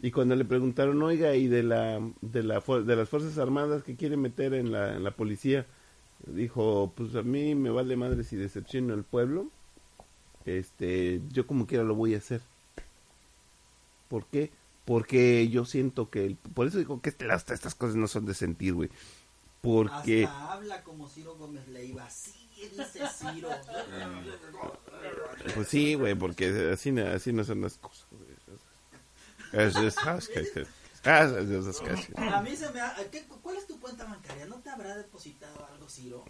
Y 0.01 0.11
cuando 0.11 0.35
le 0.35 0.45
preguntaron, 0.45 1.01
oiga, 1.01 1.35
y 1.35 1.47
de 1.47 1.63
la, 1.63 1.99
de 2.21 2.43
la, 2.43 2.59
de 2.59 2.95
las 2.95 3.09
fuerzas 3.09 3.37
armadas 3.37 3.83
que 3.83 3.95
quiere 3.95 4.17
meter 4.17 4.53
en 4.53 4.71
la, 4.71 4.95
en 4.95 5.03
la 5.03 5.11
policía, 5.11 5.65
dijo, 6.27 6.91
pues 6.95 7.15
a 7.15 7.23
mí 7.23 7.55
me 7.55 7.69
vale 7.69 7.95
madre 7.95 8.23
si 8.23 8.35
decepciono 8.35 8.93
al 8.93 9.03
pueblo, 9.03 9.47
este, 10.45 11.21
yo 11.29 11.45
como 11.47 11.65
quiera 11.67 11.83
lo 11.83 11.95
voy 11.95 12.15
a 12.15 12.19
hacer. 12.19 12.41
¿Por 14.09 14.25
qué? 14.27 14.51
Porque 14.85 15.47
yo 15.49 15.65
siento 15.65 16.09
que, 16.09 16.25
el- 16.25 16.35
por 16.35 16.67
eso 16.67 16.77
digo 16.77 17.01
que 17.01 17.09
este- 17.09 17.25
las- 17.25 17.49
estas 17.49 17.73
cosas 17.75 17.95
no 17.95 18.07
son 18.07 18.25
de 18.25 18.33
sentir, 18.33 18.73
güey. 18.73 18.89
Porque, 19.61 20.25
Hasta 20.25 20.51
habla 20.53 20.83
como 20.83 21.07
Ciro 21.07 21.35
Gómez 21.37 21.67
Leiva. 21.69 22.09
Sí, 22.09 22.33
dice 22.59 22.99
Ciro. 23.17 23.49
pues 25.55 25.67
sí, 25.67 25.93
güey, 25.95 26.15
porque 26.15 26.71
así, 26.73 26.91
no- 26.91 27.05
así 27.07 27.31
no 27.33 27.43
son 27.43 27.61
las 27.61 27.77
cosas. 27.77 28.05
güey. 28.11 28.23
Es- 29.53 29.75
es- 29.75 29.97
es- 30.07 30.29
Ah, 31.05 32.37
A 32.37 32.41
mí 32.41 32.55
se 32.55 32.71
me 32.71 32.79
ha... 32.79 32.95
¿qué- 33.11 33.25
¿Cuál 33.41 33.57
es 33.57 33.67
tu 33.67 33.77
cuenta 33.79 34.05
bancaria? 34.05 34.45
¿No 34.45 34.55
te 34.59 34.69
habrá 34.69 34.95
depositado 34.95 35.65
algo, 35.67 35.89
Ciro? 35.89 36.23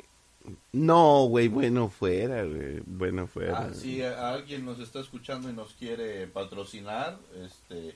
No, 0.71 1.25
güey, 1.25 1.47
bueno 1.47 1.89
fuera, 1.89 2.43
güey, 2.43 2.81
bueno 2.85 3.27
fuera. 3.27 3.59
Ah, 3.59 3.73
si 3.73 4.01
alguien 4.01 4.65
nos 4.65 4.79
está 4.79 4.99
escuchando 4.99 5.49
y 5.49 5.53
nos 5.53 5.73
quiere 5.73 6.27
patrocinar, 6.27 7.17
este, 7.43 7.95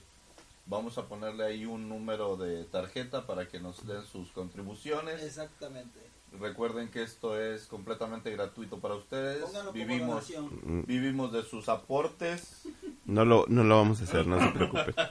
vamos 0.66 0.98
a 0.98 1.08
ponerle 1.08 1.44
ahí 1.44 1.66
un 1.66 1.90
número 1.90 2.38
de 2.38 2.64
tarjeta 2.66 3.26
para 3.26 3.48
que 3.48 3.60
nos 3.60 3.86
den 3.86 4.06
sus 4.06 4.32
contribuciones. 4.32 5.22
Exactamente. 5.24 6.00
Recuerden 6.40 6.90
que 6.90 7.04
esto 7.04 7.40
es 7.40 7.68
completamente 7.68 8.32
gratuito 8.32 8.80
para 8.80 8.96
ustedes. 8.96 9.44
Vivimos. 9.74 10.30
Mm, 10.64 10.84
vivimos 10.86 11.32
de 11.32 11.44
sus 11.44 11.70
aportes. 11.70 12.68
No 13.06 13.24
lo, 13.24 13.46
no 13.48 13.64
lo 13.64 13.78
vamos 13.78 14.02
a 14.02 14.04
hacer, 14.04 14.28
no 14.28 14.40
se 14.40 14.52
preocupe. 14.52 14.94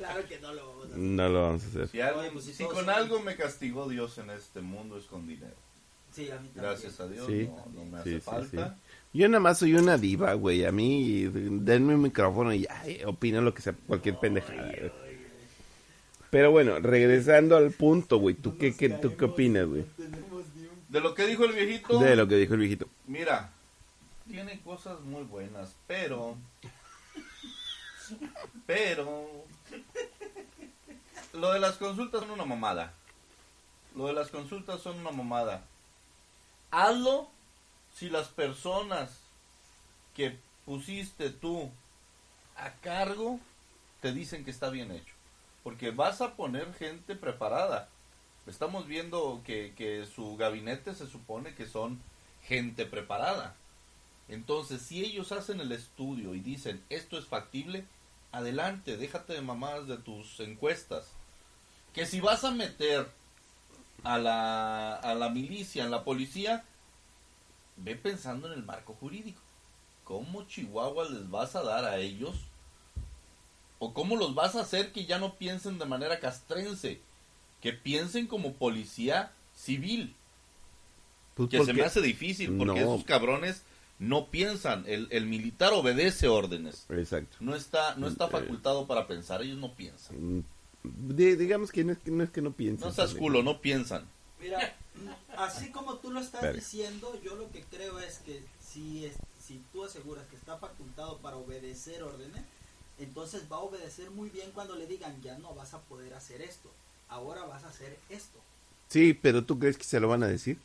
Claro 0.00 0.26
que 0.26 0.40
no 0.40 0.54
lo 0.54 0.66
vamos 0.66 0.84
a 0.84 0.88
hacer. 0.88 0.98
No 0.98 1.28
lo 1.28 1.42
vamos 1.42 1.62
a 1.62 1.66
hacer. 1.66 1.88
Si, 1.88 1.98
pues, 2.32 2.44
si 2.44 2.54
si 2.54 2.64
todos 2.64 2.78
con 2.78 2.88
algo 2.88 3.20
me 3.20 3.36
castigó 3.36 3.86
Dios 3.86 4.16
en 4.16 4.30
este 4.30 4.62
mundo 4.62 4.96
es 4.96 5.04
con 5.04 5.26
dinero. 5.26 5.56
Sí, 6.12 6.30
a 6.30 6.38
mí 6.40 6.48
también. 6.48 6.64
Gracias 6.64 7.00
a 7.00 7.06
Dios 7.08 7.26
Sí. 7.26 7.48
no, 7.48 7.66
no 7.74 7.84
me 7.84 7.98
hace 7.98 8.10
Sí, 8.10 8.14
sí, 8.16 8.20
falta. 8.20 8.76
Yo 9.12 9.28
nada 9.28 9.40
más 9.40 9.58
soy 9.58 9.74
una 9.74 9.96
diva, 9.98 10.34
güey. 10.34 10.64
A 10.64 10.72
mí, 10.72 11.24
denme 11.32 11.94
un 11.94 12.02
micrófono 12.02 12.52
y 12.52 12.60
ya, 12.62 12.82
eh, 12.86 13.04
opino 13.06 13.40
lo 13.40 13.52
que 13.54 13.62
sea, 13.62 13.74
cualquier 13.86 14.18
pendejada. 14.18 14.62
güey. 14.66 14.92
Pero 16.30 16.52
bueno, 16.52 16.78
regresando 16.78 17.56
al 17.56 17.72
punto, 17.72 18.18
güey. 18.18 18.36
¿Tú 18.36 18.56
qué, 18.56 18.76
qué, 18.76 18.88
¿Tú 18.88 19.16
qué 19.16 19.24
opinas, 19.24 19.66
güey? 19.66 19.84
De 20.88 21.00
lo 21.00 21.14
que 21.14 21.26
dijo 21.26 21.44
el 21.44 21.52
viejito, 21.52 21.98
De 21.98 22.14
lo 22.16 22.26
que 22.28 22.36
dijo 22.36 22.54
el 22.54 22.60
viejito. 22.60 22.86
mira, 23.06 23.50
tiene 24.28 24.60
cosas 24.60 25.00
muy 25.00 25.24
buenas, 25.24 25.74
pero... 25.88 26.36
Pero... 28.66 29.26
Lo 31.32 31.52
de 31.52 31.60
las 31.60 31.76
consultas 31.76 32.20
son 32.22 32.30
una 32.32 32.44
mamada. 32.44 32.92
Lo 33.96 34.06
de 34.06 34.12
las 34.12 34.30
consultas 34.30 34.80
son 34.80 34.98
una 34.98 35.10
mamada. 35.12 35.64
Hazlo 36.70 37.28
si 37.96 38.08
las 38.10 38.28
personas 38.28 39.10
que 40.14 40.36
pusiste 40.64 41.30
tú 41.30 41.70
a 42.56 42.70
cargo 42.82 43.40
te 44.00 44.12
dicen 44.12 44.44
que 44.44 44.50
está 44.50 44.70
bien 44.70 44.92
hecho. 44.92 45.14
Porque 45.62 45.90
vas 45.90 46.20
a 46.20 46.34
poner 46.34 46.72
gente 46.74 47.14
preparada. 47.14 47.88
Estamos 48.46 48.86
viendo 48.86 49.42
que, 49.44 49.74
que 49.76 50.06
su 50.06 50.36
gabinete 50.36 50.94
se 50.94 51.06
supone 51.06 51.54
que 51.54 51.66
son 51.66 52.00
gente 52.44 52.86
preparada. 52.86 53.54
Entonces, 54.28 54.82
si 54.82 55.04
ellos 55.04 55.32
hacen 55.32 55.60
el 55.60 55.72
estudio 55.72 56.34
y 56.34 56.40
dicen 56.40 56.82
esto 56.88 57.18
es 57.18 57.26
factible, 57.26 57.84
adelante, 58.32 58.96
déjate 58.96 59.34
de 59.34 59.42
mamadas 59.42 59.86
de 59.88 59.98
tus 59.98 60.40
encuestas. 60.40 61.08
Que 61.92 62.06
si 62.06 62.20
vas 62.20 62.44
a 62.44 62.52
meter 62.52 63.10
a 64.04 64.18
la, 64.18 64.94
a 64.96 65.14
la 65.14 65.28
milicia, 65.28 65.84
en 65.84 65.90
la 65.90 66.04
policía, 66.04 66.64
ve 67.76 67.96
pensando 67.96 68.46
en 68.46 68.54
el 68.58 68.64
marco 68.64 68.94
jurídico. 68.94 69.40
¿Cómo 70.04 70.44
Chihuahua 70.46 71.08
les 71.08 71.30
vas 71.30 71.54
a 71.56 71.62
dar 71.62 71.84
a 71.84 71.98
ellos? 71.98 72.34
¿O 73.78 73.94
cómo 73.94 74.16
los 74.16 74.34
vas 74.34 74.56
a 74.56 74.60
hacer 74.60 74.92
que 74.92 75.06
ya 75.06 75.18
no 75.18 75.36
piensen 75.36 75.78
de 75.78 75.86
manera 75.86 76.20
castrense? 76.20 77.00
Que 77.60 77.72
piensen 77.72 78.26
como 78.26 78.54
policía 78.54 79.32
civil. 79.54 80.14
Pues 81.34 81.48
Que 81.48 81.58
se 81.58 81.64
porque- 81.64 81.72
me 81.80 81.82
hace 81.86 82.00
difícil 82.02 82.56
porque 82.58 82.80
No. 82.80 82.94
esos 82.94 83.04
cabrones 83.04 83.62
no 83.98 84.26
piensan. 84.26 84.84
El, 84.86 85.08
el 85.10 85.26
militar 85.26 85.72
obedece 85.72 86.28
órdenes. 86.28 86.86
Exacto. 86.90 87.36
No 87.40 87.54
está, 87.54 87.94
no 87.96 88.08
está 88.08 88.26
Eh. 88.26 88.30
facultado 88.30 88.86
para 88.86 89.06
pensar. 89.06 89.42
Ellos 89.42 89.58
no 89.58 89.72
piensan. 89.74 90.44
Di- 90.82 91.36
digamos 91.36 91.70
que 91.72 91.84
no 91.84 91.92
es 91.92 91.98
que 91.98 92.10
no, 92.10 92.24
es 92.24 92.30
que 92.30 92.40
no 92.42 92.52
pienses. 92.52 92.84
No 92.86 92.92
seas 92.92 93.14
culo, 93.14 93.42
no 93.42 93.60
piensan. 93.60 94.04
Mira, 94.40 94.74
así 95.36 95.70
como 95.70 95.96
tú 95.96 96.10
lo 96.10 96.20
estás 96.20 96.40
Verga. 96.40 96.58
diciendo, 96.58 97.18
yo 97.22 97.36
lo 97.36 97.50
que 97.50 97.62
creo 97.64 97.98
es 98.00 98.18
que 98.20 98.42
si, 98.66 99.04
es, 99.04 99.14
si 99.46 99.60
tú 99.72 99.84
aseguras 99.84 100.26
que 100.28 100.36
está 100.36 100.56
facultado 100.56 101.18
para 101.18 101.36
obedecer 101.36 102.02
órdenes, 102.02 102.42
entonces 102.98 103.42
va 103.52 103.56
a 103.56 103.60
obedecer 103.60 104.10
muy 104.10 104.30
bien 104.30 104.50
cuando 104.52 104.76
le 104.76 104.86
digan, 104.86 105.20
ya 105.22 105.36
no 105.38 105.54
vas 105.54 105.74
a 105.74 105.80
poder 105.80 106.14
hacer 106.14 106.40
esto, 106.40 106.70
ahora 107.08 107.44
vas 107.44 107.64
a 107.64 107.68
hacer 107.68 107.98
esto. 108.08 108.38
Sí, 108.88 109.12
pero 109.14 109.44
¿tú 109.44 109.58
crees 109.58 109.76
que 109.76 109.84
se 109.84 110.00
lo 110.00 110.08
van 110.08 110.22
a 110.22 110.28
decir? 110.28 110.58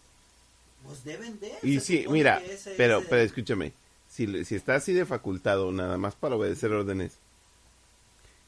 Pues 0.86 1.03
deben 1.03 1.39
de. 1.39 1.51
Y 1.63 1.80
sí, 1.82 2.05
mira, 2.09 2.38
ese 2.45 2.76
pero, 2.78 3.03
pero 3.09 3.22
escúchame, 3.24 3.74
si, 4.09 4.28
le- 4.28 4.45
si 4.45 4.55
está 4.55 4.76
así 4.76 4.93
de 4.93 5.05
facultado 5.05 5.72
nada 5.72 5.97
más 5.97 6.16
para 6.16 6.36
obedecer 6.36 6.72
órdenes, 6.72 7.18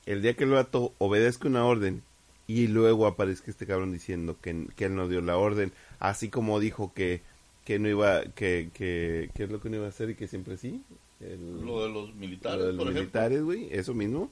el 0.07 0.21
día 0.23 0.33
que 0.35 0.45
el 0.45 0.49
vato 0.51 0.93
obedezca 0.97 1.47
una 1.47 1.63
orden 1.65 2.01
y 2.47 2.67
luego 2.67 3.05
aparezca 3.05 3.51
este 3.51 3.67
cabrón 3.67 3.91
diciendo 3.91 4.37
que, 4.41 4.67
que 4.75 4.85
él 4.85 4.95
no 4.95 5.07
dio 5.07 5.21
la 5.21 5.37
orden, 5.37 5.71
así 5.99 6.29
como 6.29 6.59
dijo 6.59 6.93
que, 6.95 7.21
que 7.65 7.77
no 7.77 7.89
iba, 7.89 8.23
que, 8.23 8.69
que, 8.73 9.29
que 9.35 9.43
es 9.43 9.51
lo 9.51 9.61
que 9.61 9.69
no 9.69 9.75
iba 9.77 9.85
a 9.85 9.89
hacer 9.89 10.09
y 10.09 10.15
que 10.15 10.27
siempre 10.27 10.57
sí, 10.57 10.81
el- 11.19 11.61
Lo 11.65 11.83
de 11.83 11.89
los 11.89 12.15
militares, 12.15 12.59
lo 12.59 12.65
de 12.67 12.73
los 12.73 12.85
por 12.85 12.93
militares, 12.93 13.43
güey, 13.43 13.67
eso 13.71 13.93
mismo, 13.93 14.31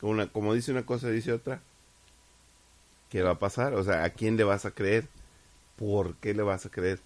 como, 0.00 0.12
una, 0.12 0.26
como 0.28 0.54
dice 0.54 0.70
una 0.72 0.84
cosa, 0.84 1.08
dice 1.10 1.32
otra, 1.32 1.62
¿qué 3.08 3.22
va 3.22 3.30
a 3.32 3.38
pasar? 3.38 3.74
O 3.74 3.82
sea, 3.84 4.04
¿a 4.04 4.10
quién 4.10 4.36
le 4.36 4.44
vas 4.44 4.64
a 4.66 4.70
creer? 4.72 5.06
¿Por 5.76 6.14
qué 6.16 6.34
le 6.34 6.42
vas 6.42 6.66
a 6.66 6.70
creer? 6.70 7.00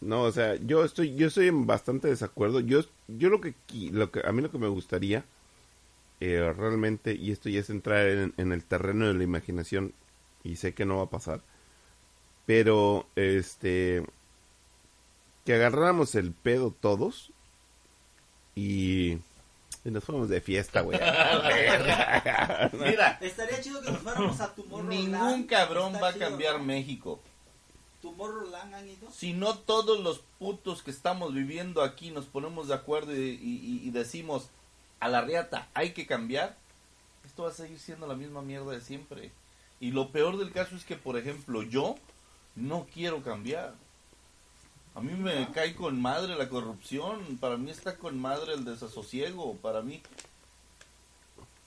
No, 0.00 0.22
o 0.22 0.32
sea, 0.32 0.56
yo 0.56 0.84
estoy, 0.84 1.14
yo 1.14 1.28
estoy 1.28 1.48
en 1.48 1.66
bastante 1.66 2.08
desacuerdo. 2.08 2.60
Yo, 2.60 2.80
yo 3.08 3.28
lo 3.28 3.40
que, 3.40 3.54
lo 3.92 4.10
que, 4.10 4.20
a 4.26 4.32
mí 4.32 4.42
lo 4.42 4.50
que 4.50 4.58
me 4.58 4.66
gustaría, 4.68 5.24
eh, 6.24 6.52
realmente, 6.56 7.14
y 7.14 7.30
esto 7.32 7.48
ya 7.48 7.60
es 7.60 7.70
entrar 7.70 8.06
en, 8.06 8.34
en 8.36 8.52
el 8.52 8.64
terreno 8.64 9.06
de 9.08 9.14
la 9.14 9.24
imaginación, 9.24 9.92
y 10.44 10.56
sé 10.56 10.74
que 10.74 10.84
no 10.84 10.98
va 10.98 11.04
a 11.04 11.10
pasar, 11.10 11.40
pero, 12.46 13.06
este, 13.16 14.04
que 15.44 15.54
agarráramos 15.54 16.14
el 16.14 16.32
pedo 16.32 16.70
todos 16.72 17.32
y, 18.54 19.12
y 19.84 19.90
nos 19.90 20.04
fuéramos 20.04 20.28
de 20.28 20.40
fiesta, 20.40 20.80
güey. 20.82 20.98
Mira, 22.72 23.18
Estaría 23.20 23.60
chido 23.60 23.80
que 23.80 23.90
nos 23.90 24.00
fuéramos 24.00 24.40
a 24.40 24.54
Tomorrowland. 24.54 24.88
ningún 25.12 25.44
cabrón 25.44 25.94
va 26.02 26.08
a 26.08 26.12
cambiar. 26.14 26.60
México. 26.60 27.20
Tomorrowland 28.00 28.74
han 28.74 28.88
ido. 28.88 29.10
Si 29.12 29.32
no 29.32 29.58
todos 29.58 30.00
los 30.00 30.20
putos 30.38 30.82
que 30.82 30.90
estamos 30.90 31.32
viviendo 31.34 31.82
aquí 31.82 32.10
nos 32.10 32.26
ponemos 32.26 32.68
de 32.68 32.74
acuerdo 32.74 33.14
y, 33.16 33.20
y- 33.40 33.80
y 33.84 33.90
decimos 33.90 34.50
a 35.02 35.08
la 35.08 35.20
riata 35.20 35.68
hay 35.74 35.90
que 35.90 36.06
cambiar, 36.06 36.56
esto 37.26 37.42
va 37.42 37.48
a 37.48 37.52
seguir 37.52 37.80
siendo 37.80 38.06
la 38.06 38.14
misma 38.14 38.40
mierda 38.40 38.70
de 38.70 38.80
siempre. 38.80 39.32
Y 39.80 39.90
lo 39.90 40.12
peor 40.12 40.38
del 40.38 40.52
caso 40.52 40.76
es 40.76 40.84
que, 40.84 40.94
por 40.94 41.18
ejemplo, 41.18 41.64
yo 41.64 41.96
no 42.54 42.86
quiero 42.94 43.20
cambiar. 43.20 43.74
A 44.94 45.00
mí 45.00 45.12
me 45.14 45.50
cae 45.50 45.74
con 45.74 46.00
madre 46.00 46.36
la 46.36 46.48
corrupción, 46.48 47.36
para 47.40 47.56
mí 47.56 47.72
está 47.72 47.96
con 47.96 48.16
madre 48.20 48.54
el 48.54 48.64
desasosiego, 48.64 49.56
para 49.56 49.82
mí... 49.82 50.00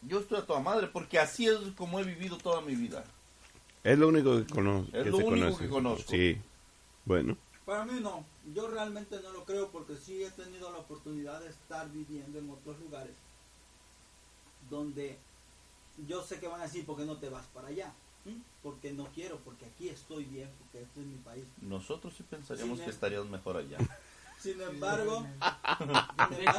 Yo 0.03 0.19
estoy 0.19 0.37
a 0.37 0.45
toda 0.45 0.61
madre 0.61 0.87
porque 0.87 1.19
así 1.19 1.47
es 1.47 1.57
como 1.75 1.99
he 1.99 2.03
vivido 2.03 2.37
toda 2.37 2.61
mi 2.61 2.75
vida. 2.75 3.03
Es 3.83 3.97
lo 3.97 4.07
único 4.07 4.37
que 4.37 4.53
conozco. 4.53 4.95
Es 4.95 5.07
lo 5.07 5.17
único 5.17 5.57
que 5.57 5.67
conozco. 5.67 6.09
Sí. 6.09 6.37
Bueno, 7.03 7.35
Para 7.65 7.83
mí 7.83 7.99
no, 7.99 8.23
yo 8.53 8.69
realmente 8.69 9.19
no 9.21 9.31
lo 9.31 9.43
creo 9.43 9.71
porque 9.71 9.97
sí 9.97 10.23
he 10.23 10.31
tenido 10.31 10.71
la 10.71 10.77
oportunidad 10.77 11.41
de 11.41 11.49
estar 11.49 11.91
viviendo 11.91 12.39
en 12.39 12.49
otros 12.49 12.79
lugares 12.79 13.24
donde 14.69 15.17
yo 16.07 16.21
sé 16.23 16.39
que 16.39 16.47
van 16.47 16.59
a 16.61 16.63
decir, 16.65 16.85
¿por 16.85 16.97
qué 16.97 17.05
no 17.05 17.17
te 17.17 17.29
vas 17.29 17.45
para 17.47 17.69
allá? 17.69 17.93
¿Mm? 18.25 18.37
Porque 18.63 18.91
no 18.91 19.07
quiero, 19.13 19.37
porque 19.39 19.65
aquí 19.65 19.89
estoy 19.89 20.25
bien, 20.25 20.49
porque 20.59 20.81
este 20.81 21.01
es 21.01 21.05
mi 21.05 21.17
país. 21.17 21.45
Nosotros 21.61 22.13
sí 22.17 22.23
pensaríamos 22.23 22.77
Sí, 22.77 22.81
que 22.81 22.87
me- 22.87 22.93
estarías 22.93 23.25
mejor 23.25 23.57
allá. 23.57 23.77
Sin 24.45 24.61
embargo, 24.61 25.25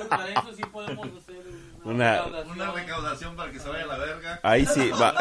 para 0.09 0.28
eso 0.32 0.55
sí 0.57 0.62
podemos 0.72 1.07
hacer 1.18 1.37
una, 1.84 1.95
Una- 1.95 2.12
recaudación. 2.24 2.74
recaudación 2.74 3.37
para 3.37 3.53
que 3.53 3.61
se 3.61 3.68
vaya 3.68 3.84
a 3.84 3.87
la 3.87 3.99
verga. 3.99 4.41
Ahí 4.43 4.66
sí, 4.66 4.91
va. 5.01 5.12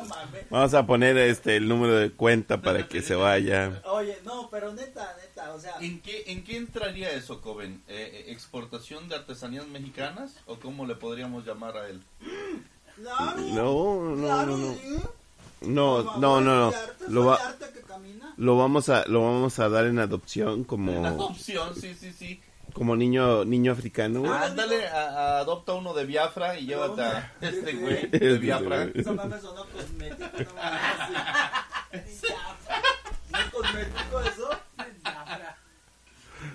no 0.00 0.02
mames. 0.08 0.50
Vamos 0.50 0.74
a 0.74 0.84
poner 0.84 1.16
este 1.16 1.56
el 1.56 1.68
número 1.68 1.94
de 1.94 2.10
cuenta 2.10 2.60
para 2.60 2.88
que 2.88 3.02
se 3.02 3.14
vaya. 3.14 3.80
Oye, 3.84 4.18
no, 4.24 4.48
pero 4.50 4.72
neta, 4.72 5.14
neta, 5.22 5.52
o 5.54 5.60
sea, 5.60 5.74
¿En 5.80 6.00
qué, 6.00 6.24
¿En 6.26 6.42
qué 6.42 6.56
entraría 6.56 7.10
eso, 7.12 7.40
Coven? 7.40 7.84
Eh, 7.86 8.24
eh, 8.26 8.32
¿Exportación 8.32 9.08
de 9.08 9.14
artesanías 9.14 9.66
mexicanas? 9.68 10.34
¿O 10.46 10.56
cómo 10.58 10.86
le 10.86 10.96
podríamos 10.96 11.46
llamar 11.46 11.76
a 11.76 11.88
él? 11.88 12.02
claro, 12.96 13.38
No, 13.38 14.16
no, 14.16 14.22
claro, 14.26 14.56
no, 14.56 14.66
no. 14.66 15.21
No, 15.66 16.02
favor, 16.04 16.18
no, 16.20 16.40
no, 16.40 16.70
no. 16.70 16.76
Lo 17.08 17.24
va, 17.26 17.34
arte 17.36 17.66
que 17.74 17.80
camina. 17.82 18.34
lo 18.36 18.56
vamos 18.56 18.88
a, 18.88 19.04
lo 19.06 19.22
vamos 19.22 19.58
a 19.58 19.68
dar 19.68 19.86
en 19.86 19.98
adopción 19.98 20.64
como, 20.64 21.02
opción, 21.24 21.74
sí, 21.74 21.94
sí, 21.98 22.12
sí. 22.12 22.40
como 22.72 22.96
niño, 22.96 23.44
niño 23.44 23.72
africano. 23.72 24.20
güey. 24.20 24.32
Ah, 24.32 24.44
Ándale, 24.46 24.86
a- 24.88 25.08
a- 25.08 25.38
adopta 25.40 25.72
uno 25.74 25.92
de 25.94 26.04
Biafra 26.06 26.58
y 26.58 26.66
llévate 26.66 27.02
a 27.02 27.32
este 27.40 27.72
güey 27.74 28.06
de 28.08 28.38
Biafra. 28.38 28.84
Eso 28.94 29.12
me 29.14 29.40
sonó 29.40 29.66
cosmético, 29.66 30.24
no 30.38 30.54
mames. 30.54 32.22
¿No 33.32 33.38
es 33.38 33.44
cosmético 33.50 34.20
eso? 34.20 34.50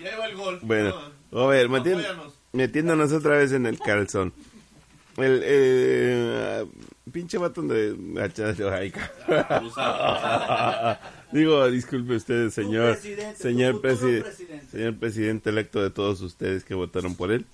Ya 0.02 0.18
va 0.18 0.26
el 0.28 0.36
gol. 0.36 0.60
Bueno, 0.64 0.94
No, 1.32 1.42
a 1.42 1.48
ver, 1.48 1.70
metiéndonos 2.54 3.12
otra 3.14 3.38
vez 3.38 3.52
en 3.52 3.66
el 3.66 3.80
calzón. 3.80 4.34
El, 5.18 5.42
eh, 5.44 6.66
pinche 7.12 7.38
vato 7.38 7.62
de... 7.64 7.94
Digo, 11.32 11.70
disculpe 11.70 12.16
usted, 12.16 12.50
señor, 12.50 12.94
presidente, 12.94 13.36
señor, 13.42 13.82
preside- 13.82 14.22
presidente. 14.22 14.66
señor 14.72 14.96
presidente 14.98 15.50
electo 15.50 15.82
de 15.82 15.90
todos 15.90 16.22
ustedes 16.22 16.64
que 16.64 16.74
votaron 16.74 17.16
por 17.16 17.32
él. 17.32 17.46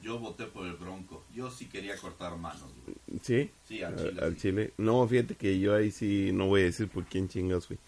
Yo 0.00 0.18
voté 0.20 0.44
por 0.44 0.64
el 0.66 0.74
Bronco. 0.74 1.24
Yo 1.34 1.50
sí 1.50 1.66
quería 1.66 1.96
cortar 1.96 2.36
manos. 2.36 2.62
güey. 2.84 2.96
¿Sí? 3.22 3.50
Sí, 3.66 3.82
al 3.82 3.96
Chile. 3.96 4.20
al 4.22 4.34
sí. 4.34 4.40
Chile. 4.40 4.72
No, 4.78 5.06
fíjate 5.08 5.34
que 5.34 5.58
yo 5.58 5.74
ahí 5.74 5.90
sí 5.90 6.30
no 6.32 6.46
voy 6.46 6.60
a 6.60 6.64
decir 6.66 6.88
por 6.88 7.04
quién 7.06 7.28
chingados 7.28 7.66
fui. 7.66 7.78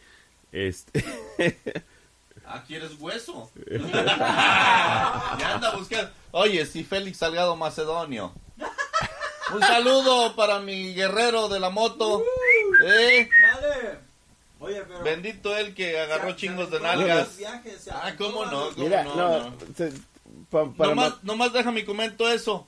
Este... 0.52 1.04
Ah, 2.50 2.64
¿quieres 2.66 2.92
hueso? 2.98 3.50
ya 3.70 5.54
anda 5.54 5.76
buscando. 5.76 6.10
Oye, 6.30 6.64
si 6.64 6.82
Félix 6.82 7.18
Salgado 7.18 7.54
Macedonio. 7.56 8.32
Un 9.54 9.60
saludo 9.60 10.34
para 10.36 10.60
mi 10.60 10.94
guerrero 10.94 11.48
de 11.48 11.60
la 11.60 11.70
moto. 11.70 12.22
Eh, 12.86 13.28
Dale. 13.40 13.98
Oye, 14.60 14.82
pero... 14.82 15.02
bendito 15.02 15.56
él 15.56 15.74
que 15.74 15.98
agarró 16.00 16.30
se- 16.30 16.36
chingos 16.36 16.68
se 16.68 16.76
de 16.76 16.80
nalgas. 16.80 17.36
viajes, 17.36 17.88
Ah, 17.92 18.12
¿cómo 18.18 18.44
no? 18.46 18.70
¿Cómo 18.70 18.84
Mira, 18.84 19.04
no, 19.04 19.14
no, 19.14 19.50
no? 19.50 19.56
se- 19.76 19.92
pa- 20.50 20.70
para 20.72 20.90
Nomás, 20.90 21.10
ma- 21.10 21.18
nomás 21.22 21.52
déjame 21.52 21.84
comento 21.84 22.28
eso. 22.28 22.66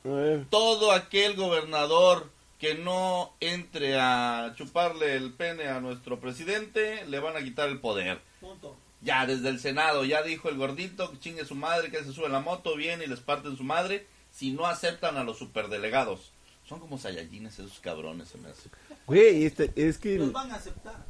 Todo 0.50 0.92
aquel 0.92 1.34
gobernador 1.34 2.30
que 2.60 2.74
no 2.74 3.32
entre 3.40 3.98
a 3.98 4.52
chuparle 4.56 5.16
el 5.16 5.32
pene 5.32 5.68
a 5.68 5.80
nuestro 5.80 6.20
presidente, 6.20 7.04
le 7.06 7.18
van 7.18 7.36
a 7.36 7.40
quitar 7.42 7.68
el 7.68 7.80
poder. 7.80 8.20
Punto. 8.40 8.76
Ya 9.02 9.24
desde 9.26 9.48
el 9.48 9.58
Senado, 9.58 10.04
ya 10.04 10.22
dijo 10.22 10.48
el 10.50 10.58
gordito 10.58 11.10
que 11.10 11.18
chingue 11.18 11.44
su 11.46 11.54
madre, 11.54 11.90
que 11.90 12.04
se 12.04 12.12
sube 12.12 12.28
la 12.28 12.40
moto, 12.40 12.76
viene 12.76 13.04
y 13.04 13.08
les 13.08 13.20
parten 13.20 13.56
su 13.56 13.64
madre, 13.64 14.06
si 14.30 14.52
no 14.52 14.66
aceptan 14.66 15.16
a 15.16 15.24
los 15.24 15.38
superdelegados. 15.38 16.30
Son 16.70 16.78
como 16.78 16.96
sayayines 16.98 17.58
esos 17.58 17.80
cabrones, 17.80 18.28
se 18.28 18.38
me 18.38 18.48
hace. 18.48 18.68
Güey, 19.06 19.44
este, 19.44 19.72
es 19.74 19.98
que... 19.98 20.16
Los 20.18 20.32
van 20.32 20.52
a 20.52 20.54
aceptar. 20.54 21.04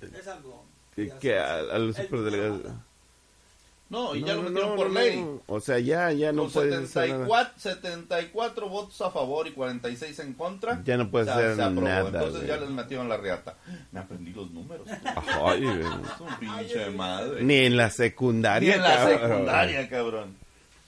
Es 0.00 0.28
algo... 0.28 0.64
que, 0.94 1.08
ya 1.08 1.18
que 1.18 1.28
se- 1.30 1.38
a, 1.40 1.56
a 1.58 1.78
los 1.80 1.98
el 1.98 2.04
superdelegados... 2.06 2.62
No, 3.90 4.14
y 4.14 4.20
No, 4.22 4.26
ya 4.28 4.34
lo 4.34 4.42
metieron 4.44 4.70
no, 4.70 4.76
por 4.76 4.86
no, 4.90 4.94
ley. 5.00 5.20
no. 5.20 5.42
O 5.46 5.60
sea, 5.60 5.78
ya, 5.80 6.10
ya 6.12 6.32
no 6.32 6.44
nada. 6.44 6.86
74, 6.86 7.52
74 7.58 8.68
votos 8.68 9.00
a 9.02 9.10
favor 9.10 9.46
y 9.48 9.52
46 9.52 10.18
en 10.20 10.32
contra. 10.34 10.80
Ya 10.84 10.96
no 10.96 11.10
puedes 11.10 11.26
se- 11.26 11.32
hacer 11.34 11.56
se 11.56 11.62
aprobó. 11.62 11.80
nada, 11.88 12.06
Entonces 12.08 12.36
güey. 12.36 12.46
ya 12.46 12.56
les 12.56 12.70
metieron 12.70 13.08
la 13.08 13.16
riata. 13.18 13.56
Me 13.92 13.98
aprendí 14.00 14.32
los 14.32 14.50
números. 14.52 14.86
Ay, 15.44 15.60
güey. 15.64 15.80
Es 15.80 16.20
un 16.20 16.38
pinche 16.40 16.90
madre. 16.90 17.42
Ni 17.42 17.56
en 17.56 17.76
la 17.76 17.86
Ni 17.86 17.92
secundaria, 17.92 18.74
en 18.76 18.82
la 18.82 18.96
cabrón. 18.96 19.20
secundaria, 19.20 19.88
cabrón. 19.88 20.36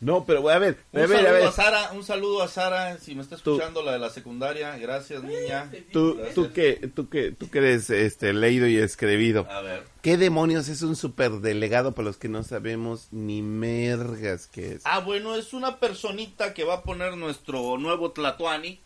No, 0.06 0.24
pero 0.24 0.48
a 0.48 0.58
ver, 0.60 0.78
Un 0.92 1.00
a 1.02 1.06
ver, 1.06 1.16
a 1.16 1.22
saludo 1.22 1.32
ver. 1.34 1.46
a 1.48 1.52
Sara, 1.52 1.92
un 1.92 2.04
saludo 2.04 2.42
a 2.42 2.48
Sara, 2.48 2.98
si 2.98 3.16
me 3.16 3.22
está 3.22 3.36
Tú- 3.38 3.54
escuchando 3.56 3.82
la 3.82 3.92
de 3.92 3.98
la 3.98 4.10
secundaria, 4.10 4.76
gracias 4.78 5.24
niña. 5.24 5.68
Tú, 5.92 6.14
Gracias. 6.14 6.34
tú 6.36 6.52
que, 6.52 6.90
tú 6.94 7.08
que, 7.08 7.32
tú 7.32 7.50
que 7.50 7.58
eres 7.58 7.90
este 7.90 8.32
leído 8.32 8.68
y 8.68 8.76
escribido. 8.76 9.48
A 9.50 9.60
ver. 9.62 9.82
¿Qué 10.02 10.16
demonios 10.16 10.68
es 10.68 10.82
un 10.82 10.94
superdelegado 10.94 11.90
para 11.90 12.04
los 12.06 12.18
que 12.18 12.28
no 12.28 12.44
sabemos 12.44 13.08
ni 13.10 13.42
mergas 13.42 14.46
qué 14.46 14.74
es? 14.74 14.82
Ah, 14.84 15.00
bueno, 15.00 15.34
es 15.34 15.52
una 15.52 15.80
personita 15.80 16.54
que 16.54 16.62
va 16.62 16.74
a 16.74 16.82
poner 16.84 17.16
nuestro 17.16 17.76
nuevo 17.76 18.12
Tlatuani 18.12 18.78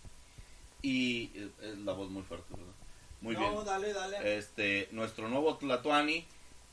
y 0.81 1.25
eh, 1.35 1.49
es 1.63 1.79
la 1.81 1.93
voz 1.93 2.09
muy 2.11 2.23
fuerte, 2.23 2.47
¿verdad? 2.51 2.73
Muy 3.21 3.35
no, 3.35 3.41
bien. 3.53 3.65
dale, 3.67 3.93
dale. 3.93 4.39
Este, 4.39 4.89
nuestro 4.93 5.29
nuevo 5.29 5.55
Tlatuani 5.59 6.25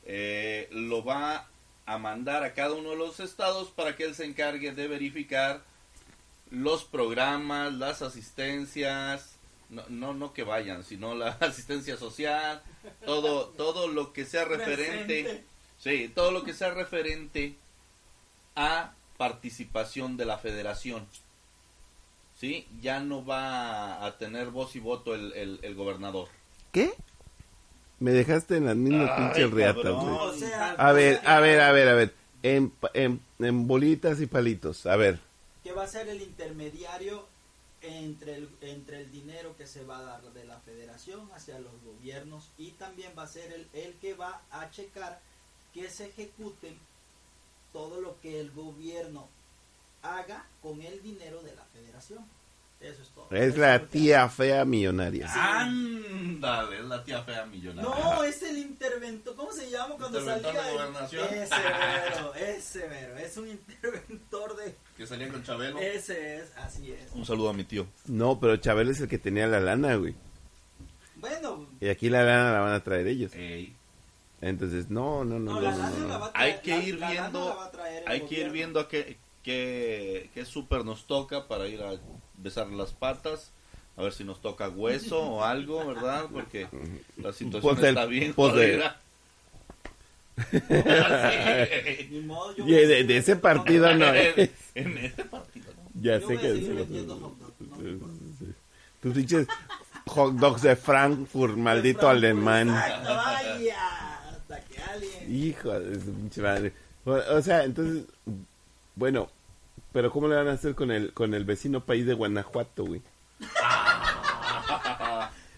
eh, 0.06 0.68
lo 0.72 1.04
va 1.04 1.46
a 1.88 1.96
mandar 1.96 2.44
a 2.44 2.52
cada 2.52 2.74
uno 2.74 2.90
de 2.90 2.96
los 2.96 3.18
estados 3.18 3.70
para 3.70 3.96
que 3.96 4.04
él 4.04 4.14
se 4.14 4.26
encargue 4.26 4.72
de 4.72 4.88
verificar 4.88 5.62
los 6.50 6.84
programas, 6.84 7.72
las 7.72 8.02
asistencias, 8.02 9.36
no, 9.70 9.82
no, 9.88 10.12
no 10.12 10.34
que 10.34 10.42
vayan, 10.42 10.84
sino 10.84 11.14
la 11.14 11.28
asistencia 11.40 11.96
social, 11.96 12.62
todo, 13.06 13.46
todo 13.48 13.88
lo 13.88 14.12
que 14.12 14.26
sea 14.26 14.44
referente, 14.44 15.22
Presente. 15.22 15.44
sí, 15.78 16.12
todo 16.14 16.30
lo 16.30 16.44
que 16.44 16.52
sea 16.52 16.74
referente 16.74 17.56
a 18.54 18.92
participación 19.16 20.18
de 20.18 20.26
la 20.26 20.36
federación. 20.36 21.06
¿Sí? 22.38 22.68
Ya 22.82 23.00
no 23.00 23.24
va 23.24 24.04
a 24.04 24.18
tener 24.18 24.50
voz 24.50 24.76
y 24.76 24.80
voto 24.80 25.14
el, 25.14 25.32
el, 25.32 25.58
el 25.62 25.74
gobernador. 25.74 26.28
¿Qué? 26.70 26.92
Me 28.00 28.12
dejaste 28.12 28.56
en 28.56 28.66
las 28.66 28.76
mismas 28.76 29.10
Ay, 29.10 29.24
pinches. 29.24 29.50
O 30.20 30.32
sea, 30.34 30.70
A 30.72 30.92
ver, 30.92 31.20
a 31.24 31.40
ver, 31.40 31.60
a 31.60 31.72
ver, 31.72 31.88
a 31.88 31.94
ver. 31.94 32.14
En, 32.42 32.70
pa- 32.70 32.90
en, 32.94 33.20
en 33.40 33.66
bolitas 33.66 34.20
y 34.20 34.26
palitos. 34.26 34.86
A 34.86 34.96
ver. 34.96 35.18
Que 35.64 35.72
va 35.72 35.82
a 35.84 35.88
ser 35.88 36.08
el 36.08 36.22
intermediario 36.22 37.26
entre 37.82 38.36
el, 38.36 38.48
entre 38.60 39.00
el 39.02 39.10
dinero 39.10 39.56
que 39.56 39.66
se 39.66 39.84
va 39.84 39.98
a 39.98 40.02
dar 40.02 40.22
de 40.32 40.44
la 40.44 40.58
federación 40.60 41.28
hacia 41.34 41.58
los 41.58 41.72
gobiernos 41.84 42.48
y 42.58 42.70
también 42.72 43.12
va 43.18 43.22
a 43.24 43.28
ser 43.28 43.52
el, 43.52 43.68
el 43.72 43.94
que 43.94 44.14
va 44.14 44.42
a 44.50 44.70
checar 44.70 45.20
que 45.74 45.88
se 45.90 46.06
ejecuten 46.06 46.76
todo 47.72 48.00
lo 48.00 48.20
que 48.20 48.40
el 48.40 48.50
gobierno 48.52 49.28
haga 50.02 50.44
con 50.62 50.80
el 50.82 51.02
dinero 51.02 51.42
de 51.42 51.54
la 51.54 51.64
federación. 51.72 52.24
Eso 52.80 53.02
es 53.02 53.08
todo. 53.08 53.26
Es 53.30 53.48
Eso 53.54 53.58
la 53.60 53.80
tía 53.86 54.28
fea 54.28 54.64
millonaria. 54.64 55.26
Ándale, 55.34 56.78
es 56.78 56.84
la 56.84 57.02
tía 57.04 57.22
fea 57.24 57.44
millonaria. 57.46 57.90
No, 57.90 58.22
es 58.24 58.42
el 58.42 58.58
interventor. 58.58 59.34
¿Cómo 59.34 59.52
se 59.52 59.68
llama 59.70 59.96
cuando 59.98 60.18
Interventor 60.20 60.54
salía? 60.54 60.62
de 60.62 60.68
el- 60.70 60.76
gobernación. 60.78 61.28
Ese 61.34 61.54
mero, 61.56 62.34
ese 62.36 62.88
mero. 62.88 63.16
Es 63.18 63.36
un 63.36 63.48
interventor 63.48 64.56
de. 64.56 64.74
Que 64.96 65.06
salía 65.06 65.28
con 65.28 65.42
Chabelo. 65.42 65.78
Ese 65.78 66.36
es, 66.36 66.52
así 66.56 66.92
es. 66.92 67.10
Un 67.12 67.26
saludo 67.26 67.48
a 67.50 67.52
mi 67.52 67.64
tío. 67.64 67.86
No, 68.06 68.38
pero 68.38 68.56
Chabelo 68.56 68.92
es 68.92 69.00
el 69.00 69.08
que 69.08 69.18
tenía 69.18 69.46
la 69.46 69.60
lana, 69.60 69.96
güey. 69.96 70.14
Bueno, 71.16 71.66
Y 71.80 71.88
aquí 71.88 72.08
la 72.10 72.22
lana 72.22 72.52
la 72.52 72.60
van 72.60 72.72
a 72.74 72.84
traer 72.84 73.06
ellos. 73.08 73.32
Ey. 73.34 73.74
Entonces, 74.40 74.88
no, 74.88 75.24
no, 75.24 75.40
no, 75.40 75.54
no, 75.54 75.54
no, 75.54 75.60
la 75.60 75.70
no, 75.72 75.78
lana 75.78 75.90
no, 75.98 76.06
la 76.08 76.14
no. 76.14 76.20
va 76.20 76.26
a 76.28 76.32
traer. 76.32 76.54
Hay 76.54 76.60
que 76.62 76.78
ir 76.78 76.98
la 77.00 77.10
viendo- 77.10 77.56
la 77.74 78.08
a 78.08 78.10
Hay 78.12 78.20
que 78.22 78.40
ir 78.40 78.50
viendo 78.50 78.86
qué, 78.86 79.18
qué, 79.42 80.30
qué 80.32 80.44
súper 80.44 80.84
nos 80.84 81.06
toca 81.08 81.48
para 81.48 81.66
ir 81.66 81.82
a 81.82 81.94
besar 82.38 82.68
las 82.68 82.92
patas. 82.92 83.50
A 83.96 84.02
ver 84.02 84.12
si 84.12 84.22
nos 84.22 84.40
toca 84.40 84.68
hueso 84.68 85.20
o 85.20 85.42
algo, 85.44 85.84
¿verdad? 85.86 86.26
Porque 86.32 86.68
la 87.16 87.32
situación 87.32 87.74
Pues 87.74 87.82
está 87.88 88.06
bien. 88.06 88.32
pues. 88.34 88.80
Ni 92.10 92.20
modo, 92.20 92.54
yo 92.56 92.64
Y 92.66 92.72
de, 92.72 93.04
de 93.04 93.16
ese 93.16 93.36
partido 93.36 93.92
no 93.94 94.06
en, 94.14 94.32
es. 94.36 94.50
en 94.74 94.98
este 94.98 95.24
partido. 95.24 95.66
¿no? 95.76 96.00
Ya 96.00 96.18
Yo 96.18 96.28
sé 96.28 96.36
que 96.38 96.48
no 96.48 96.80
importa. 97.08 97.44
Tus 99.02 99.14
pinches 99.14 99.46
hot 100.06 100.34
dogs 100.34 100.62
de 100.62 100.76
Frankfurt, 100.76 101.56
maldito 101.56 102.00
Frankfurt, 102.00 102.16
alemán. 102.24 102.68
Exacto, 102.68 103.14
vaya. 103.14 104.30
Hasta 104.30 104.60
que 104.64 104.82
alguien. 104.82 105.34
Hijo 105.44 105.80
de 105.80 105.94
su 106.00 106.12
pinche 106.12 106.40
madre. 106.40 106.72
O, 107.04 107.10
o 107.12 107.42
sea, 107.42 107.64
entonces, 107.64 108.04
bueno, 108.94 109.28
pero 109.92 110.10
¿cómo 110.10 110.28
le 110.28 110.36
van 110.36 110.48
a 110.48 110.52
hacer 110.52 110.74
con 110.74 110.90
el 110.90 111.12
con 111.12 111.34
el 111.34 111.44
vecino 111.44 111.84
país 111.84 112.06
de 112.06 112.14
Guanajuato, 112.14 112.84
güey? 112.84 113.02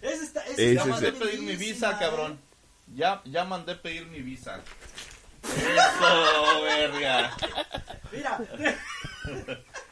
Ese 0.03 0.25
está, 0.25 0.41
ese 0.47 0.53
Ese 0.53 0.75
Ya 0.77 0.85
mandé 0.87 1.13
pedir 1.13 1.41
mi 1.43 1.57
visa, 1.57 1.99
cabrón. 1.99 2.39
Ya, 2.95 3.21
ya 3.25 3.45
mandé 3.45 3.75
pedir 3.77 4.07
mi 4.07 4.21
visa. 4.23 4.61
Eso, 5.45 6.63
verga. 6.63 7.37
Mira, 8.13 8.41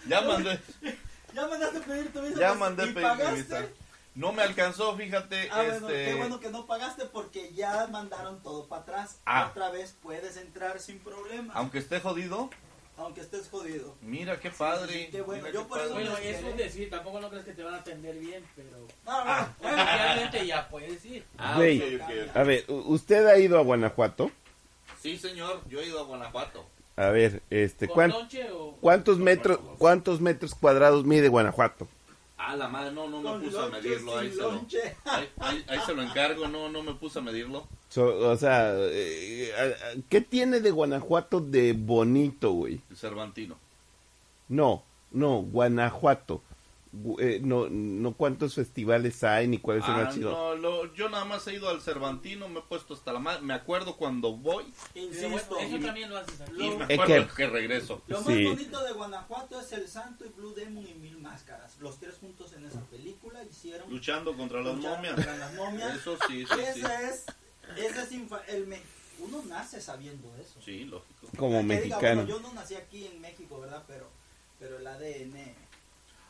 Ya 0.07 0.21
mandé. 0.23 0.59
ya 1.35 1.47
mandaste 1.47 1.81
pedir 1.81 2.13
tu 2.13 2.23
visa. 2.23 2.41
Ya 2.41 2.49
pues, 2.49 2.61
mandé 2.61 2.85
¿y 2.85 2.93
pedir 2.93 3.09
mi 3.09 3.17
pagaste? 3.17 3.43
visa. 3.43 3.67
No 4.15 4.33
me 4.33 4.43
alcanzó, 4.43 4.97
fíjate. 4.97 5.49
Ah, 5.53 5.63
bueno, 5.63 5.89
este... 5.89 6.05
qué 6.07 6.15
bueno 6.15 6.41
que 6.41 6.51
no 6.51 6.67
pagaste 6.67 7.05
porque 7.05 7.53
ya 7.55 7.87
mandaron 7.87 8.43
todo 8.43 8.67
para 8.67 8.83
atrás. 8.83 9.21
Ah. 9.27 9.49
Otra 9.51 9.71
vez 9.71 9.95
puedes 10.03 10.37
entrar 10.37 10.81
sin 10.81 10.99
problema, 10.99 11.53
Aunque 11.55 11.79
esté 11.79 12.01
jodido, 12.01 12.51
aunque 12.99 13.21
estés 13.23 13.49
jodido. 13.49 13.95
mira 14.03 14.39
qué 14.41 14.51
padre. 14.51 14.93
sí, 14.93 15.09
qué 15.11 15.21
bueno. 15.23 15.43
mira 15.45 15.55
Yo 15.55 15.63
qué 15.63 15.69
por 15.69 15.81
eso. 15.81 15.95
Bueno, 15.95 16.17
es 16.19 16.43
un 16.45 16.57
decir, 16.57 16.91
tampoco 16.91 17.21
no 17.21 17.31
crees 17.31 17.45
que 17.45 17.53
te 17.53 17.63
van 17.63 17.75
a 17.75 17.79
atender 17.79 18.19
bien, 18.19 18.45
pero 18.57 18.69
No, 19.07 19.25
no, 19.25 19.31
Ah. 19.31 19.55
oficialmente 19.61 20.47
ya 20.47 20.69
puedes 20.69 21.05
ir. 21.05 21.25
Ah. 21.39 21.55
A 22.35 22.43
ver, 22.43 22.65
¿usted 22.69 23.27
ha 23.27 23.39
ido 23.39 23.59
a 23.59 23.63
Guanajuato? 23.63 24.31
Sí, 25.01 25.17
señor, 25.17 25.63
yo 25.69 25.81
he 25.81 25.87
ido 25.87 26.01
a 26.01 26.05
Guanajuato. 26.05 26.65
A 26.97 27.11
ver, 27.11 27.43
este, 27.51 27.87
¿Con 27.87 27.95
¿cuán- 27.95 28.11
lonche 28.11 28.51
o...? 28.51 28.77
¿cuántos 28.81 29.19
metros 29.19 29.61
cuántos 29.79 30.21
metros 30.21 30.55
cuadrados 30.57 31.05
mide 31.05 31.29
Guanajuato? 31.29 31.87
Ah, 32.41 32.55
la 32.57 32.69
madre, 32.69 32.93
no, 32.93 33.09
no 33.09 33.21
Con 33.21 33.41
me 33.41 33.47
puse 33.49 33.59
a 33.59 33.67
medirlo. 33.67 34.17
Ahí 34.17 34.31
se, 34.31 34.37
lo, 34.43 34.51
ahí, 34.53 35.29
ahí- 35.41 35.65
ahí 35.69 35.79
se 35.85 35.93
lo 35.95 36.03
encargo, 36.03 36.47
no, 36.47 36.69
no 36.69 36.83
me 36.85 36.95
puse 36.95 37.19
a 37.19 37.23
medirlo. 37.23 37.67
So- 37.89 38.31
o 38.31 38.37
sea, 38.37 38.73
eh, 38.77 39.51
a- 39.59 39.63
a- 39.65 40.01
¿qué 40.09 40.21
tiene 40.21 40.61
de 40.61 40.71
Guanajuato 40.71 41.41
de 41.41 41.73
bonito, 41.73 42.53
güey? 42.53 42.81
El 42.91 42.97
Cervantino. 42.97 43.57
No, 44.49 44.85
no, 45.11 45.43
Guanajuato. 45.43 46.41
Eh, 47.19 47.41
no, 47.43 47.69
no 47.69 48.15
cuántos 48.15 48.55
festivales 48.55 49.23
hay 49.23 49.47
ni 49.47 49.59
cuál 49.59 49.79
es 49.79 49.85
el 49.85 49.91
Ah, 49.91 50.13
no, 50.17 50.55
lo- 50.55 50.95
yo 50.95 51.11
nada 51.11 51.27
más 51.27 51.47
he 51.47 51.55
ido 51.55 51.69
al 51.69 51.83
Cervantino, 51.83 52.49
me 52.49 52.61
he 52.61 52.63
puesto 52.63 52.95
hasta 52.95 53.13
la 53.13 53.19
madre. 53.19 53.43
Me 53.43 53.53
acuerdo 53.53 53.97
cuando 53.97 54.33
voy 54.37 54.65
Insisto, 54.95 55.59
Eso 55.59 55.79
también 55.85 56.09
lo 56.09 56.17
haces 56.17 56.41
aquí. 56.41 56.53
y 56.65 56.71
me 56.71 56.85
Es 56.89 56.99
acuerdo 57.01 57.29
que- 57.29 57.35
que 57.35 57.47
regreso. 57.47 58.03
Lo 58.07 58.23
Sí. 58.23 58.45
más 58.45 58.55
bonito 58.57 58.83
de 58.85 58.93
Guanajuato 58.93 59.61
es 59.61 59.73
el 59.73 59.87
Santo 59.87 60.25
y 60.25 60.29
Blue 60.31 60.55
Demon 60.55 60.87
y 60.87 60.95
Mil 60.95 61.19
Máscaras. 61.19 61.77
Los 61.81 61.99
tres 61.99 62.15
juntos 62.19 62.53
en 62.55 62.65
esa 62.65 62.81
película 62.87 63.45
hicieron 63.45 63.91
Luchando 63.91 64.35
contra 64.37 64.63
las 64.63 64.77
momias. 64.77 65.15
contra 65.15 65.37
las 65.37 65.55
momias. 65.55 65.95
Eso 65.97 66.17
sí, 66.27 66.47
sí, 66.47 66.55
sí. 66.55 66.61
Ese 66.61 67.09
es, 67.11 67.27
ese 67.77 68.03
es 68.03 68.13
infa- 68.13 68.43
el 68.49 68.67
me- 68.67 68.81
uno 69.21 69.43
nace 69.47 69.81
sabiendo 69.81 70.29
eso. 70.41 70.61
Sí, 70.65 70.85
lógico. 70.85 71.27
Como 71.37 71.59
Que 71.59 71.63
diga, 71.83 71.99
mexicano. 71.99 72.23
bueno, 72.23 72.29
yo 72.29 72.41
no 72.41 72.55
nací 72.55 72.77
aquí 72.77 73.05
en 73.07 73.21
México, 73.21 73.61
¿verdad? 73.61 73.85
Pero, 73.87 74.09
pero 74.59 74.79
el 74.79 74.87
ADN 74.87 75.55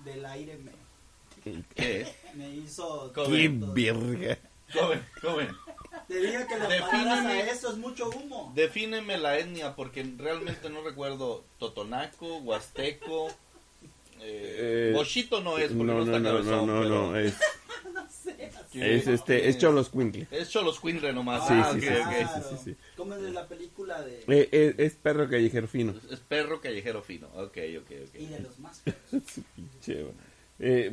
del 0.05 0.24
aire 0.26 0.59
me, 0.59 0.72
¿Qué? 1.74 2.07
me 2.34 2.51
hizo... 2.51 3.12
¡Qué 3.14 3.49
verga! 3.74 4.38
Joven, 4.72 5.05
joven. 5.22 5.49
Te 6.07 6.18
dije 6.20 6.46
que 6.46 6.59
le 6.59 6.78
a 6.78 7.40
eso, 7.51 7.70
es 7.70 7.76
mucho 7.78 8.11
humo. 8.11 8.53
Defíneme 8.55 9.16
la 9.18 9.38
etnia 9.38 9.74
porque 9.74 10.07
realmente 10.18 10.68
no 10.70 10.82
recuerdo 10.82 11.44
Totonaco, 11.59 12.38
Huasteco. 12.38 13.28
Eh, 14.20 14.90
Eh, 14.90 14.92
Bochito 14.94 15.40
no 15.40 15.59
es 15.59 15.70
porque 15.72 15.84
no, 15.84 15.84
No, 15.84 16.05
no, 16.05 16.05
está 16.05 16.18
no, 16.18 16.32
no, 16.32 16.38
cabezón, 16.38 16.66
no, 16.66 16.80
pero 16.82 16.88
no, 17.12 17.16
es, 17.18 17.34
No 17.94 18.11
sé, 18.11 18.28
así. 18.28 18.28
que- 18.28 18.28
es 18.39 19.07
este, 19.07 19.49
es 19.49 19.59
Choloscuincle. 19.59 20.26
Es 20.30 20.49
Choloscuintle 20.51 21.12
nomás. 21.12 21.47
Sí, 21.49 21.55
Ah, 21.57 21.70
sí, 21.72 21.78
ok, 21.78 21.82
sí, 21.84 22.01
ok. 22.01 22.11
sí, 22.11 22.24
sí, 22.34 22.57
sí, 22.57 22.62
sí. 22.64 22.76
Como 22.97 23.14
en 23.14 23.34
la 23.34 23.47
película 23.49 24.01
de... 24.03 24.20
Eh, 24.28 24.49
eh, 24.53 24.74
es 24.78 24.95
perro 24.95 25.28
callejero 25.28 25.66
fino. 25.68 25.93
Es- 25.93 26.12
Es 26.12 26.20
perro 26.20 26.61
callejero 26.61 27.03
fino. 27.03 27.26
Ok, 27.34 27.57
ok, 27.80 27.91
Y 28.14 28.26
de 28.26 28.36
ok. 28.36 28.41
los 28.43 28.59
más... 28.61 28.82
Pinche, 29.57 30.03
güey. 30.03 30.14
eh, 30.61 30.93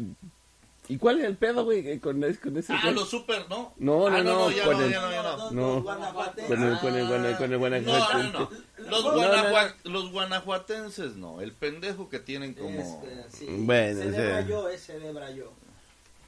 ¿Y 0.87 0.97
cuál 0.99 1.17
es 1.19 1.25
el 1.25 1.35
pedo, 1.35 1.63
güey, 1.65 1.87
eh, 1.89 1.99
con, 1.99 2.23
es- 2.23 2.37
con 2.37 2.55
ese? 2.57 2.71
Ah, 2.73 2.91
los 2.91 3.09
super, 3.09 3.49
¿no? 3.49 3.73
No, 3.77 4.05
Ah, 4.05 4.21
no, 4.21 4.23
no, 4.23 4.51
ya 4.51 4.65
con 4.65 4.77
no, 4.77 4.83
el- 4.85 4.91
ya 4.91 5.01
no, 5.01 5.11
ya 5.11 5.23
no. 5.23 5.37
los 5.37 5.51
No. 5.51 5.81
guanajuatenses. 5.81 6.47
Con 6.47 6.63
el, 6.63 6.77
con 6.79 6.95
el, 6.95 7.35
con 7.37 7.45
el 7.45 7.51
No, 7.51 7.59
Guanajuato. 7.59 8.17
no, 8.23 8.39
no. 8.39 8.49
Los, 8.91 9.03
No, 9.03 9.13
guanajua- 9.15 9.73
los 9.83 10.11
guanajuatenses 10.11 11.15
no. 11.15 11.41
El 11.41 11.53
pendejo 11.53 12.07
que 12.09 12.19
tienen 12.19 12.53
como... 12.53 12.79
Este, 12.79 13.25
sí. 13.37 13.45
Bueno, 13.49 13.99
se 14.01 14.07
o 14.09 14.11
sea- 14.11 14.21
debrayó, 14.21 14.69
eh, 14.69 14.77
se 14.77 14.99
debrayó. 14.99 15.53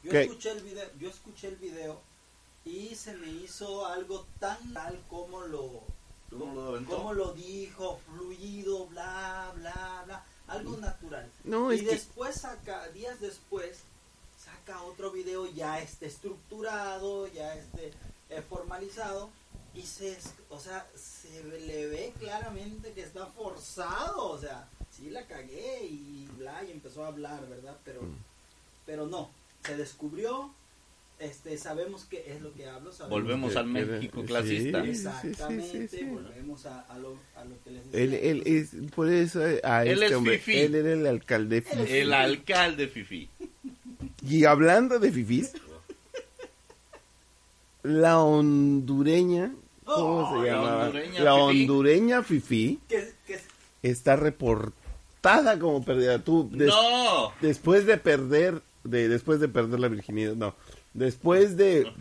Yo 0.03 0.11
¿Qué? 0.11 0.21
escuché 0.23 0.51
el 0.51 0.61
video, 0.61 0.89
yo 0.99 1.09
escuché 1.09 1.47
el 1.49 1.55
video 1.57 1.99
y 2.65 2.95
se 2.95 3.13
me 3.15 3.27
hizo 3.29 3.85
algo 3.85 4.25
tan 4.39 4.73
tal 4.73 5.01
como 5.09 5.41
lo 5.41 5.83
¿Cómo 6.29 6.53
lo 6.55 6.67
aventó? 6.69 6.95
como 6.97 7.13
lo 7.13 7.33
dijo, 7.33 7.99
fluido, 8.05 8.87
bla 8.87 9.51
bla 9.55 10.03
bla, 10.05 10.25
algo 10.47 10.77
natural. 10.77 11.29
No, 11.43 11.71
y 11.73 11.79
que- 11.79 11.85
después 11.91 12.35
saca 12.35 12.87
días 12.89 13.19
después 13.19 13.79
saca 14.37 14.81
otro 14.83 15.11
video 15.11 15.45
ya 15.47 15.79
este 15.81 16.05
estructurado, 16.05 17.27
ya 17.27 17.55
este 17.55 17.93
eh, 18.29 18.41
formalizado 18.41 19.29
y 19.73 19.83
se, 19.83 20.17
o 20.49 20.59
sea, 20.59 20.85
se 20.95 21.43
le 21.43 21.87
ve 21.87 22.13
claramente 22.19 22.91
que 22.93 23.03
está 23.03 23.25
forzado, 23.27 24.29
o 24.31 24.37
sea, 24.37 24.67
sí 24.91 25.09
la 25.09 25.25
cagué 25.27 25.85
y 25.85 26.27
bla 26.37 26.63
y 26.63 26.71
empezó 26.71 27.03
a 27.05 27.07
hablar, 27.07 27.47
¿verdad? 27.47 27.77
Pero 27.85 28.01
Mm. 28.01 28.15
pero 28.85 29.05
no, 29.05 29.29
se 29.67 29.77
descubrió 29.77 30.51
este 31.19 31.57
sabemos 31.57 32.05
que 32.05 32.31
es 32.31 32.41
lo 32.41 32.53
que 32.53 32.67
hablo, 32.67 32.91
sabemos 32.91 33.09
Volvemos 33.21 33.53
Que- 33.53 33.59
al 33.59 33.65
México 33.67 34.23
clasista. 34.23 34.83
sí, 34.83 34.89
Exactamente, 34.91 35.87
sí, 35.87 35.97
sí. 35.97 36.03
volvemos 36.05 36.65
a, 36.67 36.81
a 36.81 36.97
lo, 36.99 37.17
a 37.35 37.43
lo 37.43 37.55
que 37.63 37.71
les 37.71 37.85
decía. 37.91 38.01
Él, 38.03 38.13
él 38.13 38.43
es, 38.45 38.69
por 38.95 39.09
eso 39.09 39.45
eh, 39.47 39.59
a 39.63 39.83
Él 39.83 39.93
este 39.93 40.05
es 40.05 40.11
hombre, 40.13 40.37
fifí. 40.37 40.59
él 40.59 40.75
era 40.75 40.93
el 40.93 41.07
alcalde 41.07 41.61
fifí. 41.63 41.91
El 41.91 42.13
alcalde 42.13 42.87
Fifi. 42.87 43.29
Y 44.29 44.45
hablando 44.45 44.99
de 44.99 45.11
fifís, 45.11 45.53
la 47.83 48.19
hondureña, 48.21 49.53
¿cómo 49.85 50.19
Oh, 50.19 50.41
se 50.43 50.47
la 50.49 50.55
llama? 50.55 50.83
hondureña 50.85 51.19
La 51.23 51.31
fifí. 51.35 51.61
hondureña 51.61 52.23
fifí 52.23 52.79
que, 52.89 53.13
que 53.25 53.39
está 53.83 54.15
reportada 54.15 55.57
como 55.59 55.83
perdida. 55.85 56.19
Tú, 56.23 56.49
des- 56.51 56.67
No. 56.67 57.31
después 57.41 57.85
de 57.85 57.97
perder, 57.97 58.61
de, 58.89 59.07
después 59.09 59.39
de 59.39 59.47
perder 59.47 59.79
la 59.79 59.87
virginidad, 59.87 60.35
no, 60.35 60.55
después 60.93 61.57
de, 61.57 61.91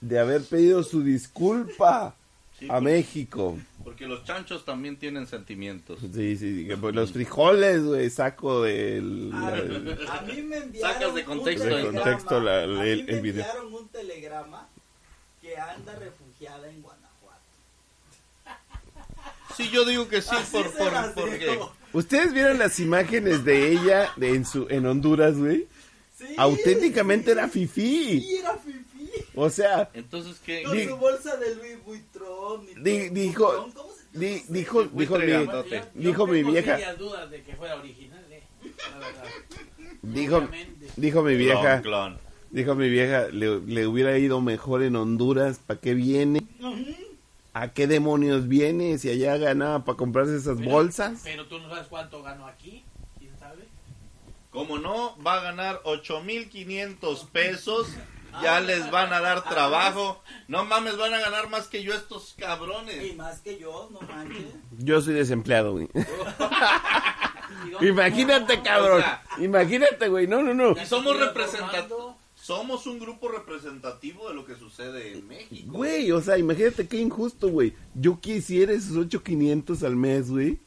de 0.00 0.18
haber 0.18 0.42
pedido 0.44 0.82
su 0.82 1.02
disculpa 1.02 2.14
Sí, 2.58 2.64
a 2.66 2.74
porque- 2.74 2.84
México. 2.84 3.58
Porque 3.84 4.06
los 4.06 4.24
chanchos 4.24 4.64
también 4.64 4.96
tienen 4.96 5.26
sentimientos. 5.26 6.00
Sí, 6.14 6.36
sí, 6.36 6.66
que 6.66 6.76
pues 6.76 6.94
los 6.94 7.12
frijoles, 7.12 7.84
güey, 7.84 8.08
saco 8.10 8.62
del... 8.62 9.30
A, 9.32 10.22
mí 10.22 10.42
me 10.42 10.56
enviaron 10.56 10.94
Sacas 10.94 11.14
de 11.14 11.24
contexto 11.24 11.64
un 11.64 11.70
telegrama, 11.70 12.00
contexto 12.02 12.40
la- 12.40 12.62
a 12.64 12.66
mí 12.66 12.88
el- 12.88 13.04
me 13.04 13.12
el 13.12 13.20
video. 13.20 13.44
enviaron 13.44 13.74
un 13.74 13.88
telegrama 13.88 14.68
que 15.42 15.56
anda 15.56 15.94
refugiada 15.96 16.68
en 16.68 16.82
Guanajuato. 16.82 17.40
Sí, 19.56 19.70
yo 19.70 19.84
digo 19.84 20.08
que 20.08 20.20
sí, 20.22 20.30
Así 20.34 20.50
por, 20.52 20.70
por, 20.72 21.14
porque... 21.14 21.58
¿Ustedes 21.92 22.32
vieron 22.32 22.58
las 22.58 22.80
imágenes 22.80 23.44
de 23.44 23.70
ella 23.72 24.10
de- 24.16 24.34
en, 24.34 24.44
su, 24.44 24.66
en 24.68 24.84
Honduras, 24.86 25.36
güey? 25.38 25.66
Sí, 26.16 26.24
Auténticamente 26.38 27.30
era 27.32 27.44
Sí, 27.48 27.66
fifí. 27.66 28.36
era 28.38 28.54
fifí. 28.56 29.10
O 29.34 29.50
sea, 29.50 29.90
Entonces, 29.92 30.40
¿qué? 30.44 30.62
Con 30.62 30.76
Di- 30.76 30.86
su 30.86 30.96
bolsa 30.96 31.36
de 31.36 31.54
Louis 31.56 31.84
Vuitton. 31.84 32.66
y 32.76 32.80
Di- 32.80 33.08
dijo- 33.10 33.44
Vuitton, 33.46 33.72
¿cómo 33.72 33.92
se 33.92 34.18
di- 34.18 34.42
dijo, 34.48 34.84
dijo 34.84 35.18
mi, 35.18 35.26
yo 35.26 35.64
dijo 35.94 36.26
mi 36.26 36.42
vieja, 36.42 36.94
dudas 36.94 37.30
de 37.30 37.42
que 37.42 37.54
fuera 37.56 37.76
original, 37.76 38.24
eh, 38.30 38.42
la 38.92 38.98
verdad. 38.98 39.24
dijo, 40.02 40.36
Obviamente. 40.38 40.86
dijo 40.96 41.22
mi 41.22 41.36
vieja, 41.36 41.82
Clon, 41.82 42.14
clon. 42.14 42.18
dijo 42.50 42.74
mi 42.74 42.88
vieja, 42.88 43.28
le, 43.28 43.60
le 43.60 43.86
hubiera 43.86 44.16
ido 44.18 44.40
mejor 44.40 44.82
en 44.82 44.96
Honduras, 44.96 45.60
¿para 45.66 45.80
qué 45.80 45.92
viene? 45.92 46.42
¿A 47.52 47.72
qué 47.72 47.86
demonios 47.86 48.48
viene 48.48 48.96
si 48.98 49.08
allá 49.10 49.36
ganaba 49.38 49.84
para 49.84 49.96
comprarse 49.96 50.36
esas 50.36 50.58
Pero- 50.58 50.70
bolsas? 50.70 51.20
Pero 51.24 51.46
tú 51.46 51.58
no 51.58 51.68
sabes 51.68 51.86
cuánto 51.88 52.22
ganó 52.22 52.46
aquí. 52.46 52.84
Como 54.56 54.78
no, 54.78 55.14
va 55.22 55.34
a 55.34 55.42
ganar 55.42 55.82
8.500 55.84 57.26
pesos. 57.28 57.88
Ya 58.42 58.58
les 58.60 58.90
van 58.90 59.12
a 59.12 59.20
dar 59.20 59.44
trabajo. 59.44 60.22
No 60.48 60.64
mames, 60.64 60.96
van 60.96 61.12
a 61.12 61.18
ganar 61.20 61.50
más 61.50 61.68
que 61.68 61.82
yo 61.82 61.92
estos 61.92 62.34
Y 62.38 62.40
cabrones. 62.40 63.16
más 63.16 63.40
que 63.40 63.58
yo, 63.58 63.90
no 63.92 64.00
manches. 64.06 64.46
Yo 64.78 65.02
soy 65.02 65.12
desempleado, 65.12 65.72
güey. 65.72 65.88
¿Y 67.80 67.86
Imagínate, 67.88 68.62
cabrón. 68.62 69.00
O 69.00 69.02
sea- 69.02 69.22
Imagínate, 69.40 70.08
güey. 70.08 70.26
No, 70.26 70.42
no, 70.42 70.54
no. 70.54 70.72
Y 70.72 70.86
somos 70.86 71.18
representativos. 71.18 72.14
Somos 72.34 72.86
un 72.86 72.98
grupo 72.98 73.28
representativo 73.28 74.28
de 74.28 74.34
lo 74.34 74.46
que 74.46 74.54
sucede 74.54 75.12
en 75.12 75.26
México. 75.28 75.72
Güey, 75.72 76.12
o 76.12 76.20
sea, 76.22 76.38
imagínate 76.38 76.86
qué 76.86 76.96
injusto, 76.98 77.48
güey. 77.48 77.74
Yo 77.94 78.20
quisiera 78.20 78.72
esos 78.72 78.96
8500 78.96 79.82
al 79.82 79.96
mes, 79.96 80.30
güey. 80.30 80.60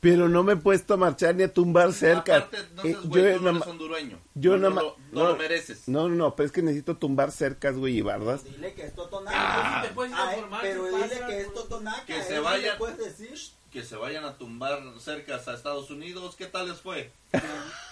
Pero 0.00 0.28
no 0.30 0.42
me 0.42 0.54
he 0.54 0.56
puesto 0.56 0.94
a 0.94 0.96
marchar 0.96 1.34
ni 1.34 1.42
a 1.42 1.52
tumbar 1.52 1.92
cerca. 1.92 2.36
Aparte, 2.38 2.56
no 2.74 2.82
Eh, 2.84 2.96
güey, 3.04 3.22
yo 3.24 3.36
tú 3.36 3.42
no 3.44 3.50
eres 3.50 3.66
hondureño. 3.66 4.18
yo 4.34 4.56
no, 4.56 4.70
no 4.70 4.96
no 5.12 5.24
lo 5.28 5.36
mereces. 5.36 5.88
No, 5.88 6.08
no, 6.08 6.14
no, 6.14 6.36
pero 6.36 6.46
es 6.46 6.52
que 6.52 6.62
necesito 6.62 6.96
tumbar 6.96 7.30
cercas, 7.32 7.76
güey, 7.76 7.98
y 7.98 8.00
bardas. 8.00 8.44
Dile 8.44 8.72
que 8.72 8.86
es 8.86 8.94
totonaca. 8.94 9.36
Ah, 9.36 9.82
te 9.82 9.92
puedes 9.92 10.12
Ay, 10.16 10.36
informar, 10.38 10.60
pero 10.62 10.84
¿qué 10.84 10.90
dile 10.90 11.26
que 11.26 11.40
es 11.40 11.54
totonaca. 11.54 12.06
Que 12.06 12.22
se 12.22 12.40
le 12.40 12.72
puedes 12.78 12.98
decir. 12.98 13.38
Que 13.72 13.84
se 13.84 13.94
vayan 13.94 14.24
a 14.24 14.36
tumbar 14.36 14.82
cercas 14.98 15.46
a 15.46 15.54
Estados 15.54 15.90
Unidos. 15.90 16.34
¿Qué 16.34 16.46
tal 16.46 16.68
les 16.68 16.80
fue? 16.80 17.12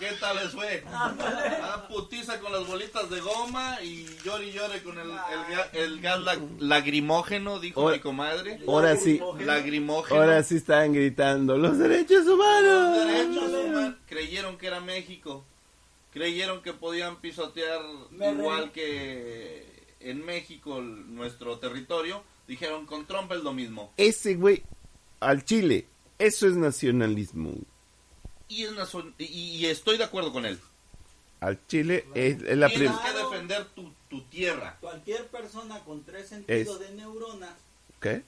¿Qué 0.00 0.10
tal 0.18 0.36
les 0.36 0.48
fue? 0.50 0.82
Ah, 0.88 1.86
putiza 1.88 2.40
con 2.40 2.50
las 2.50 2.66
bolitas 2.66 3.08
de 3.10 3.20
goma 3.20 3.80
y 3.80 4.04
llore 4.24 4.48
y 4.48 4.52
llore 4.52 4.82
con 4.82 4.98
el, 4.98 5.06
el, 5.08 5.56
ga- 5.56 5.68
el 5.74 6.00
gas 6.00 6.18
lag- 6.20 6.58
lagrimógeno, 6.58 7.60
dijo 7.60 7.80
Ahora- 7.82 7.94
mi 7.96 8.02
comadre. 8.02 8.58
Ahora 8.66 8.96
sí, 8.96 9.20
Lagrimógeno. 9.38 10.20
ahora 10.20 10.42
sí 10.42 10.56
estaban 10.56 10.92
gritando, 10.92 11.56
los 11.56 11.78
derechos 11.78 12.26
humanos. 12.26 12.96
Los 12.96 13.06
derechos 13.06 13.48
humanos. 13.52 13.94
Creyeron 14.08 14.58
que 14.58 14.66
era 14.66 14.80
México. 14.80 15.44
creyeron 16.12 16.60
que 16.62 16.72
podían 16.72 17.20
pisotear 17.20 17.80
Me 18.10 18.32
igual 18.32 18.64
re- 18.64 18.70
que 18.72 19.66
en 20.00 20.24
México 20.24 20.78
el- 20.78 21.14
nuestro 21.14 21.58
territorio. 21.58 22.22
Dijeron 22.48 22.86
con 22.86 23.06
Trump 23.06 23.30
es 23.32 23.42
lo 23.44 23.52
mismo. 23.52 23.92
Ese 23.98 24.34
güey, 24.34 24.62
al 25.20 25.44
Chile, 25.44 25.86
eso 26.18 26.46
es 26.46 26.54
nacionalismo. 26.56 27.52
Y, 28.48 28.64
es 28.64 28.72
nazo- 28.72 29.12
y, 29.18 29.24
y 29.24 29.66
estoy 29.66 29.98
de 29.98 30.04
acuerdo 30.04 30.32
con 30.32 30.46
él. 30.46 30.58
Al 31.40 31.64
Chile 31.66 32.04
es, 32.14 32.42
es 32.42 32.56
la 32.56 32.68
Tienes 32.68 32.90
prim- 32.90 33.00
que 33.04 33.18
defender 33.18 33.64
tu, 33.74 33.92
tu 34.08 34.22
tierra. 34.22 34.76
Cualquier 34.80 35.26
persona 35.28 35.80
con 35.84 36.02
tres 36.04 36.28
sentidos 36.30 36.80
Es- 36.80 36.88
de 36.88 36.94
neuronas, 36.96 37.54
¿Qué? 38.00 38.22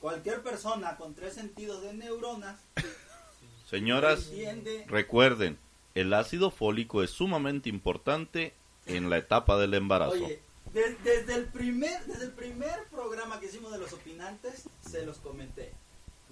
cualquier 0.00 0.42
persona 0.42 0.96
con 0.96 1.14
tres 1.14 1.34
sentidos 1.34 1.82
de 1.82 1.92
neuronas, 1.94 2.58
Señoras, 3.70 4.26
entiende 4.28 4.84
recuerden, 4.88 5.58
el 5.94 6.12
ácido 6.14 6.50
fólico 6.50 7.02
es 7.02 7.10
sumamente 7.10 7.68
importante 7.68 8.52
en 8.86 9.08
la 9.10 9.18
etapa 9.18 9.56
del 9.58 9.74
embarazo. 9.74 10.12
Oye, 10.12 10.40
de- 10.74 10.96
desde, 11.04 11.34
el 11.36 11.44
primer, 11.46 12.04
desde 12.06 12.24
el 12.24 12.32
primer 12.32 12.84
programa 12.90 13.38
que 13.40 13.46
hicimos 13.46 13.72
de 13.72 13.78
los 13.78 13.92
opinantes, 13.92 14.64
se 14.88 15.06
los 15.06 15.18
comenté. 15.18 15.72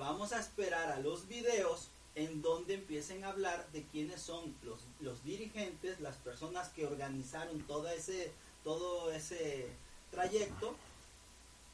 Vamos 0.00 0.32
a 0.32 0.40
esperar 0.40 0.90
a 0.92 0.98
los 0.98 1.28
videos 1.28 1.88
en 2.14 2.40
donde 2.40 2.72
empiecen 2.74 3.22
a 3.22 3.28
hablar 3.28 3.66
de 3.72 3.82
quiénes 3.84 4.22
son 4.22 4.54
los, 4.64 4.80
los 5.00 5.22
dirigentes, 5.22 6.00
las 6.00 6.16
personas 6.16 6.70
que 6.70 6.86
organizaron 6.86 7.60
todo 7.66 7.86
ese, 7.90 8.32
todo 8.64 9.12
ese 9.12 9.68
trayecto, 10.10 10.74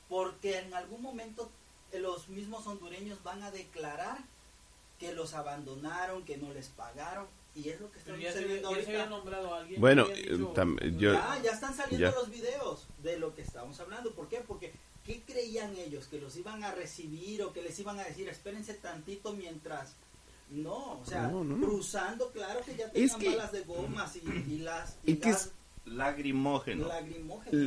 porque 0.08 0.58
en 0.58 0.74
algún 0.74 1.02
momento 1.02 1.48
eh, 1.92 2.00
los 2.00 2.28
mismos 2.28 2.66
hondureños 2.66 3.22
van 3.22 3.44
a 3.44 3.52
declarar 3.52 4.18
que 4.98 5.12
los 5.14 5.32
abandonaron, 5.34 6.24
que 6.24 6.36
no 6.36 6.52
les 6.52 6.66
pagaron, 6.70 7.28
y 7.54 7.68
es 7.68 7.80
lo 7.80 7.92
que 7.92 7.98
está 8.00 8.12
sucediendo 8.12 8.70
ya 8.70 8.76
se 8.76 8.82
había 8.88 8.98
ahorita. 9.02 9.06
nombrado 9.06 9.54
a 9.54 9.58
alguien. 9.60 9.80
Bueno, 9.80 10.04
dicho- 10.08 10.32
eh, 10.34 10.54
tam- 10.54 10.98
yo- 10.98 11.12
Ya, 11.12 11.40
ya 11.44 11.50
están 11.52 11.76
saliendo 11.76 12.10
Ya. 12.10 12.14
los 12.16 12.28
videos 12.28 12.86
de 13.04 13.18
lo 13.18 13.34
que 13.36 13.42
estamos 13.42 13.78
hablando. 13.78 14.10
¿Por 14.12 14.28
qué? 14.28 14.40
Porque 14.46 14.72
¿qué 15.06 15.22
creían 15.26 15.74
ellos? 15.76 16.06
¿Que 16.08 16.20
los 16.20 16.36
iban 16.36 16.62
a 16.64 16.72
recibir 16.72 17.42
o 17.42 17.52
que 17.52 17.62
les 17.62 17.78
iban 17.78 17.98
a 18.00 18.04
decir, 18.04 18.28
espérense 18.28 18.74
tantito 18.74 19.32
mientras... 19.32 19.94
No, 20.50 21.00
o 21.00 21.04
sea, 21.04 21.22
No, 21.28 21.42
no, 21.42 21.56
no. 21.56 21.66
cruzando, 21.66 22.30
claro 22.30 22.60
que 22.64 22.76
ya 22.76 22.90
tenían 22.90 23.18
que- 23.18 23.30
balas 23.30 23.52
de 23.52 23.62
gomas 23.62 24.14
y, 24.16 24.52
y 24.52 24.58
las... 24.58 24.96
Y 25.04 25.18
es- 25.28 25.52
Lagrimógeno. 25.86 26.88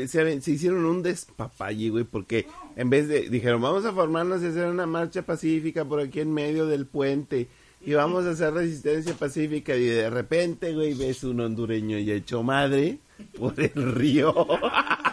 se, 0.07 0.41
se 0.41 0.51
hicieron 0.51 0.83
un 0.85 1.01
despapalle, 1.01 1.89
güey, 1.89 2.03
porque 2.03 2.47
en 2.75 2.89
vez 2.89 3.07
de, 3.07 3.29
dijeron, 3.29 3.61
vamos 3.61 3.85
a 3.85 3.93
formarnos 3.93 4.41
y 4.43 4.47
hacer 4.47 4.67
una 4.67 4.85
marcha 4.85 5.21
pacífica 5.21 5.85
por 5.85 6.01
aquí 6.01 6.19
en 6.19 6.33
medio 6.33 6.65
del 6.67 6.85
puente, 6.85 7.47
y 7.81 7.93
vamos 7.93 8.25
a 8.25 8.31
hacer 8.31 8.53
resistencia 8.53 9.13
pacífica, 9.13 9.73
y 9.77 9.85
de 9.85 10.09
repente, 10.09 10.73
güey, 10.73 10.95
ves 10.95 11.23
un 11.23 11.39
hondureño 11.39 11.97
y 11.97 12.11
hecho 12.11 12.43
madre 12.43 12.99
por 13.37 13.57
el 13.59 13.93
río. 13.95 14.33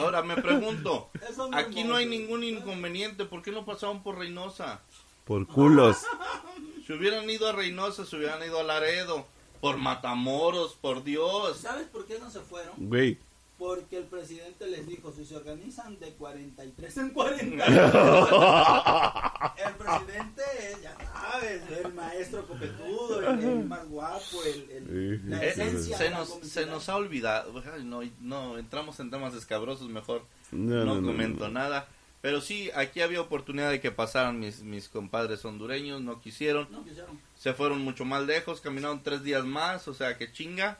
Ahora 0.00 0.22
me 0.22 0.36
pregunto, 0.36 1.10
aquí 1.52 1.84
no 1.84 1.96
hay 1.96 2.06
ningún 2.06 2.42
inconveniente, 2.44 3.24
¿por 3.24 3.42
qué 3.42 3.50
no 3.52 3.64
pasaron 3.64 4.02
por 4.02 4.18
Reynosa? 4.18 4.80
por 5.24 5.46
culos. 5.46 5.98
Si 6.86 6.94
hubieran 6.96 7.30
ido 7.30 7.46
a 7.46 7.52
Reynosa, 7.52 8.04
se 8.04 8.16
hubieran 8.16 8.42
ido 8.42 8.58
a 8.58 8.64
Laredo, 8.64 9.24
por 9.60 9.76
Matamoros, 9.76 10.74
por 10.74 11.04
Dios. 11.04 11.58
¿Sabes 11.58 11.86
por 11.86 12.04
qué 12.04 12.18
no 12.18 12.28
se 12.32 12.40
fueron? 12.40 12.72
Güey, 12.78 13.16
Porque 13.60 13.98
el 13.98 14.04
presidente 14.04 14.66
les 14.68 14.86
dijo, 14.88 15.12
si 15.12 15.26
se 15.26 15.36
organizan 15.36 16.00
de 16.00 16.14
43 16.14 16.96
en 16.96 17.10
40. 17.10 17.66
el 19.56 19.74
presidente 19.74 20.42
es, 20.58 20.82
ya 20.82 20.96
sabes, 21.12 21.62
el 21.84 21.92
maestro 21.92 22.46
copetudo, 22.46 23.20
el, 23.20 23.38
el 23.44 23.64
más 23.66 23.86
guapo, 23.86 24.42
el, 24.46 24.70
el- 24.70 25.30
la 25.30 25.44
esencia 25.44 25.96
se, 25.98 26.04
de 26.04 26.10
la 26.10 26.18
nos, 26.20 26.28
se 26.28 26.34
comicidad. 26.34 26.66
nos 26.66 26.88
ha 26.88 26.96
olvidado, 26.96 27.62
no, 27.84 28.00
no, 28.20 28.56
entramos 28.58 28.98
en 28.98 29.10
temas 29.10 29.34
escabrosos, 29.34 29.88
mejor 29.90 30.24
no, 30.52 30.76
no, 30.76 30.94
no, 30.94 31.00
no, 31.02 31.06
comento 31.08 31.48
no. 31.48 31.54
nada. 31.54 31.86
Pero 32.22 32.40
sí, 32.40 32.70
aquí 32.74 33.00
había 33.02 33.20
oportunidad 33.20 33.70
de 33.70 33.80
que 33.80 33.90
pasaran 33.90 34.40
mis, 34.40 34.60
mis 34.62 34.88
compadres 34.88 35.44
hondureños, 35.44 36.00
no 36.00 36.20
quisieron. 36.20 36.66
No 36.70 36.82
quisieron. 36.84 37.20
Se 37.38 37.52
fueron 37.54 37.80
mucho 37.82 38.04
más 38.06 38.22
lejos, 38.24 38.60
caminaron 38.62 39.02
tres 39.02 39.22
días 39.22 39.44
más, 39.44 39.86
o 39.86 39.94
sea 39.94 40.16
que 40.18 40.32
chinga. 40.32 40.78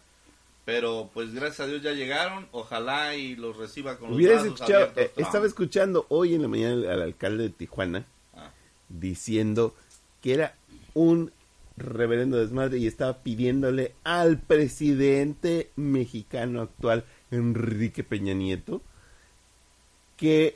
Pero 0.71 1.11
pues 1.13 1.35
gracias 1.35 1.61
a 1.61 1.67
Dios 1.67 1.83
ya 1.83 1.91
llegaron, 1.93 2.47
ojalá 2.53 3.17
y 3.17 3.35
los 3.35 3.57
reciba 3.57 3.99
con 3.99 4.11
los 4.11 4.19
brazos 4.23 4.47
escuchado, 4.47 4.75
abiertos. 4.85 5.03
eh, 5.05 5.11
estaba 5.17 5.47
escuchando 5.47 6.07
hoy 6.11 6.35
en 6.37 6.43
la 6.43 6.49
mañana 6.49 6.75
al, 6.75 6.89
al 6.91 7.03
alcalde 7.03 7.43
de 7.45 7.51
Tijuana 7.51 8.07
Ah. 8.37 8.53
diciendo 8.89 9.75
que 10.23 10.35
era 10.35 10.55
un 10.95 11.33
reverendo 11.77 12.37
desmadre 12.37 12.79
y 12.79 12.87
estaba 12.87 13.19
pidiéndole 13.19 13.95
al 14.05 14.39
presidente 14.39 15.71
mexicano 15.75 16.61
actual, 16.61 17.05
Enrique 17.33 18.05
Peña 18.05 18.35
Nieto, 18.35 18.81
que, 20.17 20.55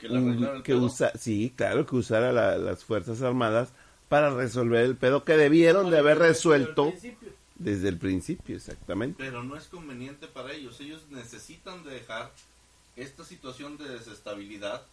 ¿Que 0.63 0.75
usa, 0.75 1.11
sí, 1.17 1.51
claro, 1.55 1.85
que 1.85 1.95
usara 1.95 2.31
la- 2.31 2.57
las 2.57 2.83
Fuerzas 2.85 3.21
Armadas 3.21 3.73
para 4.07 4.29
resolver 4.33 4.85
el 4.85 4.95
pedo 4.95 5.23
que 5.25 5.35
debieron 5.35 5.89
de 5.89 5.97
haber 5.97 6.19
resuelto 6.19 6.89
principio. 6.91 7.29
Desde 7.55 7.89
el 7.89 7.97
principio, 7.97 8.55
exactamente. 8.57 9.15
Pero 9.23 9.43
no 9.43 9.55
es 9.55 9.65
conveniente 9.67 10.27
para 10.27 10.51
ellos. 10.53 10.79
Ellos 10.81 11.05
necesitan 11.09 11.83
dejar 11.83 12.31
esta 12.95 13.23
situación 13.23 13.77
de 13.77 13.87
desestabilidad 13.89 14.83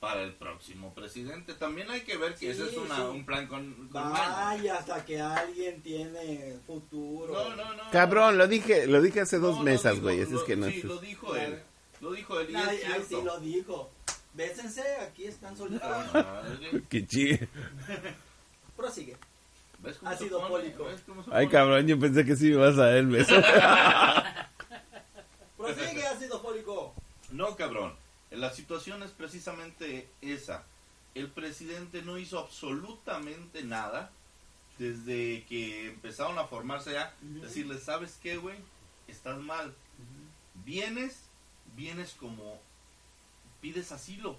para 0.00 0.22
el 0.22 0.32
próximo 0.32 0.94
presidente. 0.94 1.52
También 1.54 1.90
hay 1.90 2.00
que 2.02 2.16
ver 2.16 2.32
que 2.32 2.38
Sí, 2.38 2.46
ese 2.48 2.70
es 2.70 2.76
una- 2.78 2.96
sí. 2.96 3.02
un 3.02 3.26
plan 3.26 3.46
con, 3.46 3.88
con 3.88 4.02
maña. 4.10 4.28
Vaya, 4.30 4.76
hasta 4.78 5.04
que 5.04 5.20
alguien 5.20 5.82
tiene 5.82 6.56
futuro. 6.66 7.32
No, 7.32 7.54
no, 7.56 7.74
no. 7.74 7.90
Cabrón, 7.90 8.38
lo 8.38 8.48
dije, 8.48 8.86
lo 8.86 9.02
dije 9.02 9.20
hace 9.20 9.38
dos 9.38 9.56
dijo- 9.56 9.64
güey, 10.00 10.20
es 10.20 10.30
que 10.44 10.56
no 10.56 10.66
Sí, 10.68 10.82
lo 10.82 10.98
dijo 10.98 11.36
él. 11.36 11.62
Lo 12.00 12.12
dijo 12.12 12.40
él 12.40 12.50
y 12.50 12.54
Ay, 12.54 12.76
es 12.78 12.84
ay, 12.86 13.00
sí 13.02 13.06
cierto. 13.08 13.24
lo 13.26 13.40
dijo. 13.40 13.90
Bésense, 14.32 14.82
aquí 15.02 15.24
están 15.24 15.54
solitarios. 15.56 16.14
Madre, 16.14 16.82
Qué 16.88 17.06
chido. 17.06 17.46
Prosigue. 18.76 19.16
¿Ves 19.82 19.96
cómo 19.96 20.10
se 20.10 20.16
Ácido 20.24 21.24
se 21.24 21.30
Ay, 21.32 21.48
cabrón, 21.48 21.86
yo 21.86 21.98
pensé 21.98 22.24
que 22.24 22.36
sí 22.36 22.46
me 22.46 22.52
ibas 22.52 22.74
a 22.74 22.86
dar 22.86 22.96
el 22.96 23.06
beso. 23.06 23.34
Prosigue, 25.56 26.06
ácido 26.06 26.40
fólico. 26.40 26.94
No, 27.30 27.56
cabrón. 27.56 27.94
La 28.30 28.52
situación 28.52 29.02
es 29.02 29.10
precisamente 29.10 30.08
esa. 30.20 30.64
El 31.14 31.28
presidente 31.28 32.02
no 32.02 32.18
hizo 32.18 32.38
absolutamente 32.38 33.64
nada 33.64 34.10
desde 34.78 35.44
que 35.48 35.88
empezaron 35.88 36.38
a 36.38 36.44
formarse 36.44 36.92
ya. 36.92 37.14
Ujú. 37.22 37.40
Decirles, 37.42 37.82
¿sabes 37.82 38.18
qué, 38.22 38.36
güey? 38.36 38.56
Estás 39.08 39.38
mal. 39.38 39.74
Vienes, 40.64 41.22
vienes 41.74 42.12
como 42.12 42.60
pides 43.60 43.92
asilo 43.92 44.36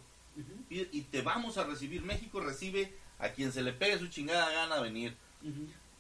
y 0.70 1.02
te 1.02 1.22
vamos 1.22 1.58
a 1.58 1.64
recibir. 1.66 2.04
México 2.04 2.40
recibe 2.40 2.94
a 3.20 3.30
quien 3.30 3.52
se 3.52 3.62
le 3.62 3.74
pegue 3.74 4.00
su 4.00 4.08
chingada 4.08 4.52
gana 4.52 4.80
venir. 4.80 5.16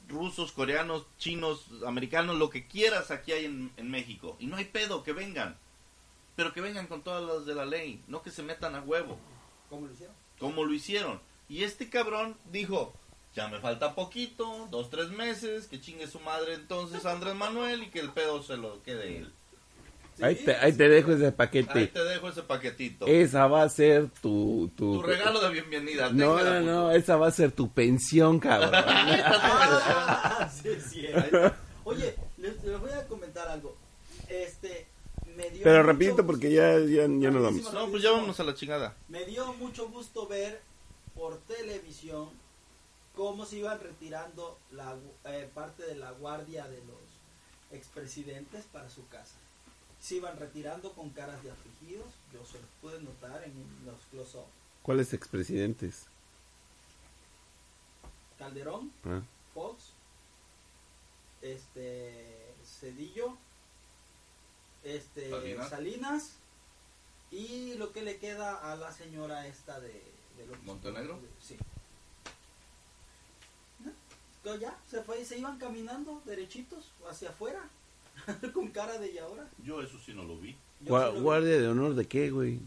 Rusos, 0.07 0.51
coreanos, 0.51 1.05
chinos, 1.17 1.67
americanos, 1.85 2.37
lo 2.37 2.49
que 2.49 2.67
quieras 2.67 3.11
aquí 3.11 3.31
hay 3.31 3.45
en, 3.45 3.71
en 3.77 3.89
México. 3.89 4.35
Y 4.39 4.47
no 4.47 4.57
hay 4.57 4.65
pedo, 4.65 5.03
que 5.03 5.13
vengan. 5.13 5.57
Pero 6.35 6.53
que 6.53 6.61
vengan 6.61 6.87
con 6.87 7.01
todas 7.01 7.23
las 7.23 7.45
de 7.45 7.55
la 7.55 7.65
ley, 7.65 8.03
no 8.07 8.21
que 8.21 8.31
se 8.31 8.43
metan 8.43 8.75
a 8.75 8.81
huevo, 8.81 9.17
¿Cómo 9.69 9.87
lo 9.87 9.93
hicieron? 9.93 10.15
como 10.39 10.63
lo 10.63 10.73
hicieron. 10.73 11.21
Y 11.47 11.63
este 11.63 11.89
cabrón 11.89 12.37
dijo, 12.51 12.93
ya 13.35 13.47
me 13.47 13.59
falta 13.59 13.95
poquito, 13.95 14.67
dos, 14.71 14.89
tres 14.89 15.09
meses, 15.09 15.67
que 15.67 15.79
chingue 15.79 16.07
su 16.07 16.19
madre 16.19 16.55
entonces 16.55 17.05
Andrés 17.05 17.35
Manuel 17.35 17.83
y 17.83 17.89
que 17.89 17.99
el 17.99 18.11
pedo 18.11 18.41
se 18.43 18.57
lo 18.57 18.81
quede 18.83 19.17
él. 19.19 19.33
Ahí 20.21 20.35
Sí, 20.35 20.45
te, 20.45 20.55
ahí 20.55 20.73
te 20.73 20.89
dejo 20.89 21.11
ese 21.13 21.25
Ahí 21.25 21.31
paquete. 21.31 21.87
te 21.87 22.03
dejo 22.03 22.29
ese 22.29 22.43
paquetito. 22.43 23.07
Esa 23.07 23.47
va 23.47 23.63
a 23.63 23.69
ser 23.69 24.09
tu... 24.21 24.69
Tu, 24.75 24.93
Tu 24.95 25.01
regalo 25.03 25.39
de 25.41 25.49
bienvenida. 25.51 26.09
No, 26.11 26.43
no, 26.43 26.61
no, 26.61 26.91
esa 26.91 27.15
va 27.17 27.27
a 27.27 27.31
ser 27.31 27.51
tu 27.51 27.69
pensión, 27.71 28.39
cabrón. 28.39 28.71
Ah, 28.85 30.49
sí, 30.51 30.69
cierto. 30.89 31.53
Oye, 31.83 32.15
les, 32.37 32.63
les 32.63 32.79
voy 32.79 32.91
a 32.91 33.07
comentar 33.07 33.47
algo. 33.47 33.75
Este, 34.29 34.85
me 35.35 35.49
dio 35.49 35.63
Pero 35.63 35.83
mucho 35.93 36.07
gusto- 36.07 36.25
porque 36.27 36.51
ya, 36.51 36.77
ya, 36.79 37.01
ya 37.07 37.31
nos 37.31 37.41
vamos. 37.43 37.73
No, 37.73 37.89
pues 37.89 38.03
ya 38.03 38.11
vámonos 38.11 38.39
a 38.39 38.43
la 38.43 38.53
chingada. 38.53 38.95
Me 39.09 39.25
dio 39.25 39.53
mucho 39.53 39.89
gusto 39.89 40.27
ver 40.27 40.61
por 41.15 41.37
televisión 41.41 42.29
cómo 43.15 43.45
se 43.45 43.57
iban 43.57 43.79
retirando 43.79 44.57
la 44.71 44.95
eh, 45.25 45.49
parte 45.53 45.83
de 45.83 45.95
la 45.95 46.11
guardia 46.11 46.67
de 46.67 46.77
los 46.77 46.97
expresidentes 47.71 48.65
para 48.71 48.89
su 48.89 49.07
casa. 49.07 49.35
Se 50.01 50.15
iban 50.15 50.37
retirando 50.37 50.91
con 50.93 51.11
caras 51.11 51.41
de 51.43 51.51
afligidos, 51.51 52.07
yo 52.33 52.43
se 52.45 52.59
los 52.59 52.69
pude 52.81 52.99
notar 53.01 53.43
en 53.43 53.53
los 53.85 53.95
close-up. 54.09 54.45
¿Cuáles 54.81 55.13
expresidentes? 55.13 56.07
Calderón, 58.39 58.91
Ah. 59.05 59.21
Fox, 59.53 59.91
este 61.43 62.53
Cedillo, 62.65 63.37
este 64.83 65.29
Salinas. 65.29 65.69
Salinas, 65.69 66.31
y 67.29 67.75
lo 67.75 67.93
que 67.93 68.01
le 68.01 68.17
queda 68.17 68.71
a 68.71 68.75
la 68.75 68.91
señora 68.91 69.45
esta 69.47 69.79
de, 69.79 69.89
de 70.37 70.45
los- 70.47 70.61
¿Montenegro? 70.63 71.19
Sí. 71.39 71.57
¿No? 74.43 74.55
Ya 74.55 74.75
se 74.89 75.03
fue 75.03 75.21
y 75.21 75.25
se 75.25 75.37
iban 75.37 75.59
caminando 75.59 76.21
derechitos 76.25 76.89
hacia 77.07 77.29
afuera. 77.29 77.61
Con 78.53 78.67
cara 78.69 78.97
de 78.97 79.11
y 79.11 79.17
ahora. 79.17 79.47
Yo 79.63 79.81
eso 79.81 79.97
sí 80.05 80.13
no 80.13 80.23
lo 80.23 80.37
vi. 80.37 80.55
Gua- 80.85 81.07
sí 81.07 81.11
lo 81.11 81.13
vi. 81.13 81.19
¿Guardia 81.21 81.57
de 81.61 81.67
honor 81.67 81.95
de 81.95 82.05
qué, 82.05 82.29
güey? 82.29 82.59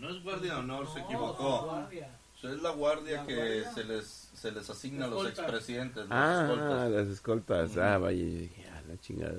No 0.00 0.10
es 0.10 0.22
guardia 0.22 0.52
de 0.54 0.58
honor, 0.60 0.86
se 0.92 1.00
No, 1.00 1.04
equivocó. 1.06 1.64
guardia. 1.64 2.10
O 2.36 2.38
sea, 2.40 2.50
es 2.50 2.62
la 2.62 2.70
guardia 2.70 3.16
La 3.22 3.26
que 3.26 3.34
guardia. 3.34 3.72
se 3.72 3.84
les, 3.84 4.06
se 4.34 4.52
les 4.52 4.68
asigna 4.68 5.06
a 5.06 5.08
los 5.08 5.26
expresidentes, 5.26 6.04
Ah, 6.10 6.42
escoltas. 6.50 6.90
las 6.90 7.08
escoltas. 7.08 7.70
Ujú. 7.70 7.80
Ah, 7.80 7.98
vaya, 7.98 8.24
dije, 8.24 8.66
ah, 8.74 8.80
la 8.88 9.00
chingada. 9.00 9.34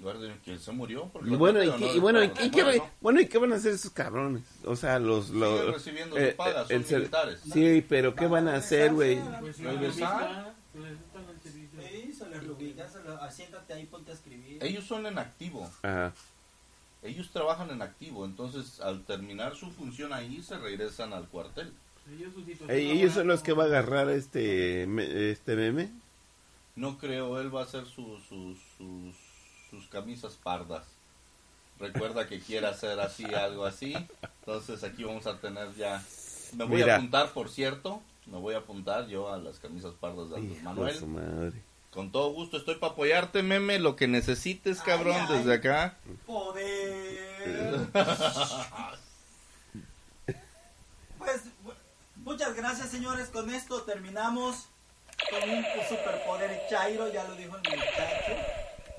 Guardia, 0.00 0.36
¿quién 0.44 0.58
se 0.60 0.70
murió? 0.72 1.08
Porque 1.10 1.30
Y 1.30 1.36
bueno, 1.36 1.62
¿y 1.64 1.70
qué, 1.72 1.94
y 1.94 1.98
bueno, 1.98 2.22
¿y 2.22 2.28
qué, 2.28 2.62
muertos. 2.62 2.88
bueno, 3.00 3.20
¿y 3.22 3.26
qué 3.26 3.38
van 3.38 3.52
a 3.54 3.56
hacer 3.56 3.72
esos 3.72 3.90
cabrones? 3.92 4.42
O 4.66 4.76
sea, 4.76 4.98
los... 4.98 5.30
los 5.30 5.58
Siguen 5.60 5.72
recibiendo 5.74 6.18
eh, 6.18 6.30
su 6.32 6.36
paga, 6.36 6.62
son 6.66 6.72
el 6.76 6.84
militares. 6.84 7.40
Sí, 7.50 7.86
pero 7.88 8.14
¿qué 8.14 8.26
van 8.26 8.48
a 8.48 8.56
hacer, 8.56 8.92
güey? 8.92 9.18
Pues 9.40 9.56
si 9.56 9.62
Regresar. 9.62 10.20
revisa, 10.20 10.54
regresan 10.74 11.24
al 11.26 11.40
servicio. 11.42 11.80
Sí, 11.90 12.12
se 12.12 12.28
les 12.28 12.46
rubica, 12.46 12.88
se 12.88 12.98
les- 12.98 13.03
ah, 13.03 13.03
siéntate 13.30 13.72
ahí, 13.74 13.86
ponte 13.86 14.10
a 14.12 14.14
escribir. 14.14 14.62
Ellos 14.62 14.84
son 14.84 15.06
en 15.06 15.18
activo. 15.18 15.70
Ajá. 15.82 16.12
Ellos 17.02 17.30
trabajan 17.30 17.70
en 17.70 17.82
activo, 17.82 18.24
entonces 18.24 18.80
al 18.80 19.02
terminar 19.04 19.56
su 19.56 19.70
función 19.70 20.12
ahí 20.12 20.42
se 20.42 20.56
regresan 20.58 21.12
al 21.12 21.26
cuartel. 21.28 21.72
Ellos, 22.10 22.32
su 22.34 22.40
situación 22.44 22.70
Ey, 22.70 22.90
¿Ellos 22.92 23.12
son 23.14 23.26
los 23.28 23.42
que 23.42 23.52
va 23.52 23.64
a 23.64 23.66
agarrar 23.66 24.08
este, 24.10 24.86
me- 24.86 25.30
este 25.30 25.54
meme? 25.56 25.90
No 26.76 26.98
creo, 26.98 27.40
él 27.40 27.54
va 27.54 27.60
a 27.60 27.64
hacer 27.64 27.84
su- 27.86 28.18
sus, 28.28 28.58
sus, 28.78 29.14
sus 29.70 29.86
camisas 29.88 30.34
pardas. 30.42 30.84
Recuerda 31.78 32.26
que 32.28 32.40
quiere 32.40 32.66
hacer 32.66 32.98
así, 33.00 33.24
algo 33.34 33.64
así. 33.64 33.94
Entonces 34.40 34.82
aquí 34.84 35.04
vamos 35.04 35.26
a 35.26 35.38
tener 35.38 35.74
ya... 35.74 36.02
Me 36.54 36.64
voy 36.64 36.76
Mira. 36.76 36.94
a 36.94 36.96
apuntar, 36.98 37.32
por 37.32 37.48
cierto. 37.48 38.00
Me 38.26 38.38
voy 38.38 38.54
a 38.54 38.58
apuntar 38.58 39.06
yo 39.08 39.30
a 39.32 39.38
las 39.38 39.58
camisas 39.58 39.92
pardas 39.94 40.30
de 40.30 40.36
Andrés 40.36 40.56
Hijo 40.56 40.64
Manuel. 40.64 40.94
su 40.96 41.06
madre. 41.06 41.52
Con 41.94 42.10
todo 42.10 42.32
gusto 42.32 42.56
estoy 42.56 42.74
para 42.76 42.92
apoyarte, 42.92 43.42
meme. 43.42 43.78
Lo 43.78 43.94
que 43.96 44.08
necesites, 44.08 44.80
cabrón, 44.80 45.14
Ay, 45.16 45.26
ay. 45.30 45.38
desde 45.38 45.54
acá. 45.54 45.96
Poder. 46.26 47.86
Pues 51.18 51.42
muchas 52.16 52.54
gracias 52.56 52.90
señores, 52.90 53.28
con 53.28 53.48
esto 53.50 53.82
terminamos 53.82 54.66
con 55.30 55.48
un 55.48 55.64
superpoder 55.88 56.60
Chairo, 56.68 57.12
ya 57.12 57.24
lo 57.24 57.34
dijo 57.36 57.56
el 57.56 57.62
muchacho. 57.62 58.32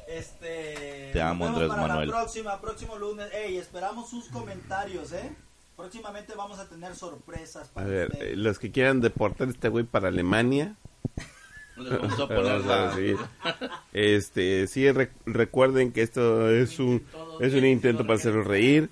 Este 0.07 1.09
Te 1.13 1.21
amo, 1.21 1.47
Andrés 1.47 1.67
para 1.69 1.81
Manuel. 1.87 2.09
La 2.09 2.15
próxima, 2.17 2.61
próximo 2.61 2.95
lunes. 2.97 3.27
Ey, 3.33 3.57
esperamos 3.57 4.09
sus 4.09 4.29
comentarios, 4.29 5.11
¿eh? 5.13 5.35
Próximamente 5.75 6.33
vamos 6.35 6.59
a 6.59 6.69
tener 6.69 6.95
sorpresas 6.95 7.67
A 7.69 7.73
para 7.73 7.87
ver, 7.87 8.11
ustedes. 8.11 8.33
eh, 8.33 8.35
los 8.37 8.59
que 8.59 8.71
quieran 8.71 9.01
deportar 9.01 9.47
a 9.47 9.51
este 9.51 9.67
güey 9.67 9.83
para 9.83 10.07
Alemania, 10.07 10.75
Les 11.77 11.91
vamos 11.99 12.19
a 12.19 12.27
poner 12.27 12.43
vamos 12.43 12.65
a 12.65 12.67
la- 12.67 12.89
recibir. 12.91 13.17
Este, 13.93 14.67
sí, 14.67 14.89
re- 14.91 15.11
recuerden 15.25 15.91
que 15.91 16.01
esto 16.01 16.49
es 16.49 16.79
un, 16.79 17.03
es 17.41 17.53
un 17.53 17.65
intento 17.65 18.03
para 18.05 18.15
hacerlos 18.19 18.47
reír. 18.47 18.89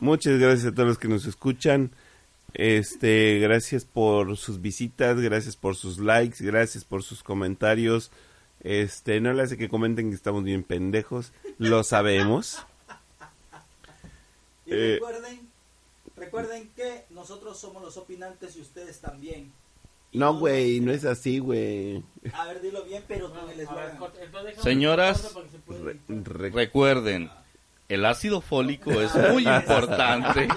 Muchas 0.00 0.38
gracias 0.38 0.72
a 0.72 0.74
todos 0.74 0.88
los 0.88 0.98
que 0.98 1.08
nos 1.08 1.24
escuchan. 1.26 1.90
Este, 2.54 3.38
gracias 3.40 3.84
por 3.84 4.36
sus 4.36 4.60
visitas, 4.62 5.20
gracias 5.20 5.56
por 5.56 5.76
sus 5.76 5.98
likes, 5.98 6.42
gracias 6.44 6.84
por 6.84 7.02
sus 7.02 7.22
comentarios. 7.22 8.10
Este, 8.60 9.20
no 9.20 9.32
le 9.32 9.42
hace 9.42 9.56
que 9.56 9.68
comenten 9.68 10.08
que 10.10 10.16
estamos 10.16 10.42
bien 10.44 10.62
pendejos, 10.64 11.32
lo 11.58 11.84
sabemos. 11.84 12.58
Y 14.66 14.72
eh, 14.72 14.92
recuerden, 14.94 15.48
recuerden 16.16 16.70
que 16.74 17.04
nosotros 17.10 17.58
somos 17.58 17.82
los 17.82 17.96
opinantes 17.96 18.56
y 18.56 18.60
ustedes 18.60 18.98
también. 19.00 19.52
No, 20.12 20.34
güey, 20.38 20.80
no 20.80 20.90
es 20.92 21.04
así, 21.04 21.38
güey. 21.38 22.02
A 22.32 22.46
ver, 22.46 22.60
dilo 22.62 22.82
bien, 22.84 23.02
pero 23.06 23.30
con 23.30 23.48
el 23.50 23.60
eslogan. 23.60 23.98
Señoras, 24.62 25.34
Re- 25.68 25.98
Recuerden, 26.08 27.30
el 27.88 28.04
ácido 28.04 28.40
fólico 28.40 28.90
es 29.00 29.14
muy 29.32 29.46
importante. 29.48 30.48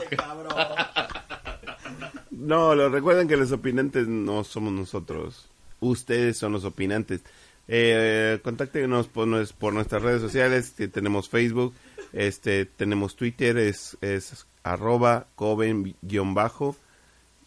No, 2.31 2.75
lo 2.75 2.89
recuerden 2.89 3.27
que 3.27 3.37
los 3.37 3.51
opinantes 3.51 4.07
no 4.07 4.43
somos 4.43 4.73
nosotros. 4.73 5.49
Ustedes 5.79 6.37
son 6.37 6.53
los 6.53 6.63
opinantes. 6.65 7.21
Eh, 7.67 8.39
contáctenos 8.43 9.07
por, 9.07 9.27
por 9.55 9.73
nuestras 9.73 10.01
redes 10.01 10.21
sociales. 10.21 10.71
que 10.75 10.87
tenemos 10.87 11.29
Facebook, 11.29 11.73
este, 12.13 12.65
tenemos 12.65 13.15
Twitter, 13.15 13.57
es, 13.57 13.97
es 14.01 14.45
arroba 14.63 15.27
coven 15.35 15.95
guion 16.01 16.33
bajo. 16.33 16.75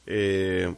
Eh, 0.07 0.75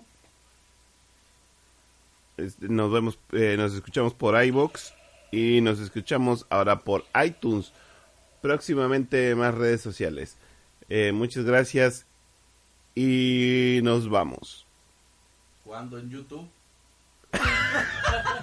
nos 2.60 2.92
vemos, 2.92 3.18
eh, 3.32 3.56
nos 3.56 3.74
escuchamos 3.74 4.14
por 4.14 4.42
iBox 4.42 4.94
y 5.32 5.60
nos 5.60 5.80
escuchamos 5.80 6.46
ahora 6.50 6.80
por 6.80 7.04
iTunes. 7.24 7.72
Próximamente 8.42 9.34
más 9.34 9.54
redes 9.54 9.80
sociales. 9.80 10.36
Eh, 10.88 11.12
muchas 11.12 11.44
gracias 11.44 12.06
y 12.94 13.80
nos 13.82 14.08
vamos. 14.08 14.66
Cuando 15.64 15.98
en 15.98 16.10
YouTube. 16.10 16.48